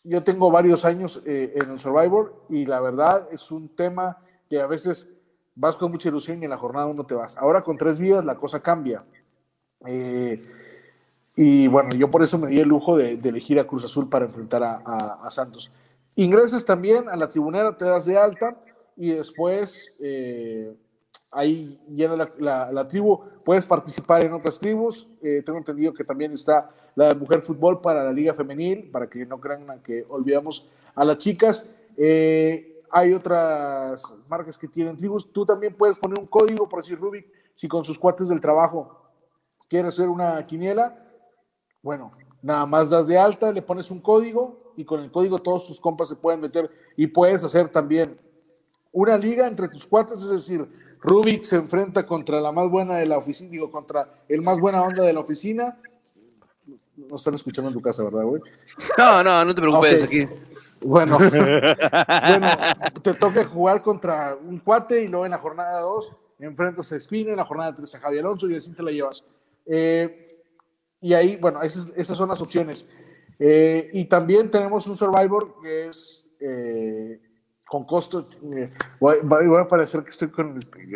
Yo 0.04 0.22
tengo 0.22 0.48
varios 0.48 0.84
años 0.84 1.20
eh, 1.26 1.52
en 1.60 1.72
el 1.72 1.80
Survivor 1.80 2.44
y 2.48 2.66
la 2.66 2.78
verdad 2.78 3.26
es 3.32 3.50
un 3.50 3.68
tema 3.68 4.18
que 4.48 4.60
a 4.60 4.68
veces 4.68 5.08
vas 5.56 5.76
con 5.76 5.90
mucha 5.90 6.08
ilusión 6.08 6.40
y 6.40 6.44
en 6.44 6.50
la 6.50 6.56
jornada 6.56 6.86
uno 6.86 7.04
te 7.04 7.16
vas. 7.16 7.36
Ahora 7.36 7.62
con 7.62 7.76
tres 7.76 7.98
vidas 7.98 8.24
la 8.24 8.36
cosa 8.36 8.62
cambia. 8.62 9.04
Eh, 9.88 10.40
y 11.34 11.66
bueno, 11.66 11.96
yo 11.96 12.08
por 12.08 12.22
eso 12.22 12.38
me 12.38 12.46
di 12.46 12.60
el 12.60 12.68
lujo 12.68 12.96
de, 12.96 13.14
elegir 13.14 13.58
a 13.58 13.66
Cruz 13.66 13.84
Azul 13.84 14.08
para 14.08 14.26
enfrentar 14.26 14.62
a, 14.62 15.28
Santos. 15.30 15.72
Ingresas 16.14 16.64
también 16.64 17.08
a 17.08 17.16
la 17.16 17.26
tribunera, 17.26 17.76
te 17.76 17.86
das 17.86 18.06
de 18.06 18.16
alta 18.16 18.56
y 18.96 19.10
después 19.10 19.96
eh, 19.98 20.76
ahí 21.30 21.80
llena 21.88 22.28
la, 22.38 22.88
tribu. 22.88 23.20
Puedes 23.44 23.66
participar 23.66 24.24
en 24.24 24.32
otras 24.32 24.58
tribus. 24.58 25.08
Eh, 25.22 25.42
tengo 25.44 25.58
entendido 25.58 25.92
que 25.92 26.04
también 26.04 26.32
está 26.32 26.70
la 26.94 27.08
de 27.08 27.14
Mujer 27.14 27.42
Fútbol 27.42 27.80
para 27.80 28.04
la 28.04 28.12
Liga 28.12 28.34
Femenil, 28.34 28.90
para 28.90 29.08
que 29.08 29.26
no 29.26 29.40
crean 29.40 29.64
que 29.82 30.04
olvidamos 30.08 30.68
a 30.94 31.04
las 31.04 31.18
chicas. 31.18 31.74
Eh, 31.96 32.78
hay 32.90 33.12
otras 33.12 34.14
marcas 34.28 34.56
que 34.56 34.68
tienen 34.68 34.96
tribus. 34.96 35.30
Tú 35.32 35.44
también 35.44 35.74
puedes 35.74 35.98
poner 35.98 36.18
un 36.18 36.26
código, 36.26 36.68
por 36.68 36.80
decir 36.82 36.98
Rubik, 36.98 37.26
si 37.54 37.68
con 37.68 37.84
sus 37.84 37.98
cuates 37.98 38.28
del 38.28 38.40
trabajo 38.40 39.02
quieres 39.68 39.94
hacer 39.94 40.08
una 40.08 40.44
quiniela. 40.46 41.02
Bueno, 41.82 42.12
nada 42.42 42.66
más 42.66 42.88
das 42.88 43.06
de 43.06 43.18
alta, 43.18 43.52
le 43.52 43.62
pones 43.62 43.90
un 43.90 44.00
código 44.00 44.58
y 44.76 44.84
con 44.84 45.02
el 45.02 45.10
código 45.10 45.38
todos 45.38 45.66
tus 45.66 45.80
compas 45.80 46.08
se 46.08 46.16
pueden 46.16 46.40
meter 46.40 46.70
y 46.96 47.06
puedes 47.06 47.44
hacer 47.44 47.68
también 47.68 48.18
una 48.92 49.16
liga 49.16 49.46
entre 49.46 49.68
tus 49.68 49.86
cuates, 49.86 50.22
es 50.22 50.30
decir, 50.30 50.66
Rubik 51.06 51.44
se 51.44 51.54
enfrenta 51.54 52.04
contra 52.04 52.40
la 52.40 52.50
más 52.50 52.68
buena 52.68 52.96
de 52.96 53.06
la 53.06 53.16
oficina, 53.16 53.48
digo, 53.50 53.70
contra 53.70 54.10
el 54.28 54.42
más 54.42 54.58
buena 54.58 54.82
onda 54.82 55.04
de 55.04 55.12
la 55.12 55.20
oficina. 55.20 55.78
No 56.96 57.14
están 57.14 57.34
escuchando 57.34 57.68
en 57.68 57.74
tu 57.74 57.80
casa, 57.80 58.02
¿verdad, 58.02 58.24
güey? 58.24 58.42
No, 58.98 59.22
no, 59.22 59.44
no 59.44 59.54
te 59.54 59.60
preocupes 59.60 60.02
aquí. 60.02 60.28
Bueno, 60.84 61.16
bueno, 61.18 62.48
te 63.02 63.14
toca 63.14 63.44
jugar 63.44 63.82
contra 63.82 64.36
un 64.42 64.58
cuate 64.58 65.04
y 65.04 65.08
luego 65.08 65.24
en 65.24 65.30
la 65.30 65.38
jornada 65.38 65.80
2 65.80 66.16
enfrentas 66.40 66.90
a 66.90 66.96
Espino, 66.96 67.30
en 67.30 67.36
la 67.36 67.44
jornada 67.44 67.74
3 67.74 67.94
a 67.94 68.00
Javier 68.00 68.24
Alonso 68.24 68.50
y 68.50 68.56
así 68.56 68.72
te 68.74 68.82
la 68.82 68.90
llevas. 68.90 69.24
Eh, 69.64 70.42
y 71.00 71.14
ahí, 71.14 71.36
bueno, 71.36 71.62
esas, 71.62 71.92
esas 71.96 72.18
son 72.18 72.28
las 72.28 72.40
opciones. 72.40 72.88
Eh, 73.38 73.90
y 73.92 74.06
también 74.06 74.50
tenemos 74.50 74.88
un 74.88 74.96
Survivor 74.96 75.54
que 75.62 75.86
es 75.86 76.28
eh, 76.40 77.20
con 77.66 77.84
costo. 77.84 78.28
Eh, 78.42 78.70
voy, 79.00 79.18
a 79.60 79.68
parecer 79.68 80.02
que 80.02 80.10
estoy 80.10 80.30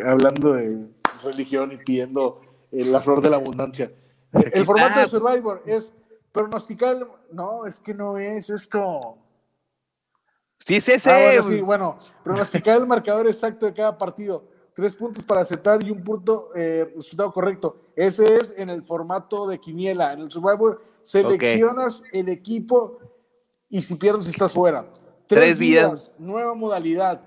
hablando 0.07 0.55
de 0.55 0.89
religión 1.23 1.73
y 1.73 1.77
pidiendo 1.77 2.41
eh, 2.73 2.85
la 2.85 3.01
flor 3.01 3.21
de 3.21 3.31
la 3.31 3.37
abundancia. 3.37 3.93
El 4.33 4.65
formato 4.65 5.01
de 5.01 5.09
Survivor 5.09 5.63
es 5.67 5.95
pronosticar. 6.33 7.07
No, 7.33 7.67
es 7.67 7.81
que 7.81 7.93
no 7.93 8.17
es 8.17 8.49
esto. 8.49 9.19
Sí, 10.59 10.77
es 10.77 10.89
ese. 10.89 11.11
Ah, 11.11 11.19
bueno, 11.25 11.43
sí, 11.43 11.61
bueno, 11.61 11.99
pronosticar 12.23 12.79
el 12.79 12.87
marcador 12.87 13.27
exacto 13.27 13.67
de 13.67 13.75
cada 13.75 13.99
partido. 13.99 14.45
Tres 14.73 14.95
puntos 14.95 15.25
para 15.25 15.41
aceptar 15.41 15.83
y 15.83 15.91
un 15.91 16.05
punto 16.05 16.51
eh, 16.55 16.93
resultado 16.97 17.33
correcto. 17.33 17.91
Ese 17.97 18.37
es 18.37 18.55
en 18.57 18.71
el 18.71 18.83
formato 18.83 19.49
de 19.49 19.59
quiniela. 19.59 20.13
En 20.13 20.21
el 20.21 20.31
Survivor 20.31 20.83
seleccionas 21.03 22.05
el 22.13 22.29
equipo 22.29 22.99
y 23.69 23.83
si 23.83 23.97
pierdes 23.97 24.29
estás 24.29 24.53
fuera. 24.53 24.87
Tres, 25.31 25.59
vidas. 25.59 26.15
Nueva 26.19 26.55
modalidad. 26.55 27.23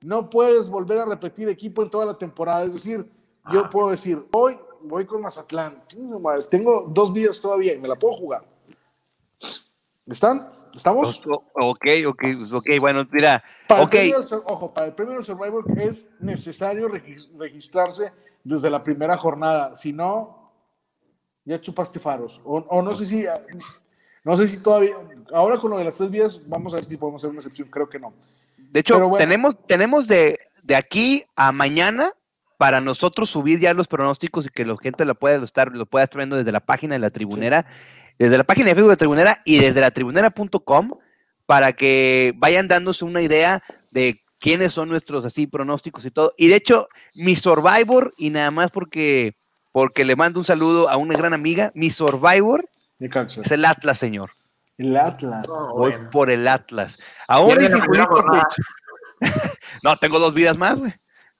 No 0.00 0.28
puedes 0.28 0.68
volver 0.68 0.98
a 0.98 1.04
repetir 1.04 1.48
equipo 1.48 1.82
en 1.82 1.90
toda 1.90 2.04
la 2.04 2.18
temporada. 2.18 2.64
Es 2.64 2.72
decir, 2.72 3.08
yo 3.52 3.60
ah. 3.64 3.70
puedo 3.70 3.90
decir, 3.90 4.26
hoy 4.32 4.58
voy 4.88 5.06
con 5.06 5.22
Mazatlán. 5.22 5.82
Tengo 6.50 6.88
dos 6.88 7.12
vidas 7.12 7.40
todavía 7.40 7.72
y 7.72 7.78
me 7.78 7.86
la 7.86 7.94
puedo 7.94 8.16
jugar. 8.16 8.44
¿Están? 10.06 10.52
¿Estamos? 10.74 11.22
Ok, 11.54 11.86
ok, 12.08 12.24
ok, 12.52 12.66
bueno, 12.80 13.06
mira. 13.12 13.42
Para 13.68 13.88
ojo, 14.46 14.74
para 14.74 14.88
el 14.88 14.94
premio 14.94 15.14
del 15.14 15.24
Survivor 15.24 15.64
es 15.78 16.10
necesario 16.18 16.90
registrarse 17.38 18.12
desde 18.42 18.68
la 18.68 18.82
primera 18.82 19.16
jornada. 19.16 19.76
Si 19.76 19.92
no, 19.92 20.50
ya 21.44 21.60
chupaste 21.60 22.00
faros. 22.00 22.40
o 22.44 22.82
no 22.82 22.92
sé 22.94 23.06
si 23.06 23.24
no 24.24 24.36
sé 24.38 24.48
si 24.48 24.62
todavía, 24.62 24.94
ahora 25.32 25.58
con 25.58 25.70
lo 25.70 25.78
de 25.78 25.84
las 25.84 25.96
tres 25.96 26.10
vías, 26.10 26.40
vamos 26.48 26.72
a 26.72 26.76
ver 26.76 26.86
si 26.86 26.96
podemos 26.96 27.20
hacer 27.20 27.30
una 27.30 27.40
excepción, 27.40 27.68
creo 27.68 27.88
que 27.88 27.98
no. 27.98 28.12
De 28.56 28.80
hecho, 28.80 28.98
tenemos, 29.18 29.56
tenemos 29.66 30.08
de, 30.08 30.38
aquí 30.74 31.22
a 31.36 31.52
mañana 31.52 32.10
para 32.56 32.80
nosotros 32.80 33.28
subir 33.28 33.60
ya 33.60 33.74
los 33.74 33.86
pronósticos 33.86 34.46
y 34.46 34.48
que 34.48 34.64
la 34.64 34.76
gente 34.78 35.04
lo 35.04 35.14
pueda 35.14 35.42
estar, 35.44 35.72
lo 35.72 35.86
pueda 35.86 36.04
estar 36.04 36.18
viendo 36.18 36.36
desde 36.36 36.52
la 36.52 36.60
página 36.60 36.94
de 36.94 37.00
la 37.00 37.10
tribunera, 37.10 37.66
desde 38.18 38.38
la 38.38 38.44
página 38.44 38.68
de 38.68 38.74
Facebook 38.74 38.88
de 38.88 38.94
la 38.94 38.96
tribunera 38.96 39.42
y 39.44 39.58
desde 39.58 39.80
la 39.80 39.90
tribunera.com 39.90 40.92
para 41.46 41.74
que 41.74 42.32
vayan 42.36 42.66
dándose 42.66 43.04
una 43.04 43.20
idea 43.20 43.62
de 43.90 44.22
quiénes 44.38 44.72
son 44.72 44.88
nuestros 44.88 45.24
así 45.26 45.46
pronósticos 45.46 46.04
y 46.06 46.10
todo. 46.10 46.32
Y 46.38 46.48
de 46.48 46.56
hecho, 46.56 46.88
mi 47.14 47.36
Survivor, 47.36 48.14
y 48.16 48.30
nada 48.30 48.50
más 48.50 48.70
porque, 48.70 49.36
porque 49.72 50.04
le 50.04 50.16
mando 50.16 50.40
un 50.40 50.46
saludo 50.46 50.88
a 50.88 50.96
una 50.96 51.14
gran 51.14 51.34
amiga, 51.34 51.70
mi 51.74 51.90
Survivor 51.90 52.64
es 53.42 53.52
el 53.52 53.64
Atlas, 53.64 53.98
señor. 53.98 54.30
El 54.78 54.96
Atlas. 54.96 55.46
Voy 55.76 55.94
por 56.10 56.30
el 56.32 56.48
Atlas. 56.48 56.98
Ahora 57.28 57.62
y 57.62 57.68
No, 59.82 59.96
tengo 59.96 60.18
dos 60.18 60.34
vidas 60.34 60.58
más, 60.58 60.78
güey. 60.78 60.92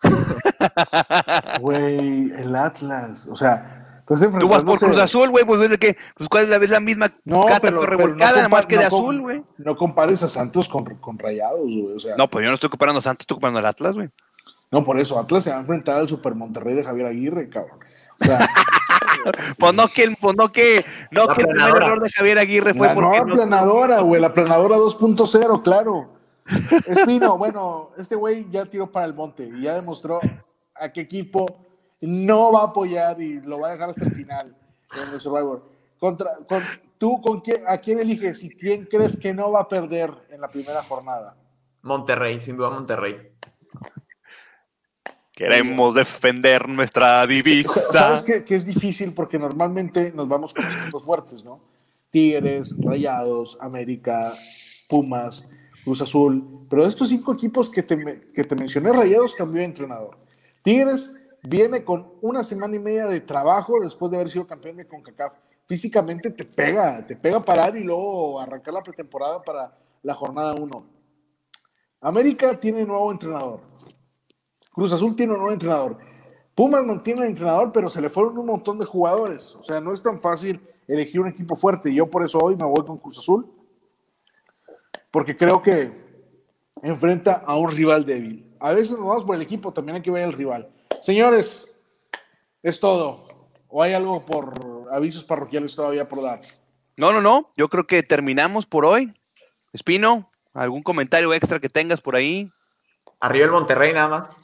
Güey, 1.60 2.30
el 2.32 2.54
Atlas. 2.54 3.26
O 3.30 3.36
sea, 3.36 4.02
pues 4.06 4.20
Tú 4.20 4.48
vas 4.48 4.62
por 4.62 4.78
Cruz 4.78 4.98
Azul, 4.98 5.30
güey, 5.30 5.44
pues 5.44 5.70
de 5.70 5.78
que, 5.78 5.96
pues 6.14 6.28
cuál 6.28 6.44
es 6.44 6.50
la, 6.50 6.58
la 6.58 6.80
misma 6.80 7.08
no, 7.24 7.46
pero, 7.62 7.86
revolcada, 7.86 8.36
nada 8.36 8.48
más 8.48 8.66
que 8.66 8.76
de 8.76 8.84
azul, 8.84 9.20
güey. 9.20 9.42
No 9.56 9.76
compares 9.76 10.22
a 10.22 10.28
Santos 10.28 10.68
con, 10.68 10.84
con 10.96 11.18
Rayados, 11.18 11.62
güey. 11.62 11.94
O 11.94 11.98
sea, 11.98 12.14
no, 12.16 12.28
pues 12.28 12.44
yo 12.44 12.50
no 12.50 12.56
estoy 12.56 12.68
comparando 12.68 12.98
a 12.98 13.02
Santos, 13.02 13.22
estoy 13.22 13.36
comparando 13.36 13.60
al 13.60 13.66
Atlas, 13.66 13.94
güey. 13.94 14.10
No, 14.70 14.84
por 14.84 15.00
eso, 15.00 15.18
Atlas 15.18 15.44
se 15.44 15.50
va 15.50 15.56
a 15.56 15.60
enfrentar 15.60 15.96
al 15.96 16.08
Super 16.08 16.34
Monterrey 16.34 16.74
de 16.74 16.84
Javier 16.84 17.06
Aguirre, 17.06 17.48
cabrón. 17.48 17.78
O 18.20 18.24
sea, 18.24 18.46
pues 19.58 19.74
no 19.74 19.88
que, 19.88 20.16
pues 20.20 20.36
no 20.36 20.52
que, 20.52 20.84
no 21.10 21.28
que 21.28 21.42
el 21.42 21.48
primer 21.48 21.76
error 21.76 22.02
de 22.02 22.10
Javier 22.10 22.38
Aguirre 22.38 22.74
fue 22.74 22.88
la 22.88 22.94
porque. 22.94 23.18
No, 23.20 23.34
planadora, 23.34 24.00
güey, 24.00 24.20
la 24.20 24.32
planadora 24.32 24.76
2.0, 24.76 25.62
claro. 25.62 26.10
Espino, 26.86 27.38
bueno, 27.38 27.90
este 27.96 28.16
güey 28.16 28.46
ya 28.50 28.66
tiró 28.66 28.90
para 28.90 29.06
el 29.06 29.14
monte 29.14 29.44
y 29.44 29.62
ya 29.62 29.74
demostró 29.74 30.20
a 30.74 30.92
qué 30.92 31.00
equipo 31.00 31.64
no 32.02 32.52
va 32.52 32.60
a 32.60 32.64
apoyar 32.64 33.20
y 33.20 33.40
lo 33.40 33.60
va 33.60 33.68
a 33.68 33.72
dejar 33.72 33.90
hasta 33.90 34.04
el 34.04 34.14
final 34.14 34.54
en 34.94 35.14
el 35.14 35.20
Survivor. 35.20 35.62
Contra, 35.98 36.32
¿Tú 36.98 37.20
con 37.20 37.40
quién, 37.40 37.62
a 37.66 37.78
quién 37.78 37.98
eliges 37.98 38.42
y 38.42 38.50
quién 38.50 38.84
crees 38.84 39.18
que 39.18 39.34
no 39.34 39.50
va 39.50 39.60
a 39.60 39.68
perder 39.68 40.10
en 40.30 40.40
la 40.40 40.48
primera 40.48 40.82
jornada? 40.82 41.36
Monterrey, 41.82 42.40
sin 42.40 42.56
duda 42.56 42.70
Monterrey. 42.70 43.32
Queremos 45.34 45.94
defender 45.94 46.68
nuestra 46.68 47.26
divisa. 47.26 47.80
¿Sabes? 47.92 48.22
Que 48.22 48.54
es 48.54 48.64
difícil 48.64 49.12
porque 49.14 49.38
normalmente 49.38 50.12
nos 50.14 50.28
vamos 50.28 50.54
con 50.54 50.64
los 50.64 50.80
equipos 50.80 51.04
fuertes, 51.04 51.44
¿no? 51.44 51.58
Tigres, 52.10 52.76
Rayados, 52.78 53.58
América, 53.60 54.32
Pumas. 54.88 55.44
Cruz 55.84 56.00
Azul, 56.00 56.66
pero 56.70 56.82
de 56.82 56.88
estos 56.88 57.10
cinco 57.10 57.34
equipos 57.34 57.68
que 57.68 57.82
te, 57.82 58.22
que 58.32 58.44
te 58.44 58.56
mencioné, 58.56 58.90
Rayados 58.90 59.34
cambió 59.34 59.60
de 59.60 59.66
entrenador. 59.66 60.16
Tigres 60.62 61.14
viene 61.42 61.84
con 61.84 62.14
una 62.22 62.42
semana 62.42 62.74
y 62.74 62.78
media 62.78 63.06
de 63.06 63.20
trabajo 63.20 63.78
después 63.80 64.10
de 64.10 64.16
haber 64.16 64.30
sido 64.30 64.46
campeón 64.46 64.78
de 64.78 64.86
CONCACAF. 64.86 65.34
Físicamente 65.66 66.30
te 66.30 66.46
pega, 66.46 67.06
te 67.06 67.16
pega 67.16 67.44
parar 67.44 67.76
y 67.76 67.84
luego 67.84 68.40
arrancar 68.40 68.72
la 68.72 68.82
pretemporada 68.82 69.42
para 69.42 69.76
la 70.02 70.14
jornada 70.14 70.54
1. 70.54 70.86
América 72.00 72.58
tiene 72.58 72.84
nuevo 72.86 73.12
entrenador. 73.12 73.60
Cruz 74.74 74.92
Azul 74.92 75.14
tiene 75.14 75.32
un 75.32 75.38
nuevo 75.38 75.52
entrenador. 75.52 75.98
Pumas 76.54 76.84
mantiene 76.84 77.22
el 77.22 77.28
entrenador, 77.28 77.70
pero 77.72 77.88
se 77.88 78.00
le 78.00 78.10
fueron 78.10 78.36
un 78.36 78.46
montón 78.46 78.76
de 78.76 78.84
jugadores. 78.84 79.54
O 79.54 79.62
sea, 79.62 79.80
no 79.80 79.92
es 79.92 80.02
tan 80.02 80.20
fácil 80.20 80.60
elegir 80.88 81.20
un 81.20 81.28
equipo 81.28 81.54
fuerte. 81.54 81.94
Yo 81.94 82.10
por 82.10 82.24
eso 82.24 82.38
hoy 82.38 82.56
me 82.56 82.64
voy 82.64 82.84
con 82.84 82.98
Cruz 82.98 83.18
Azul. 83.18 83.48
Porque 85.12 85.36
creo 85.36 85.62
que 85.62 85.90
enfrenta 86.82 87.44
a 87.46 87.56
un 87.56 87.70
rival 87.70 88.04
débil. 88.04 88.52
A 88.58 88.72
veces 88.72 88.98
nos 88.98 89.06
vamos 89.06 89.24
por 89.24 89.36
el 89.36 89.42
equipo, 89.42 89.72
también 89.72 89.96
hay 89.96 90.02
que 90.02 90.10
ver 90.10 90.24
el 90.24 90.32
rival. 90.32 90.68
Señores, 91.02 91.80
es 92.62 92.80
todo. 92.80 93.28
¿O 93.68 93.80
hay 93.80 93.92
algo 93.92 94.24
por 94.24 94.88
avisos 94.90 95.22
parroquiales 95.22 95.74
todavía 95.74 96.08
por 96.08 96.20
dar? 96.20 96.40
No, 96.96 97.12
no, 97.12 97.20
no. 97.20 97.52
Yo 97.56 97.68
creo 97.68 97.86
que 97.86 98.02
terminamos 98.02 98.66
por 98.66 98.84
hoy. 98.84 99.14
Espino, 99.72 100.30
¿algún 100.52 100.82
comentario 100.82 101.32
extra 101.32 101.60
que 101.60 101.68
tengas 101.68 102.00
por 102.00 102.16
ahí? 102.16 102.50
Arriba 103.20 103.46
el 103.46 103.52
Monterrey 103.52 103.92
nada 103.92 104.08
más. 104.08 104.43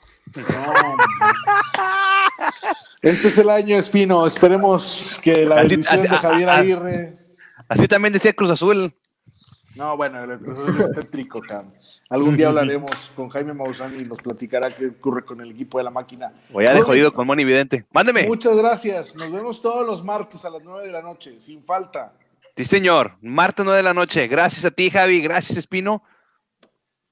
Este 3.02 3.28
es 3.28 3.38
el 3.38 3.50
año, 3.50 3.76
Espino. 3.76 4.26
Esperemos 4.26 5.20
que 5.22 5.44
la 5.44 5.56
bendición 5.56 6.02
de 6.02 6.08
Javier 6.08 6.50
Aguirre. 6.50 7.18
Así 7.68 7.88
también 7.88 8.12
decía 8.12 8.32
Cruz 8.32 8.50
Azul. 8.50 8.92
No, 9.76 9.96
bueno, 9.96 10.18
el 10.22 10.38
Cruz 10.38 10.58
Azul 10.58 10.80
es 10.80 10.92
tétrico, 10.92 11.40
Algún 12.10 12.36
día 12.36 12.48
hablaremos 12.48 12.90
con 13.14 13.28
Jaime 13.28 13.54
Maussan 13.54 13.98
y 13.98 14.04
nos 14.04 14.18
platicará 14.18 14.74
qué 14.74 14.86
ocurre 14.86 15.24
con 15.24 15.40
el 15.40 15.52
equipo 15.52 15.78
de 15.78 15.84
la 15.84 15.90
máquina. 15.90 16.32
Voy 16.50 16.66
a 16.66 16.74
de 16.74 16.82
jodido 16.82 17.12
con 17.12 17.26
Moni 17.26 17.44
Vidente. 17.44 17.86
Mándeme. 17.92 18.26
Muchas 18.26 18.56
gracias. 18.56 19.14
Nos 19.14 19.30
vemos 19.30 19.62
todos 19.62 19.86
los 19.86 20.04
martes 20.04 20.44
a 20.44 20.50
las 20.50 20.62
9 20.62 20.84
de 20.84 20.92
la 20.92 21.02
noche, 21.02 21.40
sin 21.40 21.62
falta. 21.62 22.12
Sí, 22.56 22.64
señor. 22.64 23.16
Martes 23.22 23.64
9 23.64 23.76
de 23.78 23.82
la 23.84 23.94
noche. 23.94 24.26
Gracias 24.26 24.64
a 24.64 24.70
ti, 24.70 24.90
Javi. 24.90 25.20
Gracias, 25.20 25.56
Espino. 25.56 26.02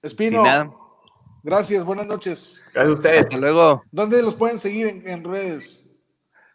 Espino. 0.02 0.87
Gracias, 1.48 1.82
buenas 1.82 2.06
noches. 2.06 2.62
Gracias 2.74 2.90
a 2.90 2.94
ustedes. 2.94 3.20
Hasta 3.20 3.38
luego. 3.38 3.82
¿Dónde 3.90 4.20
los 4.20 4.34
pueden 4.34 4.58
seguir 4.58 5.02
en, 5.06 5.24
redes? 5.24 5.82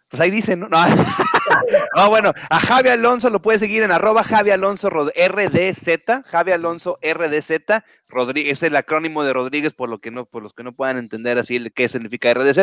Pues 0.07 0.21
ahí 0.21 0.29
dicen, 0.29 0.59
¿no? 0.59 0.67
No. 1.97 2.09
bueno, 2.09 2.31
a 2.47 2.59
Javi 2.59 2.89
Alonso 2.89 3.31
lo 3.31 3.41
puede 3.41 3.57
seguir 3.57 3.81
en 3.81 3.91
arroba 3.91 4.23
Javi 4.23 4.51
Alonso 4.51 4.91
RDZ, 4.91 6.25
Javi 6.25 6.51
Alonso 6.51 6.99
RDZ, 7.01 7.83
Rodríguez, 8.07 8.51
es 8.51 8.63
el 8.63 8.75
acrónimo 8.75 9.23
de 9.23 9.33
Rodríguez, 9.33 9.73
por 9.73 9.89
lo 9.89 9.99
que 9.99 10.11
no, 10.11 10.25
por 10.25 10.43
los 10.43 10.53
que 10.53 10.61
no 10.61 10.75
puedan 10.75 10.97
entender 10.97 11.39
así 11.39 11.59
qué 11.71 11.89
significa 11.89 12.31
RDZ. 12.31 12.59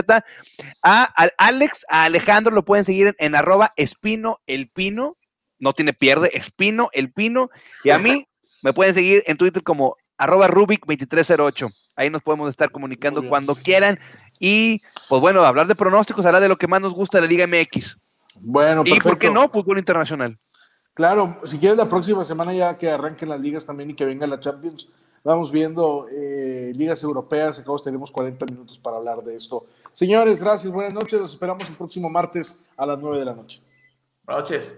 A, 0.85 1.13
Alex, 1.37 1.85
a 1.89 2.05
Alejandro 2.05 2.55
lo 2.55 2.65
pueden 2.65 2.85
seguir 2.85 3.09
en, 3.09 3.17
en 3.19 3.35
arroba 3.35 3.73
Espino 3.75 4.39
el 4.47 4.71
Pino, 4.71 5.17
no 5.59 5.73
tiene 5.73 5.95
pierde, 5.95 6.31
Espino 6.33 6.91
el 6.93 7.13
Pino, 7.13 7.51
y 7.83 7.91
a 7.91 7.99
mí 7.99 8.25
me 8.63 8.73
pueden 8.73 8.95
seguir 8.95 9.25
en 9.27 9.37
Twitter 9.37 9.65
como 9.65 9.97
arroba 10.17 10.49
Rubik2308. 10.49 11.73
Ahí 12.01 12.09
nos 12.09 12.23
podemos 12.23 12.49
estar 12.49 12.71
comunicando 12.71 13.29
cuando 13.29 13.55
quieran. 13.55 13.99
Y, 14.39 14.81
pues 15.07 15.21
bueno, 15.21 15.45
hablar 15.45 15.67
de 15.67 15.75
pronósticos 15.75 16.25
hará 16.25 16.41
de 16.41 16.49
lo 16.49 16.57
que 16.57 16.67
más 16.67 16.81
nos 16.81 16.95
gusta 16.95 17.19
de 17.19 17.23
la 17.23 17.29
Liga 17.29 17.47
MX. 17.47 17.99
Bueno, 18.41 18.85
perfecto. 18.85 19.09
¿Y 19.09 19.11
por 19.11 19.19
qué 19.19 19.31
no? 19.31 19.51
Fútbol 19.51 19.79
internacional. 19.79 20.39
Claro, 20.95 21.37
si 21.45 21.59
quieres 21.59 21.77
la 21.77 21.91
próxima 21.91 22.25
semana 22.25 22.55
ya 22.55 22.79
que 22.79 22.91
arranquen 22.91 23.29
las 23.29 23.39
ligas 23.39 23.67
también 23.67 23.91
y 23.91 23.95
que 23.95 24.07
venga 24.07 24.27
la 24.27 24.41
Champions, 24.41 24.89
vamos 25.23 25.53
viendo 25.53 26.07
eh, 26.11 26.73
ligas 26.75 27.03
europeas, 27.03 27.59
acá 27.59 27.71
tenemos 27.85 28.11
40 28.11 28.47
minutos 28.47 28.79
para 28.79 28.97
hablar 28.97 29.23
de 29.23 29.37
esto. 29.37 29.67
Señores, 29.93 30.43
gracias, 30.43 30.73
buenas 30.73 30.95
noches, 30.95 31.21
los 31.21 31.33
esperamos 31.35 31.69
el 31.69 31.77
próximo 31.77 32.09
martes 32.09 32.67
a 32.79 32.87
las 32.87 32.99
9 32.99 33.19
de 33.19 33.25
la 33.27 33.35
noche. 33.35 33.63
Buenas 34.25 34.51
noches. 34.51 34.75